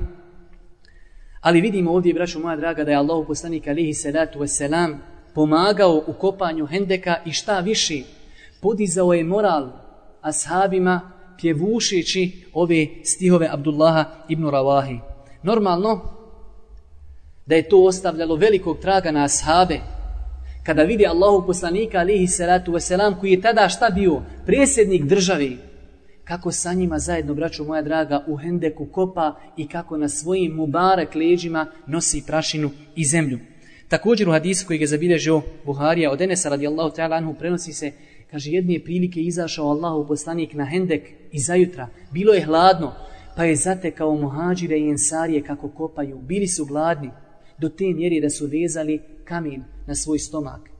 ali 1.41 1.61
vidimo 1.61 1.91
ovdje 1.91 2.13
braćo 2.13 2.39
moja 2.39 2.55
draga 2.55 2.83
da 2.83 2.91
je 2.91 2.97
Allahu 2.97 3.25
poslanik 3.27 3.67
alihi 3.67 3.93
salatu 3.93 4.39
wasalam 4.39 4.97
pomagao 5.33 6.03
u 6.07 6.13
kopanju 6.13 6.65
hendeka 6.65 7.15
i 7.25 7.31
šta 7.31 7.59
više 7.59 8.01
podizao 8.61 9.13
je 9.13 9.23
moral 9.23 9.69
ashabima 10.21 11.11
pjevušeći 11.41 12.45
ove 12.53 12.87
stihove 13.03 13.47
Abdullaha 13.51 14.05
ibn 14.29 14.43
Rawahi 14.43 14.99
normalno 15.43 16.21
da 17.45 17.55
je 17.55 17.69
to 17.69 17.83
ostavljalo 17.83 18.35
velikog 18.35 18.79
traga 18.79 19.11
na 19.11 19.23
ashabe, 19.23 19.79
kada 20.63 20.83
vidi 20.83 21.07
Allahu 21.07 21.47
poslanika 21.47 21.97
alihi 21.97 22.27
salatu 22.27 22.71
wasalam, 22.71 23.19
koji 23.19 23.31
je 23.31 23.41
tada 23.41 23.69
šta 23.69 23.89
bio? 23.89 24.21
Presjednik 24.45 25.03
državi. 25.03 25.70
Kako 26.31 26.51
sa 26.51 26.73
njima 26.73 26.99
zajedno, 26.99 27.33
braćo 27.33 27.63
moja 27.63 27.81
draga, 27.81 28.23
u 28.27 28.35
hendeku 28.37 28.85
kopa 28.85 29.35
i 29.57 29.67
kako 29.67 29.97
na 29.97 30.09
svojim 30.09 30.51
mubarek 30.51 31.15
leđima 31.15 31.65
nosi 31.87 32.23
prašinu 32.27 32.69
i 32.95 33.05
zemlju. 33.05 33.39
Također 33.87 34.29
u 34.29 34.31
hadisu 34.31 34.67
koji 34.67 34.79
je 34.79 34.87
zabilježio 34.87 35.41
Buharija 35.65 36.11
od 36.11 36.21
Enesa 36.21 36.49
radijallahu 36.49 36.95
ta'ala 36.95 37.17
anhu 37.17 37.33
prenosi 37.33 37.73
se, 37.73 37.91
kaže 38.31 38.51
jedne 38.51 38.79
prilike 38.79 39.19
izašao 39.21 39.69
Allahu 39.69 40.07
poslanik 40.07 40.53
na 40.53 40.65
hendek 40.65 41.09
i 41.31 41.39
zajutra. 41.39 41.87
Bilo 42.11 42.33
je 42.33 42.45
hladno, 42.45 42.93
pa 43.35 43.43
je 43.43 43.55
zatekao 43.55 44.15
muhađire 44.15 44.79
i 44.79 44.89
ensarije 44.89 45.43
kako 45.43 45.69
kopaju. 45.69 46.19
Bili 46.19 46.47
su 46.47 46.65
gladni 46.65 47.11
do 47.57 47.69
te 47.69 47.93
mjeri 47.93 48.21
da 48.21 48.29
su 48.29 48.45
vezali 48.45 49.01
kamen 49.23 49.63
na 49.87 49.95
svoj 49.95 50.19
stomak. 50.19 50.70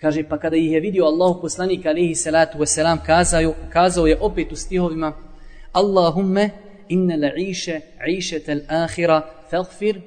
Kaže, 0.00 0.22
pa 0.28 0.38
kada 0.38 0.56
ih 0.56 0.72
je 0.72 0.80
vidio 0.80 1.04
Allahu 1.04 1.40
poslanik 1.40 1.86
alihi 1.86 2.14
salatu 2.14 2.58
wasalam, 2.58 2.98
kazao, 3.06 3.54
kazao 3.72 4.06
je 4.06 4.18
opet 4.20 4.52
u 4.52 4.56
stihovima, 4.56 5.12
Allahumme 5.72 6.50
inna 6.88 7.16
la 7.16 7.34
iše, 7.36 7.80
iše 8.08 8.38
tel 8.40 8.60
ahira, 8.68 9.22
felfir, 9.50 10.00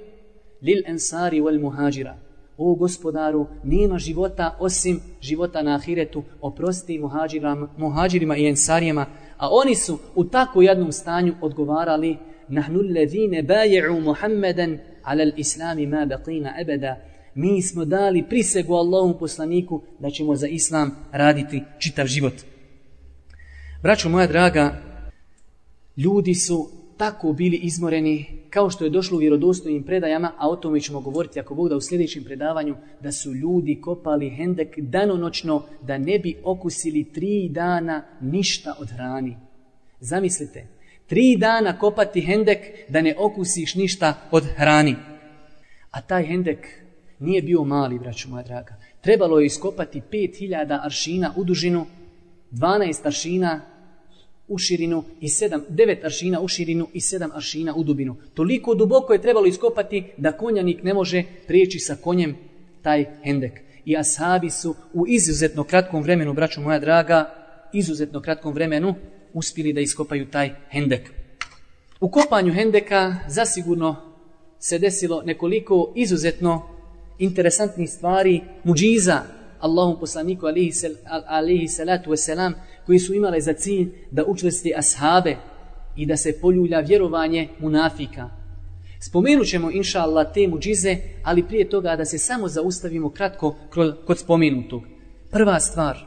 lil 0.61 0.83
ensari 0.87 1.41
wal 1.41 1.59
muhađira. 1.61 2.17
O 2.57 2.75
gospodaru, 2.75 3.47
nema 3.63 3.97
života 3.97 4.57
osim 4.59 4.99
života 5.21 5.61
na 5.61 5.75
ahiretu, 5.75 6.23
oprosti 6.41 6.99
muhađirima, 6.99 7.67
muhađirima 7.77 8.37
i 8.37 8.47
ensarijama, 8.47 9.05
a 9.37 9.49
oni 9.51 9.75
su 9.75 9.99
u 10.15 10.23
tako 10.23 10.61
jednom 10.61 10.91
stanju 10.91 11.33
odgovarali, 11.41 12.17
nahnu 12.47 12.79
ledine 12.95 13.43
baje'u 13.43 13.99
Muhammeden 13.99 14.79
ala 15.03 15.23
l-islami 15.23 15.87
ma 15.87 16.05
baqina 16.05 16.53
abada. 16.61 17.10
Mi 17.35 17.61
smo 17.61 17.85
dali 17.85 18.23
prisegu 18.29 18.73
Allahom 18.73 19.19
poslaniku 19.19 19.81
da 19.99 20.09
ćemo 20.09 20.35
za 20.35 20.47
islam 20.47 20.95
raditi 21.11 21.63
čitav 21.79 22.05
život. 22.05 22.33
Braćo 23.83 24.09
moja 24.09 24.27
draga, 24.27 24.81
ljudi 25.97 26.33
su 26.35 26.69
tako 26.97 27.33
bili 27.33 27.57
izmoreni 27.57 28.25
kao 28.49 28.69
što 28.69 28.83
je 28.83 28.89
došlo 28.89 29.17
u 29.17 29.19
vjerodostojnim 29.19 29.83
predajama, 29.83 30.31
a 30.37 30.49
o 30.49 30.55
tome 30.55 30.79
ćemo 30.79 31.01
govoriti 31.01 31.39
ako 31.39 31.55
Bog 31.55 31.69
da 31.69 31.75
u 31.75 31.81
sljedećem 31.81 32.23
predavanju, 32.23 32.75
da 33.01 33.11
su 33.11 33.33
ljudi 33.33 33.81
kopali 33.81 34.29
hendek 34.29 34.79
danonočno 34.79 35.63
da 35.81 35.97
ne 35.97 36.19
bi 36.19 36.37
okusili 36.43 37.03
tri 37.13 37.49
dana 37.49 38.03
ništa 38.21 38.75
od 38.79 38.89
hrani. 38.89 39.37
Zamislite, 39.99 40.67
tri 41.07 41.37
dana 41.37 41.79
kopati 41.79 42.21
hendek 42.21 42.59
da 42.89 43.01
ne 43.01 43.15
okusiš 43.17 43.75
ništa 43.75 44.13
od 44.31 44.43
hrani. 44.55 44.95
A 45.91 46.01
taj 46.01 46.23
hendek 46.23 46.80
nije 47.21 47.41
bio 47.41 47.63
mali, 47.63 47.99
braću 47.99 48.29
moja 48.29 48.43
draga. 48.43 48.75
Trebalo 49.01 49.39
je 49.39 49.45
iskopati 49.45 50.01
5000 50.11 50.79
aršina 50.83 51.33
u 51.37 51.43
dužinu, 51.43 51.85
12 52.51 53.05
aršina 53.05 53.61
u 54.47 54.57
širinu 54.57 55.03
i 55.21 55.29
sedam, 55.29 55.63
devet 55.69 56.05
aršina 56.05 56.39
u 56.41 56.47
širinu 56.47 56.87
i 56.93 56.99
7 56.99 57.29
aršina 57.35 57.75
u 57.75 57.83
dubinu. 57.83 58.15
Toliko 58.33 58.75
duboko 58.75 59.13
je 59.13 59.21
trebalo 59.21 59.45
iskopati 59.45 60.03
da 60.17 60.31
konjanik 60.31 60.83
ne 60.83 60.93
može 60.93 61.23
prijeći 61.47 61.79
sa 61.79 61.95
konjem 61.95 62.35
taj 62.81 63.05
hendek. 63.23 63.61
I 63.85 63.97
ashabi 63.97 64.49
su 64.49 64.75
u 64.93 65.07
izuzetno 65.07 65.63
kratkom 65.63 66.03
vremenu, 66.03 66.33
braću 66.33 66.61
moja 66.61 66.79
draga, 66.79 67.33
izuzetno 67.73 68.21
kratkom 68.21 68.53
vremenu 68.53 68.95
uspili 69.33 69.73
da 69.73 69.81
iskopaju 69.81 70.25
taj 70.25 70.49
hendek. 70.69 71.09
U 71.99 72.09
kopanju 72.09 72.53
hendeka 72.53 73.15
zasigurno 73.27 73.95
se 74.59 74.79
desilo 74.79 75.21
nekoliko 75.25 75.93
izuzetno 75.95 76.80
interesantnih 77.21 77.89
stvari, 77.89 78.41
muđiza 78.63 79.21
Allahom 79.59 79.99
poslaniku 79.99 80.45
alihi, 80.45 80.71
sal, 80.71 80.91
alihi 81.27 81.67
salatu 81.67 82.11
wasalam, 82.11 82.53
koji 82.85 82.99
su 82.99 83.13
imale 83.13 83.41
za 83.41 83.53
cilj 83.53 83.89
da 84.11 84.25
učvrsti 84.25 84.73
ashabe 84.77 85.35
i 85.95 86.05
da 86.05 86.17
se 86.17 86.39
poljulja 86.41 86.79
vjerovanje 86.79 87.47
munafika. 87.59 88.29
Spomenut 88.99 89.47
ćemo, 89.47 89.71
inša 89.71 89.99
Allah, 89.99 90.33
te 90.33 90.47
muđize, 90.47 90.97
ali 91.23 91.47
prije 91.47 91.69
toga 91.69 91.95
da 91.95 92.05
se 92.05 92.17
samo 92.17 92.47
zaustavimo 92.47 93.09
kratko 93.09 93.55
kod 94.05 94.19
spomenutog. 94.19 94.81
Prva 95.31 95.59
stvar, 95.59 95.97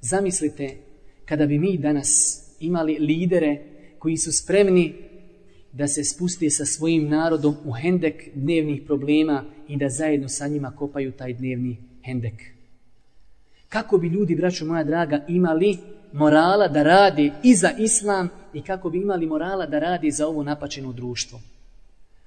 zamislite 0.00 0.76
kada 1.24 1.46
bi 1.46 1.58
mi 1.58 1.78
danas 1.78 2.40
imali 2.60 2.98
lidere 2.98 3.62
koji 3.98 4.16
su 4.16 4.32
spremni 4.32 4.94
da 5.74 5.88
se 5.88 6.04
spuste 6.04 6.50
sa 6.50 6.64
svojim 6.64 7.08
narodom 7.08 7.56
u 7.64 7.72
hendek 7.72 8.28
dnevnih 8.34 8.82
problema 8.86 9.44
i 9.68 9.76
da 9.76 9.88
zajedno 9.88 10.28
sa 10.28 10.48
njima 10.48 10.70
kopaju 10.70 11.12
taj 11.12 11.32
dnevni 11.32 11.76
hendek. 12.04 12.42
Kako 13.68 13.98
bi 13.98 14.08
ljudi, 14.08 14.36
braćo 14.36 14.64
moja 14.64 14.84
draga, 14.84 15.24
imali 15.28 15.78
morala 16.12 16.68
da 16.68 16.82
radi 16.82 17.32
i 17.42 17.54
za 17.54 17.70
islam 17.78 18.28
i 18.54 18.62
kako 18.62 18.90
bi 18.90 18.98
imali 18.98 19.26
morala 19.26 19.66
da 19.66 19.78
radi 19.78 20.10
za 20.10 20.28
ovo 20.28 20.42
napačeno 20.42 20.92
društvo. 20.92 21.40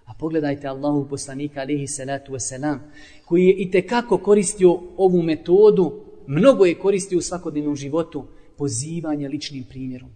A 0.05 0.13
pogledajte 0.19 0.67
Allahu 0.67 1.07
poslanika 1.09 1.61
alihi 1.61 1.87
salatu 1.87 2.33
wasalam, 2.33 2.77
koji 3.25 3.43
je 3.43 3.53
i 3.53 3.81
kako 3.81 4.17
koristio 4.17 4.79
ovu 4.97 5.21
metodu, 5.21 6.01
mnogo 6.27 6.65
je 6.65 6.79
koristio 6.79 7.17
u 7.17 7.21
svakodnevnom 7.21 7.75
životu, 7.75 8.25
pozivanje 8.57 9.29
ličnim 9.29 9.63
primjerom. 9.63 10.09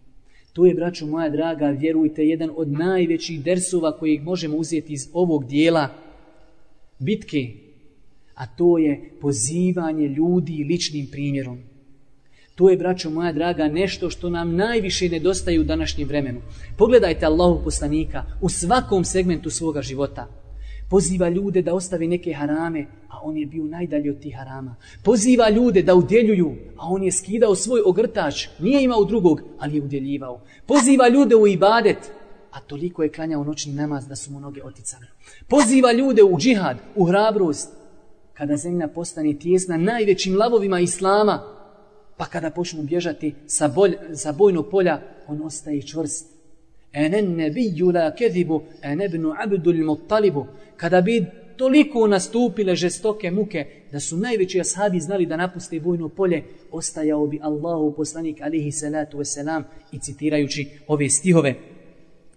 To 0.54 0.66
je, 0.66 0.74
braćo 0.74 1.06
moja 1.06 1.30
draga, 1.30 1.70
vjerujte, 1.70 2.26
jedan 2.26 2.50
od 2.56 2.72
najvećih 2.72 3.44
dersova 3.44 3.98
kojeg 3.98 4.24
možemo 4.24 4.58
uzeti 4.58 4.94
iz 4.94 5.10
ovog 5.14 5.46
dijela 5.46 5.90
bitke, 7.00 7.48
a 8.36 8.48
to 8.48 8.78
je 8.78 9.12
pozivanje 9.22 10.08
ljudi 10.08 10.66
ličnim 10.70 11.08
primjerom. 11.12 11.60
To 12.56 12.70
je, 12.70 12.78
braćo 12.78 13.10
moja 13.10 13.32
draga, 13.32 13.68
nešto 13.68 14.10
što 14.10 14.30
nam 14.30 14.56
najviše 14.56 15.10
nedostaje 15.10 15.60
u 15.60 15.64
današnjem 15.64 16.08
vremenu. 16.08 16.42
Pogledajte 16.78 17.26
Allahu 17.26 17.64
poslanika 17.64 18.24
u 18.42 18.50
svakom 18.50 19.04
segmentu 19.04 19.50
svoga 19.50 19.82
života. 19.82 20.41
Poziva 20.92 21.30
ljude 21.30 21.62
da 21.62 21.74
ostave 21.74 22.08
neke 22.08 22.34
harame, 22.34 22.86
a 23.10 23.20
on 23.24 23.38
je 23.38 23.46
bio 23.46 23.64
najdalje 23.64 24.12
od 24.12 24.20
tih 24.20 24.36
harama. 24.38 24.76
Poziva 25.04 25.50
ljude 25.50 25.82
da 25.82 25.96
udjeljuju, 25.96 26.56
a 26.78 26.90
on 26.90 27.04
je 27.04 27.12
skidao 27.12 27.56
svoj 27.56 27.82
ogrtač. 27.86 28.48
Nije 28.60 28.84
imao 28.84 29.06
drugog, 29.06 29.42
ali 29.60 29.76
je 29.76 29.84
udjeljivao. 29.84 30.42
Poziva 30.66 31.08
ljude 31.08 31.36
u 31.36 31.48
ibadet, 31.48 32.12
a 32.52 32.60
toliko 32.60 33.04
je 33.04 33.12
klanjao 33.12 33.44
noćni 33.44 33.74
namaz 33.74 34.08
da 34.08 34.16
su 34.16 34.32
mu 34.32 34.40
noge 34.40 34.64
oticane. 34.64 35.08
Poziva 35.48 35.94
ljude 35.94 36.24
u 36.24 36.38
džihad, 36.38 36.78
u 36.96 37.06
hrabrost. 37.06 37.70
Kada 38.34 38.58
zemlja 38.58 38.88
postane 38.88 39.40
tijesna 39.40 39.78
najvećim 39.78 40.38
lavovima 40.38 40.80
islama, 40.80 41.44
pa 42.18 42.26
kada 42.26 42.50
počnu 42.50 42.84
bježati 42.84 43.36
sa, 43.48 43.68
bolj, 43.68 43.96
sa 44.14 44.32
bojnog 44.32 44.70
polja, 44.72 45.02
on 45.28 45.42
ostaje 45.42 45.82
čvrst. 45.82 46.31
Ene 46.94 47.22
nebiju 47.22 47.92
la 47.92 48.16
kezibu, 48.16 48.64
enebnu 48.82 49.34
abdul 49.44 49.86
muttalibu. 49.86 50.46
Kada 50.78 51.02
bi 51.02 51.26
toliko 51.58 52.08
nastupile 52.08 52.76
žestoke 52.76 53.32
muke, 53.32 53.66
da 53.92 54.00
su 54.00 54.18
najveći 54.18 54.60
ashabi 54.60 55.00
znali 55.00 55.26
da 55.26 55.38
napuste 55.38 55.80
vojno 55.80 56.10
polje, 56.10 56.44
ostajao 56.72 57.28
bi 57.28 57.40
Allahu 57.42 57.94
poslanik 57.98 58.42
alihi 58.42 58.72
salatu 58.72 59.18
wasalam 59.18 59.64
i 59.92 60.00
citirajući 60.00 60.68
ove 60.88 61.10
stihove. 61.10 61.56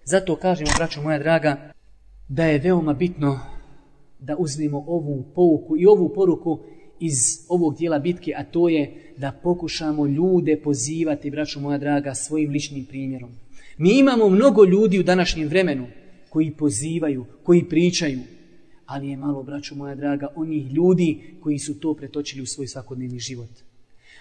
Zato 0.04 0.36
kažemo, 0.36 0.70
braćo 0.78 1.02
moja 1.02 1.18
draga, 1.18 1.72
da 2.28 2.44
je 2.44 2.58
veoma 2.58 2.92
bitno 2.92 3.40
da 4.18 4.36
uzmemo 4.38 4.84
ovu 4.86 5.24
pouku 5.34 5.76
i 5.76 5.86
ovu 5.86 6.12
poruku 6.14 6.60
iz 7.00 7.14
ovog 7.48 7.76
dijela 7.78 7.98
bitke, 7.98 8.32
a 8.36 8.44
to 8.44 8.68
je 8.68 9.12
da 9.16 9.32
pokušamo 9.42 10.06
ljude 10.06 10.60
pozivati, 10.64 11.30
braćo 11.30 11.60
moja 11.60 11.78
draga, 11.78 12.14
svojim 12.14 12.50
ličnim 12.50 12.84
primjerom. 12.84 13.43
Mi 13.78 13.98
imamo 13.98 14.28
mnogo 14.28 14.64
ljudi 14.64 14.98
u 14.98 15.02
današnjem 15.02 15.48
vremenu 15.48 15.86
koji 16.30 16.50
pozivaju, 16.50 17.24
koji 17.42 17.64
pričaju, 17.64 18.20
ali 18.86 19.08
je 19.08 19.16
malo, 19.16 19.42
braćo 19.42 19.74
moja 19.74 19.94
draga, 19.94 20.26
onih 20.34 20.72
ljudi 20.72 21.20
koji 21.40 21.58
su 21.58 21.80
to 21.80 21.94
pretočili 21.94 22.42
u 22.42 22.46
svoj 22.46 22.66
svakodnevni 22.66 23.18
život. 23.18 23.50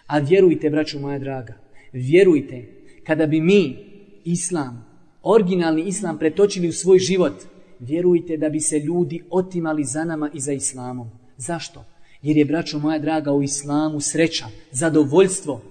A 0.08 0.20
vjerujte, 0.20 0.70
braćo 0.70 1.00
moja 1.00 1.20
draga, 1.20 1.54
vjerujte, 1.94 2.68
kada 3.04 3.26
bi 3.26 3.42
mi, 3.42 3.78
islam, 4.26 4.86
originalni 5.24 5.88
islam 5.88 6.18
pretočili 6.18 6.68
u 6.68 6.74
svoj 6.74 7.00
život, 7.00 7.34
vjerujte 7.80 8.38
da 8.38 8.50
bi 8.50 8.60
se 8.60 8.80
ljudi 8.80 9.24
otimali 9.30 9.84
za 9.84 10.04
nama 10.04 10.30
i 10.34 10.40
za 10.40 10.54
islamom. 10.54 11.10
Zašto? 11.38 11.86
Jer 12.22 12.38
je, 12.38 12.46
braćo 12.46 12.80
moja 12.80 13.00
draga, 13.00 13.32
u 13.32 13.44
islamu 13.44 14.00
sreća, 14.00 14.46
zadovoljstvo. 14.72 15.62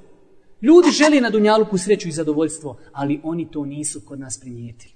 Ljudi 0.63 0.91
želi 0.91 1.21
na 1.21 1.31
dunjaluku 1.31 1.79
sreću 1.79 2.09
i 2.09 2.13
zadovoljstvo, 2.13 2.79
ali 2.93 3.21
oni 3.23 3.51
to 3.51 3.65
nisu 3.65 4.01
kod 4.01 4.21
nas 4.21 4.41
primijetili. 4.41 4.93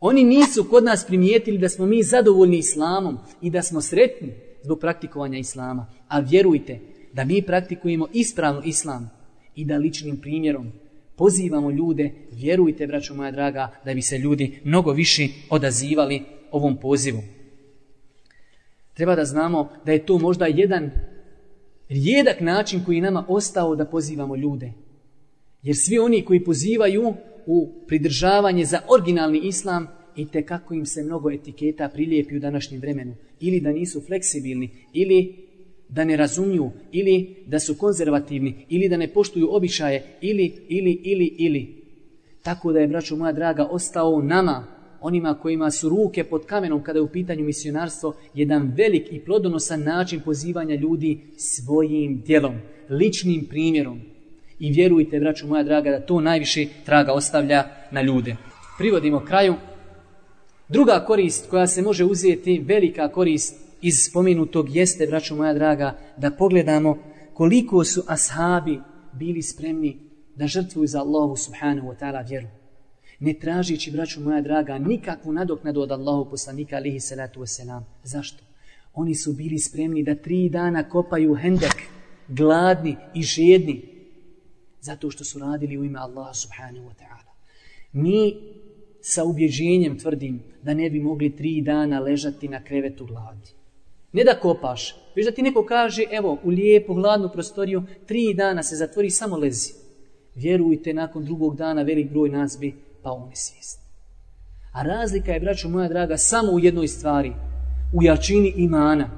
Oni 0.00 0.24
nisu 0.24 0.64
kod 0.64 0.84
nas 0.84 1.06
primijetili 1.06 1.58
da 1.58 1.68
smo 1.68 1.86
mi 1.86 2.02
zadovoljni 2.02 2.58
islamom 2.58 3.18
i 3.42 3.50
da 3.50 3.62
smo 3.62 3.80
sretni 3.80 4.32
zbog 4.62 4.80
praktikovanja 4.80 5.38
islama. 5.38 5.86
A 6.08 6.20
vjerujte 6.20 6.80
da 7.12 7.24
mi 7.24 7.42
praktikujemo 7.42 8.06
ispravno 8.12 8.62
islam 8.64 9.10
i 9.54 9.64
da 9.64 9.76
ličnim 9.76 10.16
primjerom 10.16 10.72
pozivamo 11.16 11.70
ljude, 11.70 12.10
vjerujte, 12.32 12.86
braćo 12.86 13.14
moja 13.14 13.30
draga, 13.30 13.70
da 13.84 13.94
bi 13.94 14.02
se 14.02 14.18
ljudi 14.18 14.60
mnogo 14.64 14.92
više 14.92 15.28
odazivali 15.50 16.22
ovom 16.50 16.76
pozivu. 16.76 17.22
Treba 18.94 19.14
da 19.14 19.24
znamo 19.24 19.68
da 19.84 19.92
je 19.92 20.06
to 20.06 20.18
možda 20.18 20.46
jedan 20.46 20.90
rijedak 21.90 22.40
način 22.40 22.84
koji 22.84 23.00
nama 23.00 23.24
ostao 23.28 23.76
da 23.76 23.84
pozivamo 23.84 24.36
ljude. 24.36 24.72
Jer 25.62 25.76
svi 25.76 25.98
oni 25.98 26.24
koji 26.24 26.44
pozivaju 26.44 27.14
u 27.46 27.72
pridržavanje 27.86 28.64
za 28.64 28.80
originalni 28.88 29.38
islam 29.38 29.86
i 30.16 30.26
te 30.28 30.46
kako 30.46 30.74
im 30.74 30.86
se 30.86 31.02
mnogo 31.02 31.30
etiketa 31.30 31.88
prilijepi 31.88 32.36
u 32.36 32.40
današnjem 32.40 32.80
vremenu. 32.80 33.14
Ili 33.40 33.60
da 33.60 33.72
nisu 33.72 34.00
fleksibilni, 34.00 34.70
ili 34.92 35.34
da 35.88 36.04
ne 36.04 36.16
razumiju, 36.16 36.70
ili 36.92 37.36
da 37.46 37.58
su 37.58 37.74
konzervativni, 37.74 38.66
ili 38.68 38.88
da 38.88 38.96
ne 38.96 39.08
poštuju 39.08 39.48
običaje, 39.50 40.04
ili, 40.20 40.52
ili, 40.68 40.92
ili, 40.92 41.24
ili. 41.38 41.84
Tako 42.42 42.72
da 42.72 42.78
je, 42.78 42.88
braćo 42.88 43.16
moja 43.16 43.32
draga, 43.32 43.64
ostao 43.64 44.22
nama, 44.22 44.66
onima 45.00 45.34
kojima 45.34 45.70
su 45.70 45.88
ruke 45.88 46.24
pod 46.24 46.46
kamenom 46.46 46.82
kada 46.82 46.98
je 46.98 47.02
u 47.02 47.08
pitanju 47.08 47.44
misionarstvo, 47.44 48.14
jedan 48.34 48.72
velik 48.76 49.06
i 49.10 49.20
plodonosan 49.20 49.82
način 49.82 50.20
pozivanja 50.20 50.74
ljudi 50.74 51.20
svojim 51.36 52.22
djelom, 52.26 52.54
ličnim 52.90 53.46
primjerom. 53.48 54.00
I 54.58 54.72
vjerujte, 54.72 55.20
braću 55.20 55.46
moja 55.46 55.62
draga, 55.62 55.90
da 55.90 56.00
to 56.00 56.20
najviše 56.20 56.66
traga 56.84 57.12
ostavlja 57.12 57.64
na 57.90 58.02
ljude. 58.02 58.36
Privodimo 58.78 59.24
kraju. 59.24 59.54
Druga 60.68 61.04
korist 61.06 61.50
koja 61.50 61.66
se 61.66 61.82
može 61.82 62.04
uzeti, 62.04 62.58
velika 62.58 63.08
korist 63.08 63.70
iz 63.82 63.94
spomenutog 64.10 64.76
jeste, 64.76 65.06
braću 65.06 65.36
moja 65.36 65.54
draga, 65.54 65.98
da 66.16 66.30
pogledamo 66.30 66.98
koliko 67.34 67.84
su 67.84 68.02
ashabi 68.06 68.80
bili 69.12 69.42
spremni 69.42 69.98
da 70.34 70.46
žrtvuju 70.46 70.86
za 70.86 71.00
Allahu 71.00 71.36
subhanahu 71.36 71.88
wa 71.88 71.96
ta'ala 72.00 72.28
vjeru. 72.28 72.59
Ne 73.20 73.32
tražići, 73.32 73.90
braću 73.90 74.20
moja 74.20 74.40
draga, 74.40 74.78
nikakvu 74.78 75.32
nadoknadu 75.32 75.80
od 75.80 75.92
Allahu 75.92 76.30
poslanika 76.30 76.76
alihi 76.76 77.00
salatu 77.00 77.40
wasalam. 77.40 77.82
Zašto? 78.04 78.44
Oni 78.94 79.14
su 79.14 79.32
bili 79.32 79.58
spremni 79.58 80.02
da 80.02 80.14
tri 80.14 80.48
dana 80.48 80.88
kopaju 80.88 81.34
hendek, 81.34 81.74
gladni 82.28 82.96
i 83.14 83.22
žedni, 83.22 83.82
zato 84.80 85.10
što 85.10 85.24
su 85.24 85.38
radili 85.38 85.78
u 85.78 85.84
ime 85.84 85.98
Allaha 85.98 86.34
subhanahu 86.34 86.86
wa 86.86 86.94
ta'ala. 86.94 87.32
Mi 87.92 88.34
sa 89.00 89.24
ubjeđenjem 89.24 89.98
tvrdim 89.98 90.42
da 90.62 90.74
ne 90.74 90.90
bi 90.90 91.00
mogli 91.00 91.36
tri 91.36 91.60
dana 91.60 92.00
ležati 92.00 92.48
na 92.48 92.64
krevetu 92.64 93.06
gladi. 93.06 93.50
Ne 94.12 94.24
da 94.24 94.40
kopaš, 94.40 94.94
već 95.16 95.26
da 95.26 95.32
ti 95.32 95.42
neko 95.42 95.64
kaže, 95.64 96.04
evo, 96.10 96.38
u 96.44 96.48
lijepu, 96.48 96.94
hladnu 96.94 97.30
prostoriju, 97.32 97.82
tri 98.06 98.34
dana 98.34 98.62
se 98.62 98.76
zatvori, 98.76 99.10
samo 99.10 99.36
lezi. 99.36 99.72
Vjerujte, 100.34 100.94
nakon 100.94 101.24
drugog 101.24 101.56
dana 101.56 101.82
velik 101.82 102.10
broj 102.10 102.28
nas 102.28 102.58
bi 102.60 102.74
pa 103.02 103.12
u 103.12 103.28
nesvijest. 103.28 103.80
A 104.72 104.82
razlika 104.82 105.32
je, 105.32 105.40
braćo 105.40 105.68
moja 105.68 105.88
draga, 105.88 106.16
samo 106.16 106.52
u 106.52 106.58
jednoj 106.58 106.88
stvari, 106.88 107.32
u 107.92 108.02
jačini 108.02 108.54
imana. 108.56 109.10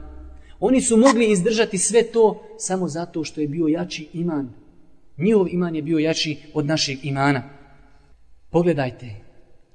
Oni 0.61 0.81
su 0.81 0.97
mogli 0.97 1.31
izdržati 1.31 1.79
sve 1.79 2.03
to 2.03 2.43
samo 2.59 2.89
zato 2.89 3.25
što 3.25 3.41
je 3.41 3.49
bio 3.49 3.67
jači 3.67 4.09
iman 4.13 4.63
Njihov 5.19 5.49
iman 5.49 5.77
je 5.77 5.83
bio 5.83 5.99
jači 5.99 6.39
od 6.55 6.67
našeg 6.67 7.05
imana. 7.05 7.43
Pogledajte, 8.51 9.07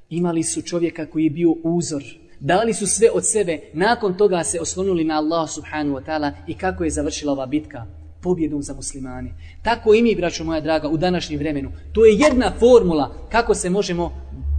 imali 0.10 0.44
su 0.44 0.62
čovjeka 0.62 1.06
koji 1.06 1.24
je 1.24 1.30
bio 1.30 1.52
uzor, 1.64 2.04
dali 2.40 2.74
su 2.74 2.88
sve 2.88 3.10
od 3.14 3.26
sebe, 3.26 3.60
nakon 3.74 4.18
toga 4.18 4.44
se 4.44 4.60
oslonuli 4.60 5.04
na 5.04 5.18
Allah 5.18 5.50
subhanahu 5.50 5.98
wa 5.98 6.06
ta'ala 6.06 6.32
i 6.48 6.54
kako 6.54 6.84
je 6.84 6.90
završila 6.90 7.32
ova 7.32 7.46
bitka? 7.46 7.86
Pobjedom 8.22 8.64
za 8.64 8.74
muslimane. 8.74 9.34
Tako 9.62 9.94
i 9.94 10.02
mi, 10.02 10.16
braćo 10.16 10.44
moja 10.44 10.62
draga, 10.62 10.88
u 10.88 10.98
današnjem 10.98 11.40
vremenu. 11.40 11.72
To 11.94 12.06
je 12.06 12.18
jedna 12.18 12.54
formula 12.60 13.16
kako 13.30 13.56
se 13.56 13.70
možemo 13.70 14.12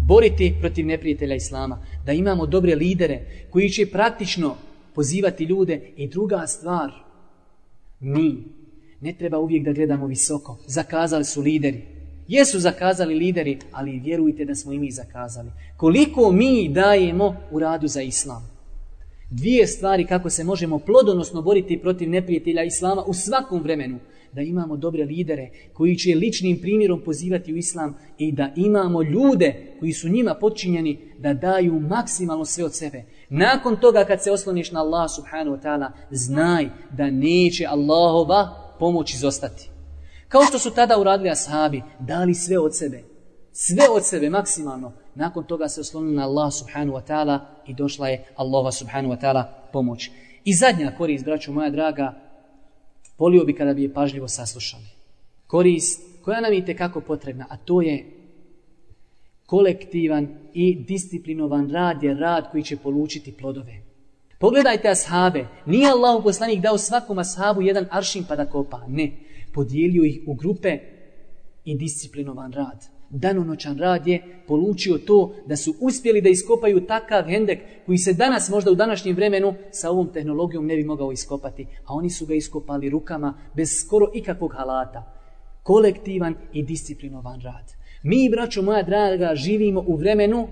boriti 0.06 0.54
protiv 0.60 0.86
neprijatelja 0.86 1.34
Islama. 1.34 1.78
Da 2.06 2.12
imamo 2.12 2.46
dobre 2.46 2.74
lidere 2.74 3.20
koji 3.50 3.70
će 3.70 3.86
praktično 3.86 4.56
pozivati 4.94 5.44
ljude 5.44 5.80
i 5.96 6.08
druga 6.08 6.46
stvar. 6.46 6.90
Mi 8.00 8.44
ne 9.00 9.12
treba 9.12 9.38
uvijek 9.38 9.64
da 9.64 9.72
gledamo 9.72 10.06
visoko. 10.06 10.58
Zakazali 10.66 11.24
su 11.24 11.42
lideri. 11.42 11.82
Jesu 12.28 12.58
zakazali 12.58 13.14
lideri, 13.14 13.58
ali 13.72 14.00
vjerujte 14.00 14.44
da 14.44 14.54
smo 14.54 14.72
i 14.72 14.78
mi 14.78 14.90
zakazali. 14.90 15.50
Koliko 15.76 16.32
mi 16.32 16.68
dajemo 16.68 17.36
u 17.50 17.58
radu 17.58 17.86
za 17.86 18.02
islam? 18.02 18.57
Dvije 19.30 19.66
stvari 19.66 20.06
kako 20.06 20.30
se 20.30 20.44
možemo 20.44 20.78
plodonosno 20.78 21.42
boriti 21.42 21.78
protiv 21.78 22.10
neprijatelja 22.10 22.62
islama 22.62 23.02
u 23.02 23.14
svakom 23.14 23.62
vremenu. 23.62 23.98
Da 24.32 24.42
imamo 24.42 24.76
dobre 24.76 25.04
lidere 25.04 25.50
koji 25.72 25.96
će 25.96 26.14
ličnim 26.14 26.60
primjerom 26.60 27.00
pozivati 27.04 27.52
u 27.52 27.56
islam 27.56 27.94
i 28.18 28.32
da 28.32 28.52
imamo 28.56 29.02
ljude 29.02 29.76
koji 29.80 29.92
su 29.92 30.08
njima 30.08 30.34
počinjeni 30.34 30.98
da 31.18 31.34
daju 31.34 31.80
maksimalno 31.80 32.44
sve 32.44 32.64
od 32.64 32.74
sebe. 32.74 33.04
Nakon 33.28 33.76
toga 33.76 34.04
kad 34.04 34.22
se 34.22 34.32
osloniš 34.32 34.70
na 34.70 34.80
Allah 34.80 35.10
subhanahu 35.16 35.56
wa 35.56 35.62
ta'ala, 35.62 35.90
znaj 36.10 36.68
da 36.90 37.10
neće 37.10 37.66
Allahova 37.66 38.74
pomoć 38.78 39.14
izostati. 39.14 39.70
Kao 40.28 40.42
što 40.44 40.58
su 40.58 40.70
tada 40.70 41.00
uradili 41.00 41.30
ashabi, 41.30 41.82
dali 42.00 42.34
sve 42.34 42.58
od 42.58 42.76
sebe. 42.76 43.02
Sve 43.60 43.88
od 43.90 44.06
sebe, 44.06 44.30
maksimalno. 44.30 44.92
Nakon 45.14 45.44
toga 45.44 45.68
se 45.68 45.80
oslonila 45.80 46.16
na 46.16 46.28
Allah 46.28 46.52
subhanahu 46.52 46.98
wa 46.98 47.02
ta'ala 47.08 47.40
i 47.66 47.74
došla 47.74 48.08
je 48.08 48.24
Allaha 48.36 48.72
subhanahu 48.72 49.14
wa 49.14 49.20
ta'ala 49.20 49.44
pomoć. 49.72 50.10
I 50.44 50.54
zadnja 50.54 50.92
korist, 50.98 51.24
braću 51.24 51.52
moja 51.52 51.70
draga, 51.70 52.14
volio 53.18 53.44
bi 53.44 53.54
kada 53.54 53.74
bi 53.74 53.82
je 53.82 53.94
pažljivo 53.94 54.28
saslušali. 54.28 54.84
Korist 55.46 56.02
koja 56.24 56.40
nam 56.40 56.52
je 56.52 56.76
kako 56.76 57.00
potrebna, 57.00 57.46
a 57.50 57.56
to 57.56 57.82
je 57.82 58.06
kolektivan 59.46 60.28
i 60.54 60.74
disciplinovan 60.74 61.70
rad 61.70 62.02
je 62.02 62.14
rad 62.14 62.50
koji 62.50 62.62
će 62.62 62.76
polučiti 62.76 63.32
plodove. 63.32 63.82
Pogledajte 64.38 64.88
ashabe. 64.88 65.46
Nije 65.66 65.90
Allah 65.90 66.22
poslanik 66.24 66.60
dao 66.60 66.78
svakom 66.78 67.18
ashabu 67.18 67.62
jedan 67.62 67.86
aršin 67.90 68.24
pa 68.28 68.36
da 68.36 68.46
kopa. 68.46 68.80
Ne. 68.88 69.12
Podijelio 69.54 70.04
ih 70.04 70.20
u 70.26 70.34
grupe 70.34 70.78
i 71.64 71.76
disciplinovan 71.76 72.52
rad. 72.52 72.97
Danonoćan 73.10 73.78
rad 73.78 74.06
je 74.06 74.22
polučio 74.46 74.98
to 74.98 75.34
da 75.46 75.56
su 75.56 75.74
uspjeli 75.80 76.20
da 76.20 76.28
iskopaju 76.28 76.86
takav 76.86 77.24
hendek 77.24 77.58
koji 77.86 77.98
se 77.98 78.12
danas 78.12 78.48
možda 78.48 78.70
u 78.70 78.74
današnjem 78.74 79.16
vremenu 79.16 79.54
sa 79.70 79.90
ovom 79.90 80.12
tehnologijom 80.12 80.66
ne 80.66 80.76
bi 80.76 80.84
mogao 80.84 81.12
iskopati. 81.12 81.66
A 81.84 81.94
oni 81.94 82.10
su 82.10 82.26
ga 82.26 82.34
iskopali 82.34 82.90
rukama 82.90 83.34
bez 83.54 83.68
skoro 83.80 84.06
ikakvog 84.14 84.52
halata. 84.56 85.14
Kolektivan 85.62 86.34
i 86.52 86.62
disciplinovan 86.62 87.40
rad. 87.40 87.72
Mi, 88.02 88.28
braćo 88.30 88.62
moja 88.62 88.82
draga, 88.82 89.34
živimo 89.34 89.84
u 89.86 89.96
vremenu 89.96 90.48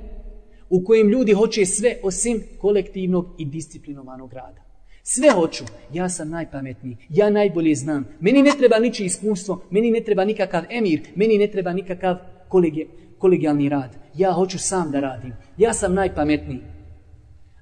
u 0.71 0.85
kojem 0.85 1.09
ljudi 1.09 1.33
hoće 1.33 1.67
sve 1.67 1.97
osim 2.03 2.43
kolektivnog 2.59 3.27
i 3.39 3.45
disciplinovanog 3.45 4.33
rada. 4.33 4.63
Sve 5.03 5.31
hoću. 5.31 5.65
Ja 5.93 6.09
sam 6.09 6.31
najpametniji. 6.31 6.97
Ja 7.09 7.31
najbolje 7.31 7.75
znam. 7.75 8.09
Meni 8.21 8.43
ne 8.43 8.51
treba 8.59 8.79
niči 8.79 9.05
iskustvo. 9.05 9.63
Meni 9.71 9.91
ne 9.91 10.01
treba 10.01 10.25
nikakav 10.25 10.65
emir. 10.71 11.01
Meni 11.15 11.39
ne 11.39 11.47
treba 11.47 11.73
nikakav 11.73 12.17
kolegi, 12.49 12.89
kolegijalni 13.19 13.69
rad. 13.69 13.97
Ja 14.15 14.33
hoću 14.33 14.59
sam 14.59 14.91
da 14.91 15.01
radim. 15.01 15.33
Ja 15.59 15.73
sam 15.73 15.95
najpametniji. 15.95 16.61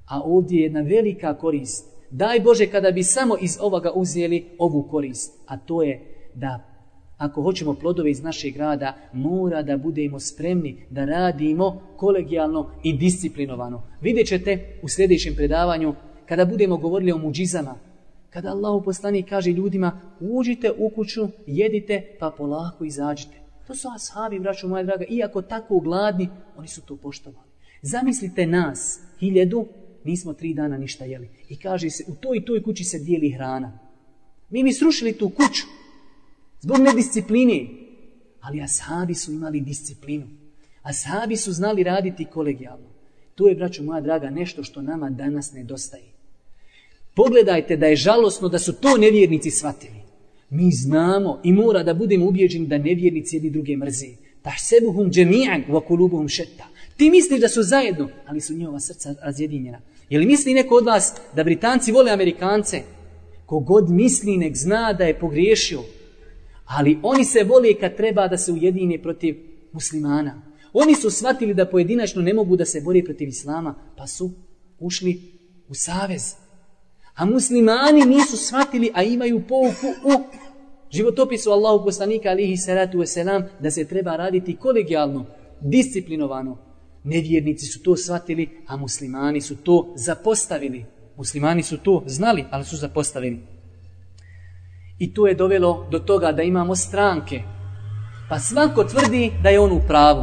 A 0.09 0.21
ovdje 0.25 0.59
je 0.59 0.63
jedna 0.63 0.81
velika 0.81 1.35
korist. 1.35 1.95
Daj 2.11 2.41
Bože 2.41 2.67
kada 2.67 2.91
bi 2.91 3.03
samo 3.03 3.37
iz 3.41 3.59
ovoga 3.61 3.93
uzeli 3.95 4.47
ovu 4.59 4.83
korist. 4.83 5.33
A 5.47 5.57
to 5.57 5.83
je 5.83 6.01
da 6.35 6.75
ako 7.19 7.43
hoćemo 7.43 7.75
plodove 7.75 8.11
iz 8.11 8.23
našeg 8.23 8.57
rada, 8.57 8.95
mora 9.13 9.63
da 9.63 9.77
budemo 9.77 10.21
spremni 10.21 10.87
da 10.91 11.05
radimo 11.05 11.81
kolegijalno 11.97 12.71
i 12.83 12.97
disciplinovano. 12.97 13.83
Vidjet 14.01 14.27
ćete 14.29 14.79
u 14.83 14.89
sljedećem 14.89 15.35
predavanju, 15.35 15.95
kada 16.27 16.45
budemo 16.45 16.77
govorili 16.77 17.13
o 17.13 17.19
muđizama, 17.19 17.75
kada 18.31 18.49
Allah 18.49 18.83
poslani 18.85 19.23
kaže 19.23 19.51
ljudima, 19.51 20.01
uđite 20.21 20.71
u 20.79 20.91
kuću, 20.91 21.29
jedite, 21.47 22.17
pa 22.21 22.31
polako 22.31 22.85
izađite. 22.85 23.44
To 23.67 23.75
su 23.75 23.89
ashabi, 23.89 24.39
braću 24.39 24.69
moja 24.69 24.83
draga, 24.83 25.05
iako 25.09 25.43
tako 25.43 25.81
gladni, 25.81 26.29
oni 26.57 26.69
su 26.69 26.81
to 26.81 26.97
poštovali. 26.97 27.49
Zamislite 27.83 28.47
nas, 28.47 29.01
hiljedu, 29.21 29.67
nismo 30.05 30.33
tri 30.33 30.55
dana 30.55 30.79
ništa 30.79 31.05
jeli. 31.05 31.31
I 31.49 31.57
kaže 31.57 31.91
se, 31.91 32.05
u 32.09 32.15
toj 32.15 32.37
i 32.37 32.45
toj 32.45 32.63
kući 32.63 32.85
se 32.85 32.99
dijeli 32.99 33.31
hrana. 33.31 33.79
Mi 34.51 34.63
mi 34.63 34.73
srušili 34.73 35.19
tu 35.19 35.31
kuću, 35.31 35.67
Zbog 36.65 36.79
nediscipline. 36.79 37.67
Ali 38.41 38.63
ashabi 38.63 39.15
su 39.15 39.33
imali 39.33 39.61
disciplinu. 39.61 40.27
Ashabi 40.83 41.37
su 41.37 41.53
znali 41.53 41.83
raditi 41.83 42.25
kolegijalno. 42.25 42.89
To 43.35 43.49
je, 43.49 43.55
braću 43.55 43.83
moja 43.83 44.01
draga, 44.01 44.31
nešto 44.31 44.63
što 44.63 44.83
nama 44.83 45.11
danas 45.11 45.53
nedostaje. 45.53 46.13
Pogledajte 47.15 47.77
da 47.77 47.87
je 47.87 47.97
žalosno 47.97 48.49
da 48.49 48.59
su 48.59 48.73
to 48.73 48.97
nevjernici 48.97 49.51
shvatili. 49.51 50.04
Mi 50.55 50.71
znamo 50.73 51.41
i 51.45 51.53
mora 51.53 51.83
da 51.83 51.95
budemo 51.95 52.27
ubjeđeni 52.27 52.67
da 52.67 52.79
nevjernici 52.79 53.37
jedni 53.37 53.51
druge 53.51 53.77
mrze. 53.77 54.07
Tahsebuhum 54.43 55.11
džemi'an 55.11 55.63
wa 55.69 55.81
kulubuhum 55.87 56.29
šetta. 56.29 56.65
Ti 56.97 57.11
misliš 57.11 57.41
da 57.41 57.49
su 57.49 57.63
zajedno, 57.63 58.09
ali 58.27 58.41
su 58.41 58.55
njihova 58.55 58.81
srca 58.81 59.15
razjedinjena. 59.23 59.81
Je 60.11 60.19
li 60.19 60.27
misli 60.27 60.55
neko 60.55 60.75
od 60.75 60.85
vas 60.85 61.15
da 61.37 61.45
Britanci 61.45 61.93
vole 61.93 62.13
Amerikance? 62.13 62.83
Kogod 63.47 63.91
misli 63.91 64.37
nek 64.37 64.57
zna 64.57 64.93
da 64.93 65.05
je 65.05 65.19
pogriješio, 65.19 65.83
Ali 66.67 66.99
oni 67.03 67.25
se 67.25 67.45
vole 67.45 67.75
kad 67.81 67.97
treba 67.97 68.29
da 68.29 68.39
se 68.39 68.53
ujedine 68.53 69.03
protiv 69.03 69.37
muslimana. 69.73 70.43
Oni 70.73 70.95
su 70.95 71.11
shvatili 71.11 71.55
da 71.55 71.71
pojedinačno 71.71 72.23
ne 72.23 72.35
mogu 72.35 72.57
da 72.57 72.65
se 72.65 72.81
bore 72.81 73.05
protiv 73.05 73.29
islama, 73.29 73.75
pa 73.97 74.07
su 74.07 74.31
ušli 74.79 75.21
u 75.69 75.75
savez. 75.75 76.35
A 77.15 77.25
muslimani 77.25 78.05
nisu 78.05 78.37
shvatili, 78.37 78.91
a 78.95 79.03
imaju 79.03 79.43
pouku 79.49 79.87
u 80.05 80.11
životopisu 80.95 81.51
Allahu 81.51 81.85
poslanika 81.85 82.31
alihi 82.31 82.57
salatu 82.57 82.99
wasalam, 82.99 83.43
da 83.61 83.71
se 83.71 83.85
treba 83.85 84.17
raditi 84.17 84.57
kolegijalno, 84.57 85.27
disciplinovano. 85.61 86.59
Nevjernici 87.05 87.67
su 87.67 87.83
to 87.83 87.97
shvatili, 87.97 88.49
a 88.67 88.77
muslimani 88.77 89.41
su 89.41 89.57
to 89.57 89.93
zapostavili. 89.97 90.85
Muslimani 91.17 91.63
su 91.63 91.79
to 91.79 92.03
znali, 92.07 92.45
ali 92.51 92.65
su 92.65 92.77
zapostavili. 92.77 93.41
I 94.99 95.15
to 95.15 95.27
je 95.27 95.35
dovelo 95.35 95.89
do 95.91 95.99
toga 95.99 96.33
da 96.33 96.43
imamo 96.43 96.77
stranke. 96.77 97.43
Pa 98.29 98.39
svako 98.39 98.85
tvrdi 98.85 99.33
da 99.43 99.49
je 99.49 99.61
on 99.61 99.73
u 99.73 99.81
pravu. 99.89 100.23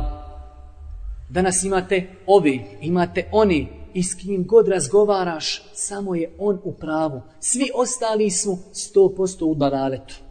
Danas 1.30 1.64
imate 1.64 2.08
ovi, 2.26 2.62
imate 2.82 3.30
oni 3.32 3.68
i 3.94 4.04
s 4.04 4.16
kim 4.16 4.48
god 4.48 4.68
razgovaraš, 4.68 5.64
samo 5.74 6.16
je 6.16 6.36
on 6.40 6.60
u 6.64 6.74
pravu. 6.74 7.22
Svi 7.40 7.70
ostali 7.76 8.30
su 8.30 8.58
100% 8.74 9.44
u 9.44 9.56
baraletu. 9.56 10.31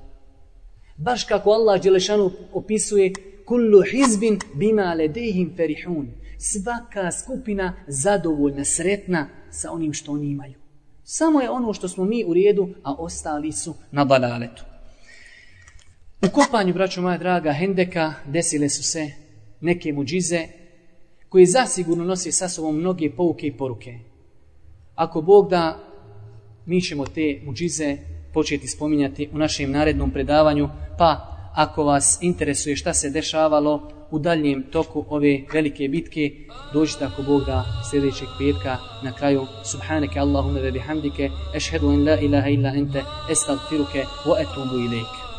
Baš 1.02 1.24
kako 1.24 1.50
Allah 1.50 1.82
Đelešanu 1.82 2.30
opisuje 2.52 3.12
kullu 3.44 3.82
hizbin 3.82 4.38
bima 4.54 4.94
ledehim 4.94 5.52
ferihun. 5.56 6.08
Svaka 6.38 7.12
skupina 7.12 7.74
zadovoljna, 7.86 8.64
sretna 8.64 9.28
sa 9.50 9.72
onim 9.72 9.92
što 9.92 10.12
oni 10.12 10.30
imaju. 10.30 10.54
Samo 11.04 11.40
je 11.40 11.50
ono 11.50 11.72
što 11.72 11.88
smo 11.88 12.04
mi 12.04 12.24
u 12.24 12.34
redu, 12.34 12.68
a 12.82 12.94
ostali 12.94 13.52
su 13.52 13.74
na 13.90 14.04
balaletu. 14.04 14.64
U 16.22 16.26
kopanju, 16.32 16.74
braćo 16.74 17.02
moja 17.02 17.18
draga, 17.18 17.52
Hendeka 17.52 18.14
desile 18.26 18.68
su 18.68 18.82
se 18.82 19.10
neke 19.60 19.92
muđize 19.92 20.46
koje 21.28 21.46
zasigurno 21.46 22.04
nose 22.04 22.32
sa 22.32 22.48
sobom 22.48 22.76
mnoge 22.76 23.10
pouke 23.16 23.46
i 23.46 23.56
poruke. 23.56 23.98
Ako 24.94 25.22
Bog 25.22 25.50
da, 25.50 25.78
mi 26.66 26.80
ćemo 26.80 27.06
te 27.06 27.40
muđize 27.44 27.96
početi 28.32 28.68
spominjati 28.68 29.28
u 29.32 29.38
našem 29.38 29.70
narednom 29.70 30.10
predavanju, 30.10 30.68
pa 30.98 31.26
ako 31.54 31.84
vas 31.84 32.18
interesuje 32.22 32.76
šta 32.76 32.94
se 32.94 33.10
dešavalo 33.10 33.88
u 34.10 34.18
daljem 34.18 34.62
toku 34.62 35.04
ove 35.08 35.40
velike 35.52 35.88
bitke, 35.88 36.30
dođite 36.72 37.04
ako 37.04 37.22
Bog 37.22 37.44
da 37.44 37.64
sljedećeg 37.90 38.28
petka 38.38 38.76
na 39.02 39.12
kraju 39.12 39.46
Subhaneke 39.64 40.20
Allahumma 40.20 40.60
ve 40.60 40.72
bihamdike, 40.72 41.30
ešhedu 41.54 41.90
en 41.90 42.04
la 42.08 42.20
ilaha 42.20 42.48
illa 42.48 42.68
ente, 42.68 43.02
estagfiruke, 43.30 44.04
wa 44.26 44.42
etubu 44.42 44.76
ilike. 44.78 45.29